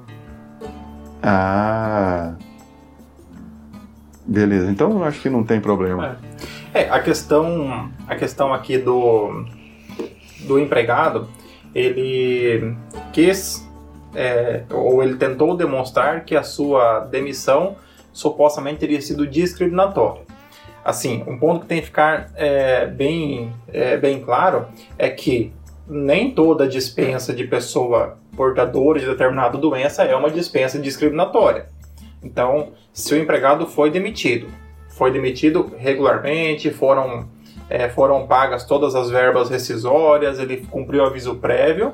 Ah. 1.21 2.35
Beleza, 4.29 4.69
então 4.69 5.03
acho 5.03 5.21
que 5.21 5.29
não 5.29 5.43
tem 5.43 5.59
problema. 5.59 6.19
É, 6.71 6.83
é 6.83 6.89
a 6.91 6.99
questão, 6.99 7.91
a 8.07 8.15
questão 8.15 8.53
aqui 8.53 8.77
do, 8.77 9.43
do 10.41 10.59
empregado, 10.59 11.27
ele 11.73 12.75
quis, 13.11 13.67
é, 14.13 14.61
ou 14.69 15.01
ele 15.01 15.15
tentou 15.15 15.57
demonstrar 15.57 16.25
que 16.25 16.35
a 16.35 16.43
sua 16.43 16.99
demissão 16.99 17.75
supostamente 18.13 18.77
teria 18.77 19.01
sido 19.01 19.25
discriminatória. 19.25 20.21
Assim, 20.85 21.23
um 21.25 21.39
ponto 21.39 21.61
que 21.61 21.65
tem 21.65 21.79
que 21.79 21.87
ficar 21.87 22.29
é, 22.35 22.85
bem, 22.85 23.51
é, 23.73 23.97
bem 23.97 24.21
claro 24.21 24.67
é 24.95 25.09
que 25.09 25.51
nem 25.87 26.29
toda 26.35 26.67
dispensa 26.67 27.33
de 27.33 27.45
pessoa 27.45 28.19
portadora 28.37 28.99
de 28.99 29.07
determinada 29.07 29.57
doença 29.57 30.03
é 30.03 30.15
uma 30.15 30.29
dispensa 30.29 30.77
discriminatória. 30.77 31.78
Então, 32.23 32.73
se 32.91 33.13
o 33.13 33.17
empregado 33.17 33.65
foi 33.65 33.89
demitido, 33.89 34.47
foi 34.89 35.11
demitido 35.11 35.71
regularmente, 35.77 36.69
foram, 36.71 37.29
é, 37.69 37.87
foram 37.89 38.27
pagas 38.27 38.65
todas 38.65 38.95
as 38.95 39.09
verbas 39.09 39.49
rescisórias, 39.49 40.39
ele 40.39 40.65
cumpriu 40.69 41.03
o 41.03 41.05
aviso 41.05 41.35
prévio, 41.35 41.93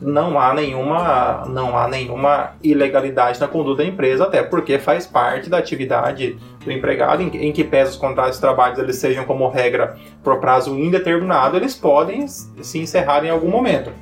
não 0.00 0.40
há 0.40 0.54
nenhuma, 0.54 1.44
não 1.48 1.76
há 1.76 1.86
nenhuma 1.86 2.52
ilegalidade 2.62 3.38
na 3.38 3.46
conduta 3.46 3.82
da 3.82 3.88
empresa, 3.88 4.24
até 4.24 4.42
porque 4.42 4.78
faz 4.78 5.06
parte 5.06 5.50
da 5.50 5.58
atividade 5.58 6.38
do 6.64 6.72
empregado, 6.72 7.22
em, 7.22 7.28
em 7.48 7.52
que 7.52 7.64
pese 7.64 7.92
os 7.92 7.96
contratos 7.96 8.36
de 8.36 8.40
trabalho 8.40 8.80
eles 8.80 8.96
sejam 8.96 9.24
como 9.24 9.48
regra 9.48 9.96
por 10.22 10.38
prazo 10.38 10.78
indeterminado, 10.78 11.56
eles 11.56 11.74
podem 11.74 12.26
se 12.26 12.78
encerrar 12.78 13.24
em 13.24 13.30
algum 13.30 13.50
momento. 13.50 13.92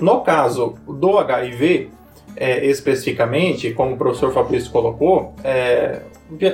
No 0.00 0.20
caso 0.20 0.76
do 0.86 1.18
HIV, 1.18 1.90
é, 2.36 2.64
especificamente, 2.66 3.72
como 3.72 3.94
o 3.94 3.96
professor 3.96 4.32
Fabrício 4.32 4.70
colocou, 4.70 5.34
é, 5.44 6.00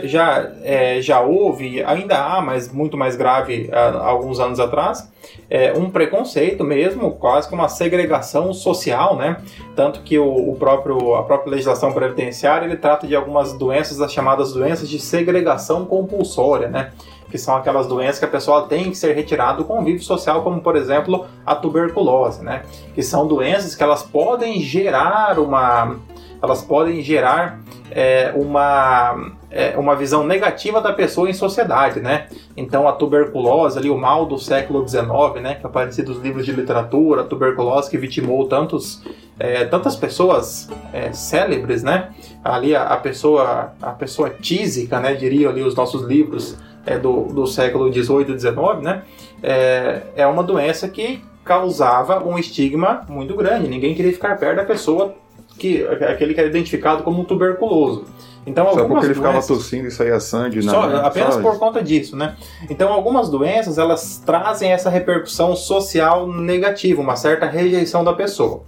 já, 0.04 0.52
é, 0.62 1.00
já 1.02 1.20
houve, 1.20 1.82
ainda 1.84 2.18
há, 2.18 2.40
mas 2.40 2.72
muito 2.72 2.96
mais 2.96 3.16
grave 3.16 3.68
há 3.72 4.06
alguns 4.06 4.40
anos 4.40 4.58
atrás, 4.58 5.10
é, 5.50 5.72
um 5.74 5.90
preconceito 5.90 6.64
mesmo, 6.64 7.12
quase 7.12 7.48
que 7.48 7.54
uma 7.54 7.68
segregação 7.68 8.52
social, 8.52 9.16
né? 9.16 9.36
Tanto 9.74 10.00
que 10.02 10.18
o, 10.18 10.50
o, 10.50 10.56
próprio, 10.56 11.14
a 11.14 11.22
própria 11.22 11.50
legislação 11.50 11.92
previdenciária 11.92 12.66
ele 12.66 12.76
trata 12.76 13.06
de 13.06 13.14
algumas 13.14 13.52
doenças, 13.52 14.00
as 14.00 14.12
chamadas 14.12 14.52
doenças 14.52 14.88
de 14.88 14.98
segregação 14.98 15.84
compulsória, 15.84 16.68
né? 16.68 16.92
Que 17.30 17.38
são 17.38 17.56
aquelas 17.56 17.86
doenças 17.86 18.18
que 18.18 18.24
a 18.24 18.28
pessoa 18.28 18.66
tem 18.66 18.90
que 18.90 18.96
ser 18.96 19.14
retirada 19.14 19.58
do 19.58 19.64
convívio 19.64 20.02
social, 20.02 20.42
como 20.42 20.60
por 20.60 20.76
exemplo 20.76 21.26
a 21.44 21.54
tuberculose, 21.54 22.44
né? 22.44 22.62
Que 22.94 23.02
são 23.02 23.26
doenças 23.26 23.74
que 23.74 23.82
elas 23.82 24.02
podem 24.02 24.60
gerar 24.60 25.38
uma 25.38 25.96
elas 26.42 26.62
podem 26.62 27.02
gerar 27.02 27.60
é, 27.90 28.32
uma, 28.34 29.32
é, 29.50 29.76
uma 29.76 29.94
visão 29.94 30.26
negativa 30.26 30.80
da 30.80 30.92
pessoa 30.92 31.30
em 31.30 31.32
sociedade, 31.32 32.00
né? 32.00 32.28
Então 32.56 32.86
a 32.86 32.92
tuberculose, 32.92 33.78
ali, 33.78 33.88
o 33.88 33.96
mal 33.96 34.26
do 34.26 34.38
século 34.38 34.86
XIX, 34.86 35.06
né? 35.42 35.54
Que 35.54 35.66
aparece 35.66 36.02
nos 36.02 36.18
livros 36.18 36.44
de 36.44 36.52
literatura, 36.52 37.22
a 37.22 37.24
tuberculose 37.24 37.90
que 37.90 37.96
vitimou 37.96 38.46
tantos, 38.46 39.02
é, 39.38 39.64
tantas 39.64 39.96
pessoas 39.96 40.68
é, 40.92 41.12
célebres, 41.12 41.82
né? 41.82 42.10
Ali 42.44 42.74
a, 42.76 42.84
a, 42.84 42.96
pessoa, 42.96 43.72
a 43.80 43.90
pessoa 43.90 44.30
tísica, 44.30 45.00
né? 45.00 45.14
Diriam 45.14 45.50
ali 45.50 45.62
os 45.62 45.74
nossos 45.74 46.02
livros 46.02 46.56
é, 46.86 46.98
do, 46.98 47.24
do 47.24 47.46
século 47.46 47.92
XVIII 47.92 48.34
e 48.34 48.38
XIX, 48.38 48.56
né? 48.80 49.02
É, 49.42 50.02
é 50.16 50.26
uma 50.26 50.42
doença 50.42 50.88
que 50.88 51.20
causava 51.44 52.24
um 52.24 52.38
estigma 52.38 53.04
muito 53.08 53.34
grande. 53.36 53.68
Ninguém 53.68 53.94
queria 53.94 54.12
ficar 54.12 54.38
perto 54.38 54.56
da 54.56 54.64
pessoa 54.64 55.14
que 55.58 55.84
aquele 55.84 56.34
que 56.34 56.40
era 56.40 56.48
identificado 56.48 57.02
como 57.02 57.24
tuberculoso. 57.24 58.04
Então, 58.46 58.64
só 58.66 58.84
porque 58.86 59.06
ele 59.06 59.14
doenças, 59.14 59.16
ficava 59.16 59.46
tossindo 59.46 59.88
e 59.88 59.90
saía 59.90 60.20
sangue 60.20 60.64
na 60.64 60.70
só, 60.70 60.96
Apenas 60.98 61.34
só 61.34 61.40
por 61.40 61.58
conta 61.58 61.82
disso, 61.82 62.14
né? 62.14 62.36
Então, 62.70 62.92
algumas 62.92 63.28
doenças, 63.28 63.76
elas 63.76 64.22
trazem 64.24 64.70
essa 64.70 64.88
repercussão 64.88 65.56
social 65.56 66.28
negativa, 66.28 67.00
uma 67.00 67.16
certa 67.16 67.46
rejeição 67.46 68.04
da 68.04 68.12
pessoa. 68.12 68.62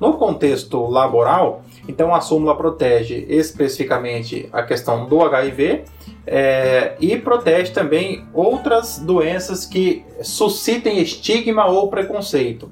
No 0.00 0.14
contexto 0.14 0.86
laboral, 0.86 1.63
então 1.88 2.14
a 2.14 2.20
súmula 2.20 2.56
protege 2.56 3.26
especificamente 3.28 4.48
a 4.52 4.62
questão 4.62 5.06
do 5.06 5.22
HIV 5.22 5.84
é, 6.26 6.94
e 7.00 7.16
protege 7.16 7.72
também 7.72 8.26
outras 8.32 8.98
doenças 8.98 9.66
que 9.66 10.04
suscitem 10.22 11.00
estigma 11.00 11.66
ou 11.66 11.88
preconceito. 11.88 12.70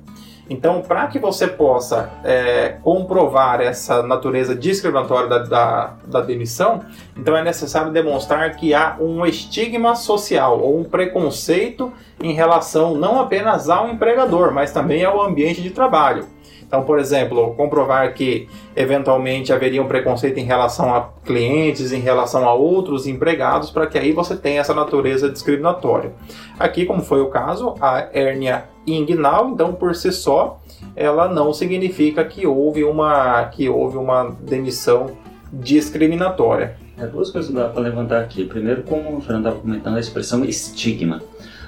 Então, 0.50 0.82
para 0.82 1.06
que 1.06 1.18
você 1.18 1.46
possa 1.46 2.10
é, 2.24 2.76
comprovar 2.82 3.60
essa 3.60 4.02
natureza 4.02 4.54
discriminatória 4.54 5.28
da, 5.28 5.38
da, 5.38 5.94
da, 6.04 6.20
demissão, 6.20 6.80
então 7.16 7.36
é 7.36 7.42
necessário 7.42 7.92
demonstrar 7.92 8.54
que 8.56 8.74
há 8.74 8.96
um 9.00 9.24
estigma 9.24 9.94
social 9.94 10.60
ou 10.60 10.78
um 10.78 10.84
preconceito 10.84 11.92
em 12.20 12.34
relação 12.34 12.96
não 12.96 13.20
apenas 13.20 13.70
ao 13.70 13.88
empregador, 13.88 14.52
mas 14.52 14.72
também 14.72 15.04
ao 15.04 15.22
ambiente 15.22 15.62
de 15.62 15.70
trabalho. 15.70 16.26
Então, 16.72 16.84
por 16.84 16.98
exemplo, 16.98 17.54
comprovar 17.54 18.14
que 18.14 18.48
eventualmente 18.74 19.52
haveria 19.52 19.82
um 19.82 19.86
preconceito 19.86 20.38
em 20.38 20.44
relação 20.44 20.94
a 20.94 21.10
clientes, 21.22 21.92
em 21.92 22.00
relação 22.00 22.48
a 22.48 22.54
outros 22.54 23.06
empregados, 23.06 23.70
para 23.70 23.86
que 23.86 23.98
aí 23.98 24.10
você 24.10 24.34
tenha 24.34 24.62
essa 24.62 24.72
natureza 24.72 25.28
discriminatória. 25.28 26.14
Aqui, 26.58 26.86
como 26.86 27.02
foi 27.02 27.20
o 27.20 27.26
caso, 27.28 27.74
a 27.78 28.08
hérnia 28.14 28.64
inguinal, 28.86 29.50
então 29.50 29.74
por 29.74 29.94
si 29.94 30.10
só, 30.10 30.62
ela 30.96 31.28
não 31.28 31.52
significa 31.52 32.24
que 32.24 32.46
houve 32.46 32.84
uma, 32.84 33.44
que 33.48 33.68
houve 33.68 33.98
uma 33.98 34.34
demissão 34.40 35.10
discriminatória. 35.52 36.78
É, 36.96 37.06
duas 37.06 37.30
coisas 37.30 37.52
dá 37.52 37.68
para 37.68 37.82
levantar 37.82 38.20
aqui. 38.22 38.46
Primeiro, 38.46 38.82
como 38.84 39.18
o 39.18 39.20
Fernando 39.20 39.44
estava 39.44 39.60
comentando, 39.60 39.98
a 39.98 40.00
expressão 40.00 40.42
estigma. 40.42 41.20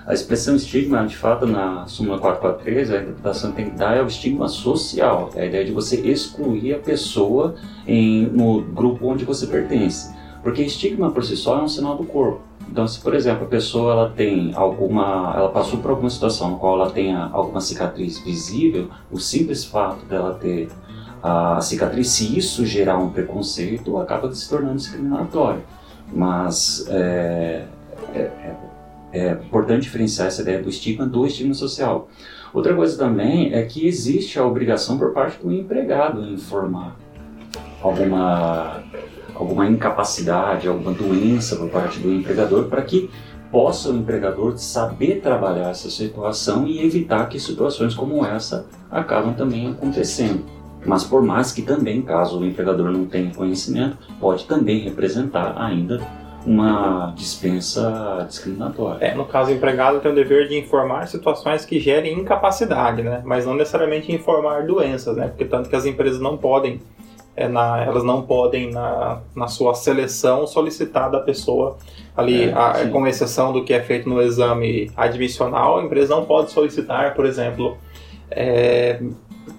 A 0.07 0.13
expressão 0.13 0.55
estigma, 0.55 1.07
de 1.07 1.17
fato, 1.17 1.47
na 1.47 1.87
súmula 1.87 2.19
443, 2.19 2.91
a 2.91 2.97
interpretação 3.03 3.53
tem 3.53 3.71
que 3.71 3.77
dar 3.77 3.97
é 3.97 4.03
o 4.03 4.07
estigma 4.07 4.49
social, 4.49 5.31
é 5.35 5.43
a 5.43 5.47
ideia 5.47 5.65
de 5.65 5.73
você 5.73 5.97
excluir 5.97 6.75
a 6.75 6.79
pessoa 6.79 7.55
em, 7.87 8.27
no 8.27 8.61
grupo 8.61 9.07
onde 9.09 9.25
você 9.25 9.47
pertence. 9.47 10.15
Porque 10.43 10.63
estigma 10.63 11.11
por 11.11 11.25
si 11.25 11.35
só 11.39 11.59
é 11.59 11.63
um 11.63 11.69
sinal 11.69 11.97
do 11.97 12.05
corpo. 12.05 12.43
Então, 12.69 12.87
se 12.87 13.01
por 13.01 13.15
exemplo 13.15 13.45
a 13.45 13.49
pessoa 13.49 13.93
ela 13.93 14.11
tem 14.11 14.53
alguma, 14.55 15.33
ela 15.35 15.49
passou 15.49 15.79
por 15.79 15.91
alguma 15.91 16.11
situação 16.11 16.51
no 16.51 16.59
qual 16.59 16.75
ela 16.75 16.91
tenha 16.91 17.31
alguma 17.33 17.63
cicatriz 17.63 18.19
visível, 18.19 18.91
o 19.11 19.19
simples 19.19 19.65
fato 19.65 20.05
dela 20.05 20.35
ter 20.35 20.69
a 21.23 21.59
cicatriz, 21.63 22.09
se 22.09 22.37
isso 22.37 22.67
gerar 22.67 22.99
um 22.99 23.09
preconceito, 23.09 23.97
acaba 23.97 24.31
se 24.35 24.47
tornando 24.51 24.77
discriminatório. 24.77 25.63
Mas 26.13 26.87
é, 26.91 27.65
é, 28.15 28.19
é 28.21 28.55
é 29.15 29.33
importante 29.33 29.83
diferenciar 29.85 30.27
essa 30.27 30.43
ideia 30.43 30.61
do 30.61 30.69
estigma 30.69 31.07
do 31.07 31.25
estigma 31.25 31.55
social. 31.55 32.09
Outra 32.53 32.75
coisa 32.75 32.99
também 32.99 33.55
é 33.55 33.63
que 33.63 33.87
existe 33.87 34.39
a 34.39 34.47
obrigação 34.47 34.99
por 34.99 35.13
parte 35.13 35.43
do 35.43 35.53
empregado 35.53 36.21
em 36.21 36.35
informar 36.35 36.97
alguma, 37.81 38.83
alguma 39.35 39.67
incapacidade, 39.67 40.69
alguma 40.69 40.93
doença 40.93 41.57
por 41.57 41.71
parte 41.71 42.01
do 42.01 42.13
empregador 42.13 42.65
para 42.65 42.83
que 42.83 43.09
possa 43.51 43.91
o 43.91 43.97
empregador 43.97 44.59
saber 44.59 45.21
trabalhar 45.21 45.71
essa 45.71 45.89
situação 45.89 46.67
e 46.67 46.85
evitar 46.85 47.29
que 47.29 47.39
situações 47.39 47.95
como 47.95 48.27
essa 48.27 48.67
acabam 48.91 49.33
também 49.35 49.71
acontecendo. 49.71 50.45
Mas 50.85 51.05
por 51.05 51.23
mais 51.23 51.53
que 51.53 51.63
também, 51.63 52.03
caso 52.03 52.41
o 52.41 52.45
empregador 52.45 52.91
não 52.91 53.07
tenha 53.07 53.33
conhecimento, 53.33 53.97
pode 54.21 54.45
também 54.45 54.81
representar 54.81 55.55
ainda 55.57 56.05
uma 56.47 57.13
dispensa 57.17 58.25
discriminatória. 58.29 59.05
É, 59.05 59.15
no 59.15 59.25
caso, 59.25 59.51
o 59.51 59.55
empregado 59.55 60.01
tem 60.01 60.11
o 60.11 60.15
dever 60.15 60.49
de 60.49 60.59
informar 60.59 61.09
situações 61.09 61.65
que 61.65 61.81
gerem 61.81 62.19
incapacidade, 62.19 63.03
né? 63.03 63.23
Mas 63.25 63.47
não 63.47 63.55
necessariamente 63.55 64.13
informar 64.13 64.67
doenças, 64.67 65.17
né? 65.17 65.29
Porque 65.29 65.45
tanto 65.45 65.69
que 65.69 65.77
as 65.77 65.87
empresas 65.87 66.21
não 66.21 66.37
podem, 66.37 66.81
é, 67.35 67.49
na, 67.49 67.83
elas 67.85 68.05
não 68.05 68.23
podem, 68.23 68.71
na, 68.71 69.21
na 69.35 69.49
sua 69.49 69.75
seleção, 69.75 70.47
solicitar 70.47 71.11
da 71.11 71.21
pessoa 71.21 71.79
ali, 72.17 72.45
é, 72.45 72.53
a, 72.53 72.89
com 72.91 73.07
exceção 73.07 73.53
do 73.53 73.65
que 73.65 73.73
é 73.73 73.83
feito 73.83 74.09
no 74.09 74.21
exame 74.21 74.91
admissional, 74.97 75.79
a 75.79 75.83
empresa 75.83 76.15
não 76.15 76.25
pode 76.25 76.51
solicitar, 76.51 77.15
por 77.15 77.25
exemplo, 77.25 77.79
é, 78.31 79.01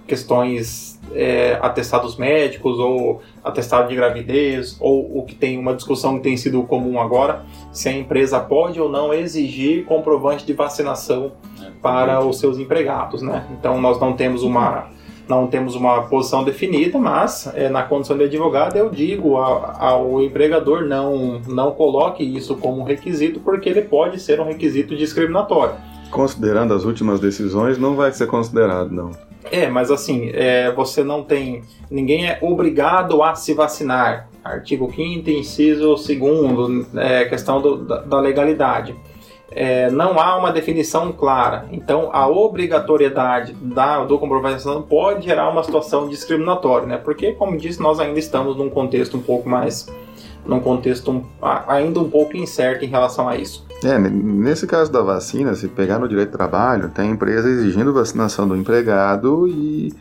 questões 0.08 1.00
é, 1.14 1.58
atestados 1.62 2.18
médicos 2.18 2.80
ou 2.80 3.22
atestado 3.44 3.90
de 3.90 3.96
gravidez, 3.96 4.78
ou 4.80 5.20
o 5.20 5.24
que 5.24 5.36
tem 5.36 5.58
uma 5.58 5.74
discussão 5.74 6.18
que 6.18 6.24
tem 6.24 6.38
sido 6.38 6.64
comum 6.64 7.00
agora, 7.00 7.46
se 7.72 7.90
a 7.90 7.92
empresa 7.92 8.40
pode 8.40 8.80
ou 8.80 8.90
não 8.90 9.14
exigir 9.14 9.86
comprovante 9.86 10.46
de 10.46 10.54
vacinação 10.54 11.34
para 11.82 12.24
os 12.24 12.40
seus 12.40 12.58
empregados, 12.58 13.22
né? 13.22 13.46
Então 13.52 13.80
nós 13.80 14.00
não 14.00 14.14
temos 14.14 14.44
uma 14.44 14.90
não 15.28 15.48
temos 15.48 15.74
uma 15.74 16.04
posição 16.04 16.44
definida, 16.44 17.00
mas 17.00 17.52
é, 17.56 17.68
na 17.68 17.82
condição 17.82 18.16
de 18.16 18.26
advogado 18.26 18.78
eu 18.78 18.92
digo 18.92 19.38
ao, 19.38 19.76
ao 19.82 20.22
empregador 20.22 20.86
não, 20.86 21.42
não 21.48 21.72
coloque 21.72 22.24
isso 22.24 22.56
como 22.58 22.84
requisito, 22.84 23.40
porque 23.40 23.68
ele 23.68 23.82
pode 23.82 24.20
ser 24.20 24.40
um 24.40 24.46
requisito 24.46 24.96
discriminatório. 24.96 25.76
Considerando 26.16 26.74
as 26.74 26.86
últimas 26.86 27.20
decisões, 27.20 27.78
não 27.78 27.96
vai 27.96 28.12
ser 28.12 28.26
considerado, 28.28 28.90
não. 28.90 29.12
É, 29.52 29.68
mas 29.68 29.92
assim, 29.92 30.32
é, 30.34 30.72
você 30.72 31.04
não 31.04 31.24
tem. 31.24 31.62
Ninguém 31.90 32.28
é 32.28 32.40
obrigado 32.42 33.22
a 33.22 33.36
se 33.36 33.54
vacinar. 33.54 34.30
Artigo 34.44 34.92
5, 34.96 35.30
inciso 35.30 35.96
2, 35.96 36.88
é, 36.96 37.26
questão 37.26 37.62
do, 37.62 37.78
da, 37.78 38.02
da, 38.02 38.20
legalidade. 38.20 38.96
É, 39.52 39.90
não 39.90 40.20
há 40.20 40.38
uma 40.38 40.52
definição 40.52 41.12
clara. 41.12 41.66
Então, 41.72 42.10
a 42.14 42.28
obrigatoriedade 42.28 43.54
da, 43.54 44.04
do 44.04 44.18
comprovação 44.18 44.82
pode 44.82 45.26
gerar 45.26 45.50
uma 45.50 45.64
situação 45.64 46.08
discriminatória, 46.08 46.88
né? 46.88 46.98
Porque, 46.98 47.34
como 47.34 47.58
disse, 47.58 47.82
nós 47.82 48.00
ainda 48.00 48.20
estamos 48.20 48.56
num 48.56 48.70
contexto 48.70 49.18
um 49.18 49.22
pouco 49.22 49.48
mais. 49.48 49.88
Num 50.46 50.60
contexto 50.60 51.24
ainda 51.68 52.00
um 52.00 52.10
pouco 52.10 52.38
incerto 52.38 52.86
em 52.86 52.88
relação 52.88 53.28
a 53.28 53.36
isso. 53.36 53.66
É, 53.84 53.98
nesse 53.98 54.66
caso 54.66 54.92
da 54.92 55.02
vacina, 55.02 55.54
se 55.56 55.68
pegar 55.68 56.00
no 56.00 56.08
direito 56.08 56.30
do 56.30 56.38
trabalho, 56.38 56.90
tem 56.90 57.12
empresa 57.12 57.50
exigindo 57.50 57.94
vacinação 57.94 58.48
do 58.48 58.56
empregado 58.56 59.48
e, 59.48 59.94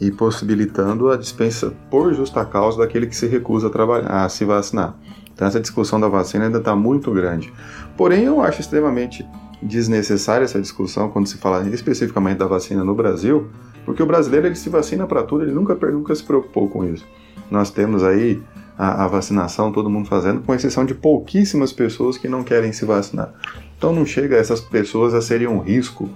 e 0.00 0.10
possibilitando 0.10 1.10
a 1.10 1.16
dispensa 1.16 1.72
por 1.90 2.14
justa 2.14 2.44
causa 2.44 2.78
daquele 2.78 3.06
que 3.06 3.16
se 3.16 3.26
recusa 3.26 3.66
a, 3.66 3.70
trabalhar, 3.70 4.24
a 4.24 4.28
se 4.28 4.44
vacinar. 4.44 4.94
Então 5.34 5.46
essa 5.46 5.60
discussão 5.60 6.00
da 6.00 6.08
vacina 6.08 6.46
ainda 6.46 6.58
está 6.58 6.74
muito 6.74 7.12
grande. 7.12 7.52
Porém, 7.96 8.24
eu 8.24 8.40
acho 8.40 8.60
extremamente 8.60 9.26
desnecessária 9.62 10.44
essa 10.44 10.60
discussão 10.60 11.10
quando 11.10 11.26
se 11.26 11.36
fala 11.36 11.68
especificamente 11.68 12.38
da 12.38 12.46
vacina 12.46 12.84
no 12.84 12.94
Brasil, 12.94 13.48
porque 13.84 14.02
o 14.02 14.06
brasileiro 14.06 14.46
ele 14.46 14.54
se 14.54 14.68
vacina 14.68 15.06
para 15.06 15.22
tudo, 15.22 15.44
ele 15.44 15.52
nunca, 15.52 15.74
nunca 15.90 16.14
se 16.14 16.22
preocupou 16.22 16.68
com 16.68 16.84
isso. 16.84 17.04
Nós 17.50 17.70
temos 17.70 18.02
aí 18.02 18.42
a, 18.78 19.04
a, 19.04 19.08
vacinação, 19.08 19.72
todo 19.72 19.90
mundo 19.90 20.08
fazendo, 20.08 20.40
com 20.40 20.54
exceção 20.54 20.86
de 20.86 20.94
pouquíssimas 20.94 21.72
pessoas 21.72 22.16
que 22.16 22.28
não 22.28 22.44
querem 22.44 22.72
se 22.72 22.84
vacinar. 22.84 23.32
Então 23.76 23.92
não 23.92 24.06
chega 24.06 24.36
essas 24.36 24.60
pessoas 24.60 25.12
a 25.14 25.20
serem 25.20 25.48
um 25.48 25.58
risco 25.58 26.08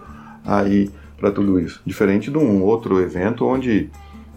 aí 0.46 0.88
para 1.18 1.32
tudo 1.32 1.58
isso. 1.58 1.80
Diferente 1.84 2.30
de 2.30 2.38
um 2.38 2.62
outro 2.62 3.00
evento 3.00 3.44
onde 3.44 3.90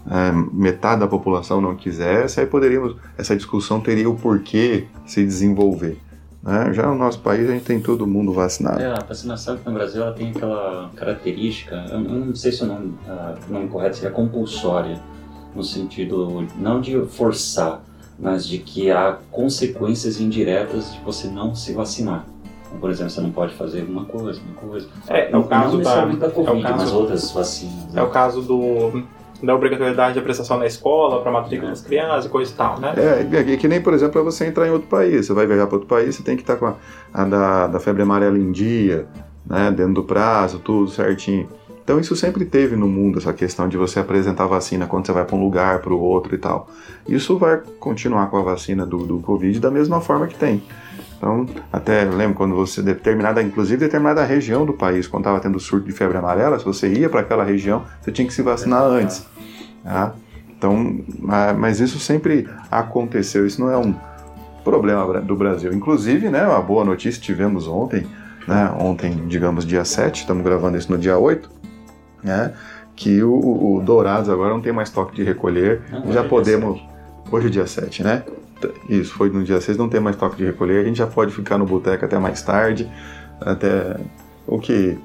é, 0.10 0.32
metade 0.52 1.02
da 1.02 1.08
população 1.08 1.62
não 1.62 1.76
quisesse, 1.76 2.40
aí 2.40 2.46
poderíamos, 2.46 2.96
essa 3.18 3.36
discussão 3.36 3.80
teria 3.80 4.10
o 4.10 4.16
porquê 4.16 4.88
se 5.06 5.24
desenvolver. 5.24 6.00
Né? 6.42 6.72
Já 6.74 6.88
no 6.88 6.96
nosso 6.96 7.20
país 7.20 7.50
a 7.50 7.54
gente 7.54 7.66
tem 7.66 7.80
todo 7.80 8.06
mundo 8.06 8.32
vacinado. 8.32 8.80
É, 8.80 8.92
a 8.92 9.04
vacinação 9.04 9.56
aqui 9.56 9.66
no 9.66 9.74
Brasil 9.74 10.04
ela 10.04 10.14
tem 10.14 10.30
aquela 10.30 10.92
característica, 10.96 11.76
eu, 11.90 12.00
não 12.00 12.36
sei 12.36 12.52
se 12.52 12.64
o 12.64 12.68
nome, 12.68 12.94
uh, 13.08 13.50
o 13.50 13.54
nome 13.54 13.68
correto 13.68 13.98
seria 13.98 14.12
compulsória, 14.12 15.02
no 15.56 15.64
sentido 15.64 16.46
não 16.58 16.80
de 16.80 17.04
forçar, 17.08 17.82
mas 18.18 18.48
de 18.48 18.58
que 18.58 18.92
há 18.92 19.18
consequências 19.32 20.20
indiretas 20.20 20.94
de 20.94 21.00
você 21.02 21.28
não 21.28 21.56
se 21.56 21.74
vacinar. 21.74 22.26
Então, 22.68 22.80
por 22.80 22.90
exemplo, 22.90 23.12
você 23.12 23.22
não 23.22 23.32
pode 23.32 23.54
fazer 23.56 23.84
uma 23.84 24.06
coisa, 24.06 24.42
uma 24.42 24.56
coisa. 24.56 24.88
É, 25.08 25.32
é 25.32 25.38
o 25.38 25.44
caso 25.44 25.78
da, 25.80 26.06
da 26.06 26.30
Covid, 26.30 26.58
é 26.58 26.60
o 26.60 26.64
caso, 26.64 26.78
mas 26.78 26.92
outras 26.94 27.32
vacinas. 27.32 27.94
Né? 27.94 28.02
É 28.02 28.04
o 28.04 28.10
caso 28.10 28.42
do 28.42 29.04
da 29.44 29.54
obrigatoriedade 29.54 30.16
de 30.16 30.22
prestação 30.22 30.58
na 30.58 30.66
escola 30.66 31.22
para 31.22 31.32
matrícula 31.32 31.70
das 31.70 31.82
crianças 31.82 32.26
e 32.26 32.30
coisa 32.30 32.52
e 32.52 32.56
tal, 32.56 32.80
né? 32.80 32.94
É, 32.98 33.54
é, 33.54 33.58
que 33.58 33.68
nem, 33.68 33.82
por 33.82 33.94
exemplo, 33.94 34.14
para 34.14 34.24
você 34.24 34.46
entrar 34.46 34.68
em 34.68 34.72
outro 34.72 34.88
país. 34.88 35.26
Você 35.26 35.34
vai 35.34 35.46
viajar 35.46 35.68
para 35.68 35.76
outro 35.76 35.90
país, 35.90 36.16
você 36.16 36.24
tem 36.24 36.36
que 36.36 36.42
estar 36.42 36.56
com 36.56 36.68
a, 36.68 36.76
a 37.14 37.26
da, 37.26 37.68
da 37.68 37.80
febre 37.80 38.02
amarela 38.02 38.38
em 38.38 38.52
dia, 38.52 39.06
né, 39.46 39.72
dentro 39.72 39.94
do 39.96 40.04
prazo, 40.04 40.60
tudo 40.60 40.90
certinho. 40.90 41.48
Então 41.86 42.00
isso 42.00 42.16
sempre 42.16 42.44
teve 42.46 42.76
no 42.76 42.88
mundo, 42.88 43.20
essa 43.20 43.32
questão 43.32 43.70
de 43.70 43.78
você 43.78 44.00
apresentar 44.00 44.48
vacina 44.48 44.88
quando 44.88 45.06
você 45.06 45.12
vai 45.12 45.24
para 45.24 45.36
um 45.36 45.40
lugar, 45.40 45.80
para 45.82 45.94
o 45.94 46.00
outro 46.00 46.34
e 46.34 46.38
tal. 46.40 46.68
Isso 47.08 47.38
vai 47.38 47.62
continuar 47.80 48.26
com 48.32 48.38
a 48.38 48.42
vacina 48.42 48.88
do, 48.88 49.06
do 49.06 49.20
Covid 49.20 49.60
da 49.60 49.70
mesma 49.70 50.02
forma 50.02 50.26
que 50.26 50.36
tem. 50.36 50.64
Então, 51.16 51.46
até 51.72 52.04
lembro 52.04 52.36
quando 52.36 52.56
você, 52.56 52.82
determinada, 52.82 53.42
inclusive 53.42 53.78
determinada 53.78 54.24
região 54.24 54.66
do 54.66 54.74
país, 54.74 55.08
quando 55.08 55.22
estava 55.22 55.40
tendo 55.40 55.60
surto 55.60 55.86
de 55.86 55.92
febre 55.92 56.18
amarela, 56.18 56.58
se 56.58 56.66
você 56.66 56.92
ia 56.92 57.08
para 57.08 57.22
aquela 57.22 57.44
região, 57.44 57.84
você 58.02 58.12
tinha 58.12 58.28
que 58.28 58.34
se 58.34 58.42
vacinar 58.42 58.82
antes. 58.82 59.24
Tá? 59.84 60.16
Então, 60.58 61.00
mas 61.56 61.80
isso 61.80 62.00
sempre 62.00 62.50
aconteceu, 62.72 63.46
isso 63.46 63.62
não 63.62 63.70
é 63.70 63.78
um 63.78 63.94
problema 64.64 65.22
do 65.22 65.36
Brasil. 65.36 65.72
Inclusive, 65.72 66.30
né, 66.30 66.48
uma 66.48 66.62
boa 66.62 66.84
notícia 66.84 67.22
tivemos 67.22 67.68
ontem, 67.68 68.08
né, 68.48 68.74
ontem, 68.80 69.24
digamos, 69.28 69.66
dia 69.66 69.86
7, 69.86 70.22
estamos 70.22 70.44
gravando 70.44 70.78
isso 70.78 70.92
no 70.92 70.98
dia 70.98 71.18
8, 71.18 71.56
né? 72.26 72.54
Que 72.96 73.22
o, 73.24 73.76
o 73.78 73.82
Dourados 73.84 74.30
agora 74.30 74.54
não 74.54 74.62
tem 74.62 74.74
mais 74.74 74.90
toque 74.90 75.16
de 75.16 75.24
recolher. 75.24 75.82
Não, 75.92 76.12
já 76.12 76.24
podemos. 76.24 76.82
Hoje 77.32 77.48
é 77.48 77.50
dia 77.50 77.68
7, 77.68 78.04
né? 78.04 78.24
Isso, 78.90 79.14
foi 79.14 79.30
no 79.30 79.44
dia 79.44 79.60
6, 79.60 79.78
não 79.78 79.90
tem 79.90 80.00
mais 80.00 80.16
toque 80.16 80.38
de 80.38 80.46
recolher. 80.46 80.82
A 80.82 80.88
gente 80.88 80.98
já 80.98 81.08
pode 81.08 81.34
ficar 81.34 81.58
no 81.58 81.66
boteco 81.66 82.06
até 82.06 82.18
mais 82.18 82.42
tarde. 82.42 82.90
Até 83.40 83.98
o 84.48 84.60
que 84.60 84.98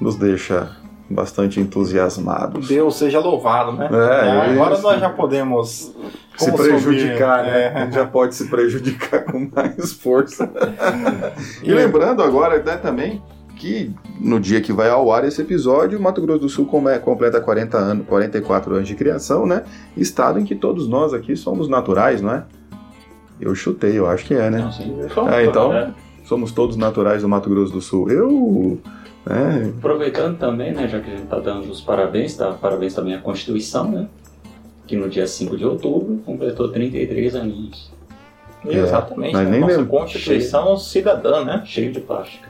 nos 0.00 0.16
deixa 0.16 0.76
bastante 1.08 1.60
entusiasmados. 1.60 2.68
Deus 2.68 2.96
seja 2.96 3.20
louvado, 3.20 3.72
né? 3.72 3.88
É, 3.90 4.52
agora 4.52 4.78
nós 4.78 5.00
já 5.00 5.10
podemos 5.10 5.92
se 6.36 6.52
prejudicar, 6.52 7.42
né? 7.44 7.62
É. 7.62 7.68
A 7.74 7.84
gente 7.84 7.94
já 7.94 8.06
pode 8.06 8.34
se 8.34 8.48
prejudicar 8.48 9.24
com 9.30 9.50
mais 9.54 9.92
força. 9.92 10.50
e 11.62 11.72
lembrando 11.72 12.22
agora 12.22 12.62
né, 12.62 12.76
também 12.76 13.20
que 13.60 13.92
no 14.18 14.40
dia 14.40 14.62
que 14.62 14.72
vai 14.72 14.88
ao 14.88 15.12
ar 15.12 15.22
esse 15.22 15.42
episódio, 15.42 16.00
Mato 16.00 16.22
Grosso 16.22 16.40
do 16.40 16.48
Sul 16.48 16.64
completa 16.64 17.38
40 17.42 17.76
anos, 17.76 18.06
44 18.06 18.74
anos 18.74 18.88
de 18.88 18.94
criação, 18.94 19.44
né? 19.44 19.64
Estado 19.94 20.40
em 20.40 20.44
que 20.46 20.54
todos 20.54 20.88
nós 20.88 21.12
aqui 21.12 21.36
somos 21.36 21.68
naturais, 21.68 22.22
não 22.22 22.32
é? 22.32 22.44
Eu 23.38 23.54
chutei, 23.54 23.98
eu 23.98 24.08
acho 24.08 24.24
que 24.24 24.32
é, 24.32 24.48
né? 24.48 24.60
Não, 24.60 24.72
sim. 24.72 24.96
É, 25.30 25.44
então, 25.44 25.74
é. 25.74 25.92
somos 26.24 26.52
todos 26.52 26.74
naturais 26.76 27.20
do 27.20 27.28
Mato 27.28 27.50
Grosso 27.50 27.70
do 27.70 27.82
Sul. 27.82 28.10
Eu. 28.10 28.78
É... 29.28 29.68
Aproveitando 29.76 30.38
também, 30.38 30.72
né, 30.72 30.88
já 30.88 30.98
que 30.98 31.10
a 31.10 31.12
gente 31.12 31.24
está 31.24 31.38
dando 31.38 31.70
os 31.70 31.82
parabéns, 31.82 32.34
tá? 32.34 32.52
Parabéns 32.52 32.94
também 32.94 33.14
à 33.14 33.20
Constituição, 33.20 33.90
né? 33.90 34.08
Que 34.86 34.96
no 34.96 35.06
dia 35.06 35.26
5 35.26 35.58
de 35.58 35.66
outubro 35.66 36.16
completou 36.24 36.68
33 36.68 37.36
aninhos. 37.36 37.92
É, 38.66 38.74
Exatamente. 38.74 39.34
Mas 39.34 39.48
nem 39.50 39.60
Nossa 39.60 39.84
Constituição 39.84 40.64
cheio, 40.64 40.78
cidadã, 40.78 41.44
né? 41.44 41.62
Cheio 41.66 41.92
de 41.92 42.00
plástica. 42.00 42.49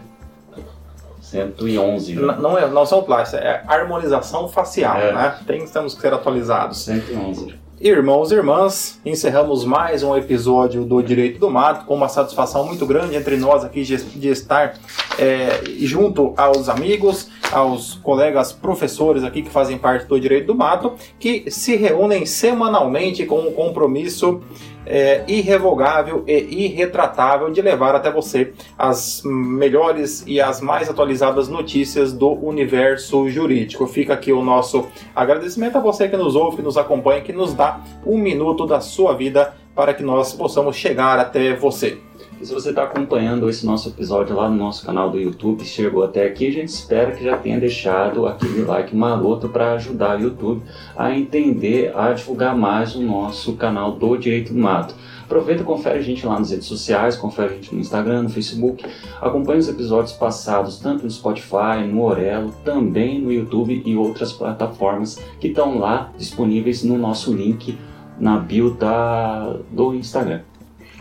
111. 1.31 2.15
Né? 2.15 2.37
Não, 2.41 2.59
é, 2.59 2.69
não 2.69 2.85
são 2.85 3.03
plásticos, 3.03 3.45
é 3.45 3.63
harmonização 3.67 4.49
facial, 4.49 4.99
é. 4.99 5.13
né? 5.13 5.39
Tem, 5.47 5.65
temos 5.67 5.95
que 5.95 6.01
ser 6.01 6.13
atualizados. 6.13 6.85
111. 6.85 7.55
Irmãos 7.81 8.31
e 8.31 8.35
irmãs, 8.35 9.01
encerramos 9.07 9.65
mais 9.65 10.03
um 10.03 10.15
episódio 10.15 10.85
do 10.85 11.01
Direito 11.01 11.41
do 11.41 11.49
Mato, 11.49 11.87
com 11.87 11.95
uma 11.95 12.11
satisfação 12.11 12.67
muito 12.67 12.85
grande 12.85 13.17
entre 13.17 13.39
nós 13.39 13.65
aqui 13.65 13.85
de, 13.85 13.97
de 13.97 14.29
estar 14.29 14.75
é, 15.19 15.63
junto 15.79 16.35
aos 16.37 16.69
amigos, 16.69 17.31
aos 17.53 17.95
colegas 17.95 18.53
professores 18.53 19.25
aqui 19.25 19.43
que 19.43 19.51
fazem 19.51 19.79
parte 19.79 20.07
do 20.07 20.19
Direito 20.19 20.47
do 20.47 20.55
Mato, 20.55 20.95
que 21.19 21.51
se 21.51 21.77
reúnem 21.77 22.25
semanalmente 22.27 23.27
com 23.27 23.41
um 23.41 23.53
compromisso 23.53 24.41
é, 24.87 25.23
irrevogável 25.29 26.25
e 26.27 26.65
irretratável 26.65 27.51
de 27.51 27.61
levar 27.61 27.95
até 27.95 28.11
você 28.11 28.53
as 28.79 29.23
melhores 29.25 30.25
e 30.27 30.41
as 30.41 30.61
mais 30.61 30.89
atualizadas 30.89 31.49
notícias 31.49 32.13
do 32.13 32.33
universo 32.33 33.29
jurídico. 33.29 33.87
Fica 33.87 34.15
aqui 34.15 34.33
o 34.33 34.43
nosso 34.43 34.87
agradecimento 35.15 35.77
a 35.77 35.81
você 35.81 36.09
que 36.09 36.17
nos 36.17 36.35
ouve, 36.35 36.57
que 36.57 36.63
nos 36.63 36.77
acompanha, 36.77 37.21
que 37.21 37.33
nos 37.33 37.55
dá 37.55 37.81
um 38.05 38.19
minuto 38.19 38.67
da 38.67 38.81
sua 38.81 39.15
vida 39.15 39.55
para 39.75 39.95
que 39.95 40.03
nós 40.03 40.33
possamos 40.33 40.77
chegar 40.77 41.19
até 41.19 41.55
você. 41.55 42.10
E 42.41 42.47
se 42.47 42.55
você 42.55 42.71
está 42.71 42.85
acompanhando 42.85 43.51
esse 43.51 43.67
nosso 43.67 43.91
episódio 43.91 44.35
lá 44.35 44.49
no 44.49 44.57
nosso 44.57 44.83
canal 44.87 45.11
do 45.11 45.21
YouTube, 45.21 45.63
chegou 45.63 46.03
até 46.03 46.25
aqui, 46.25 46.47
a 46.47 46.53
gente 46.53 46.69
espera 46.69 47.13
que 47.13 47.23
já 47.23 47.37
tenha 47.37 47.61
deixado 47.61 48.27
aquele 48.27 48.63
like 48.63 48.97
maroto 48.97 49.47
para 49.47 49.73
ajudar 49.75 50.19
o 50.19 50.23
YouTube 50.23 50.63
a 50.97 51.15
entender, 51.15 51.95
a 51.95 52.15
divulgar 52.15 52.57
mais 52.57 52.97
o 52.97 53.03
nosso 53.03 53.53
canal 53.57 53.93
do 53.93 54.17
Direito 54.17 54.55
do 54.55 54.59
Mato. 54.59 54.95
Aproveita 55.23 55.61
e 55.61 55.67
confere 55.67 55.99
a 55.99 56.03
gente 56.03 56.27
lá 56.27 56.39
nas 56.39 56.51
redes 56.51 56.67
sociais, 56.67 57.15
confere 57.15 57.53
a 57.53 57.57
gente 57.57 57.75
no 57.75 57.81
Instagram, 57.81 58.23
no 58.23 58.31
Facebook, 58.31 58.87
acompanhe 59.21 59.59
os 59.59 59.69
episódios 59.69 60.15
passados 60.15 60.79
tanto 60.79 61.05
no 61.05 61.11
Spotify, 61.11 61.87
no 61.87 62.03
Orelo, 62.03 62.55
também 62.65 63.21
no 63.21 63.31
YouTube 63.31 63.83
e 63.85 63.97
outras 63.97 64.33
plataformas 64.33 65.23
que 65.39 65.49
estão 65.49 65.79
lá 65.79 66.11
disponíveis 66.17 66.83
no 66.83 66.97
nosso 66.97 67.35
link 67.35 67.79
na 68.19 68.39
bio 68.39 68.71
da, 68.71 69.57
do 69.71 69.95
Instagram. 69.95 70.41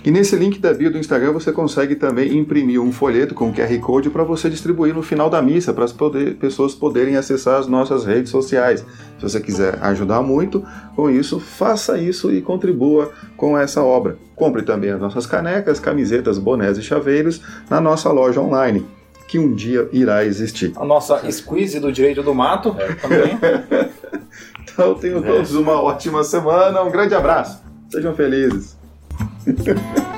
E 0.03 0.11
nesse 0.11 0.35
link 0.37 0.59
da 0.59 0.73
bio 0.73 0.91
do 0.91 0.97
Instagram 0.97 1.33
você 1.33 1.51
consegue 1.51 1.93
também 1.93 2.37
imprimir 2.37 2.81
um 2.81 2.91
folheto 2.91 3.35
com 3.35 3.53
QR 3.53 3.77
Code 3.79 4.09
para 4.09 4.23
você 4.23 4.49
distribuir 4.49 4.93
no 4.93 5.03
final 5.03 5.29
da 5.29 5.41
missa, 5.41 5.73
para 5.73 5.83
as 5.83 5.91
poder, 5.91 6.35
pessoas 6.35 6.73
poderem 6.73 7.17
acessar 7.17 7.59
as 7.59 7.67
nossas 7.67 8.05
redes 8.05 8.31
sociais. 8.31 8.79
Se 9.17 9.23
você 9.23 9.41
quiser 9.41 9.77
ajudar 9.81 10.21
muito 10.21 10.65
com 10.95 11.09
isso, 11.09 11.39
faça 11.39 11.97
isso 11.97 12.31
e 12.31 12.41
contribua 12.41 13.11
com 13.35 13.57
essa 13.57 13.83
obra. 13.83 14.17
Compre 14.35 14.61
também 14.61 14.91
as 14.91 15.01
nossas 15.01 15.25
canecas, 15.25 15.81
camisetas, 15.81 16.37
bonés 16.37 16.77
e 16.77 16.81
chaveiros 16.81 17.41
na 17.69 17.81
nossa 17.81 18.09
loja 18.11 18.39
online 18.39 18.85
que 19.27 19.37
um 19.37 19.53
dia 19.53 19.87
irá 19.91 20.25
existir. 20.25 20.73
A 20.75 20.83
nossa 20.83 21.31
squeeze 21.31 21.79
do 21.79 21.91
direito 21.91 22.23
do 22.23 22.33
mato 22.33 22.75
é. 22.79 22.93
também. 22.95 23.37
Então 24.71 24.95
tenham 24.95 25.21
todos 25.21 25.53
uma 25.55 25.81
ótima 25.81 26.23
semana, 26.23 26.81
um 26.81 26.89
grande 26.89 27.13
abraço. 27.13 27.61
Sejam 27.91 28.15
felizes. 28.15 28.78
Ha 29.45 29.53
ha 29.65 29.73
ha. 29.95 30.08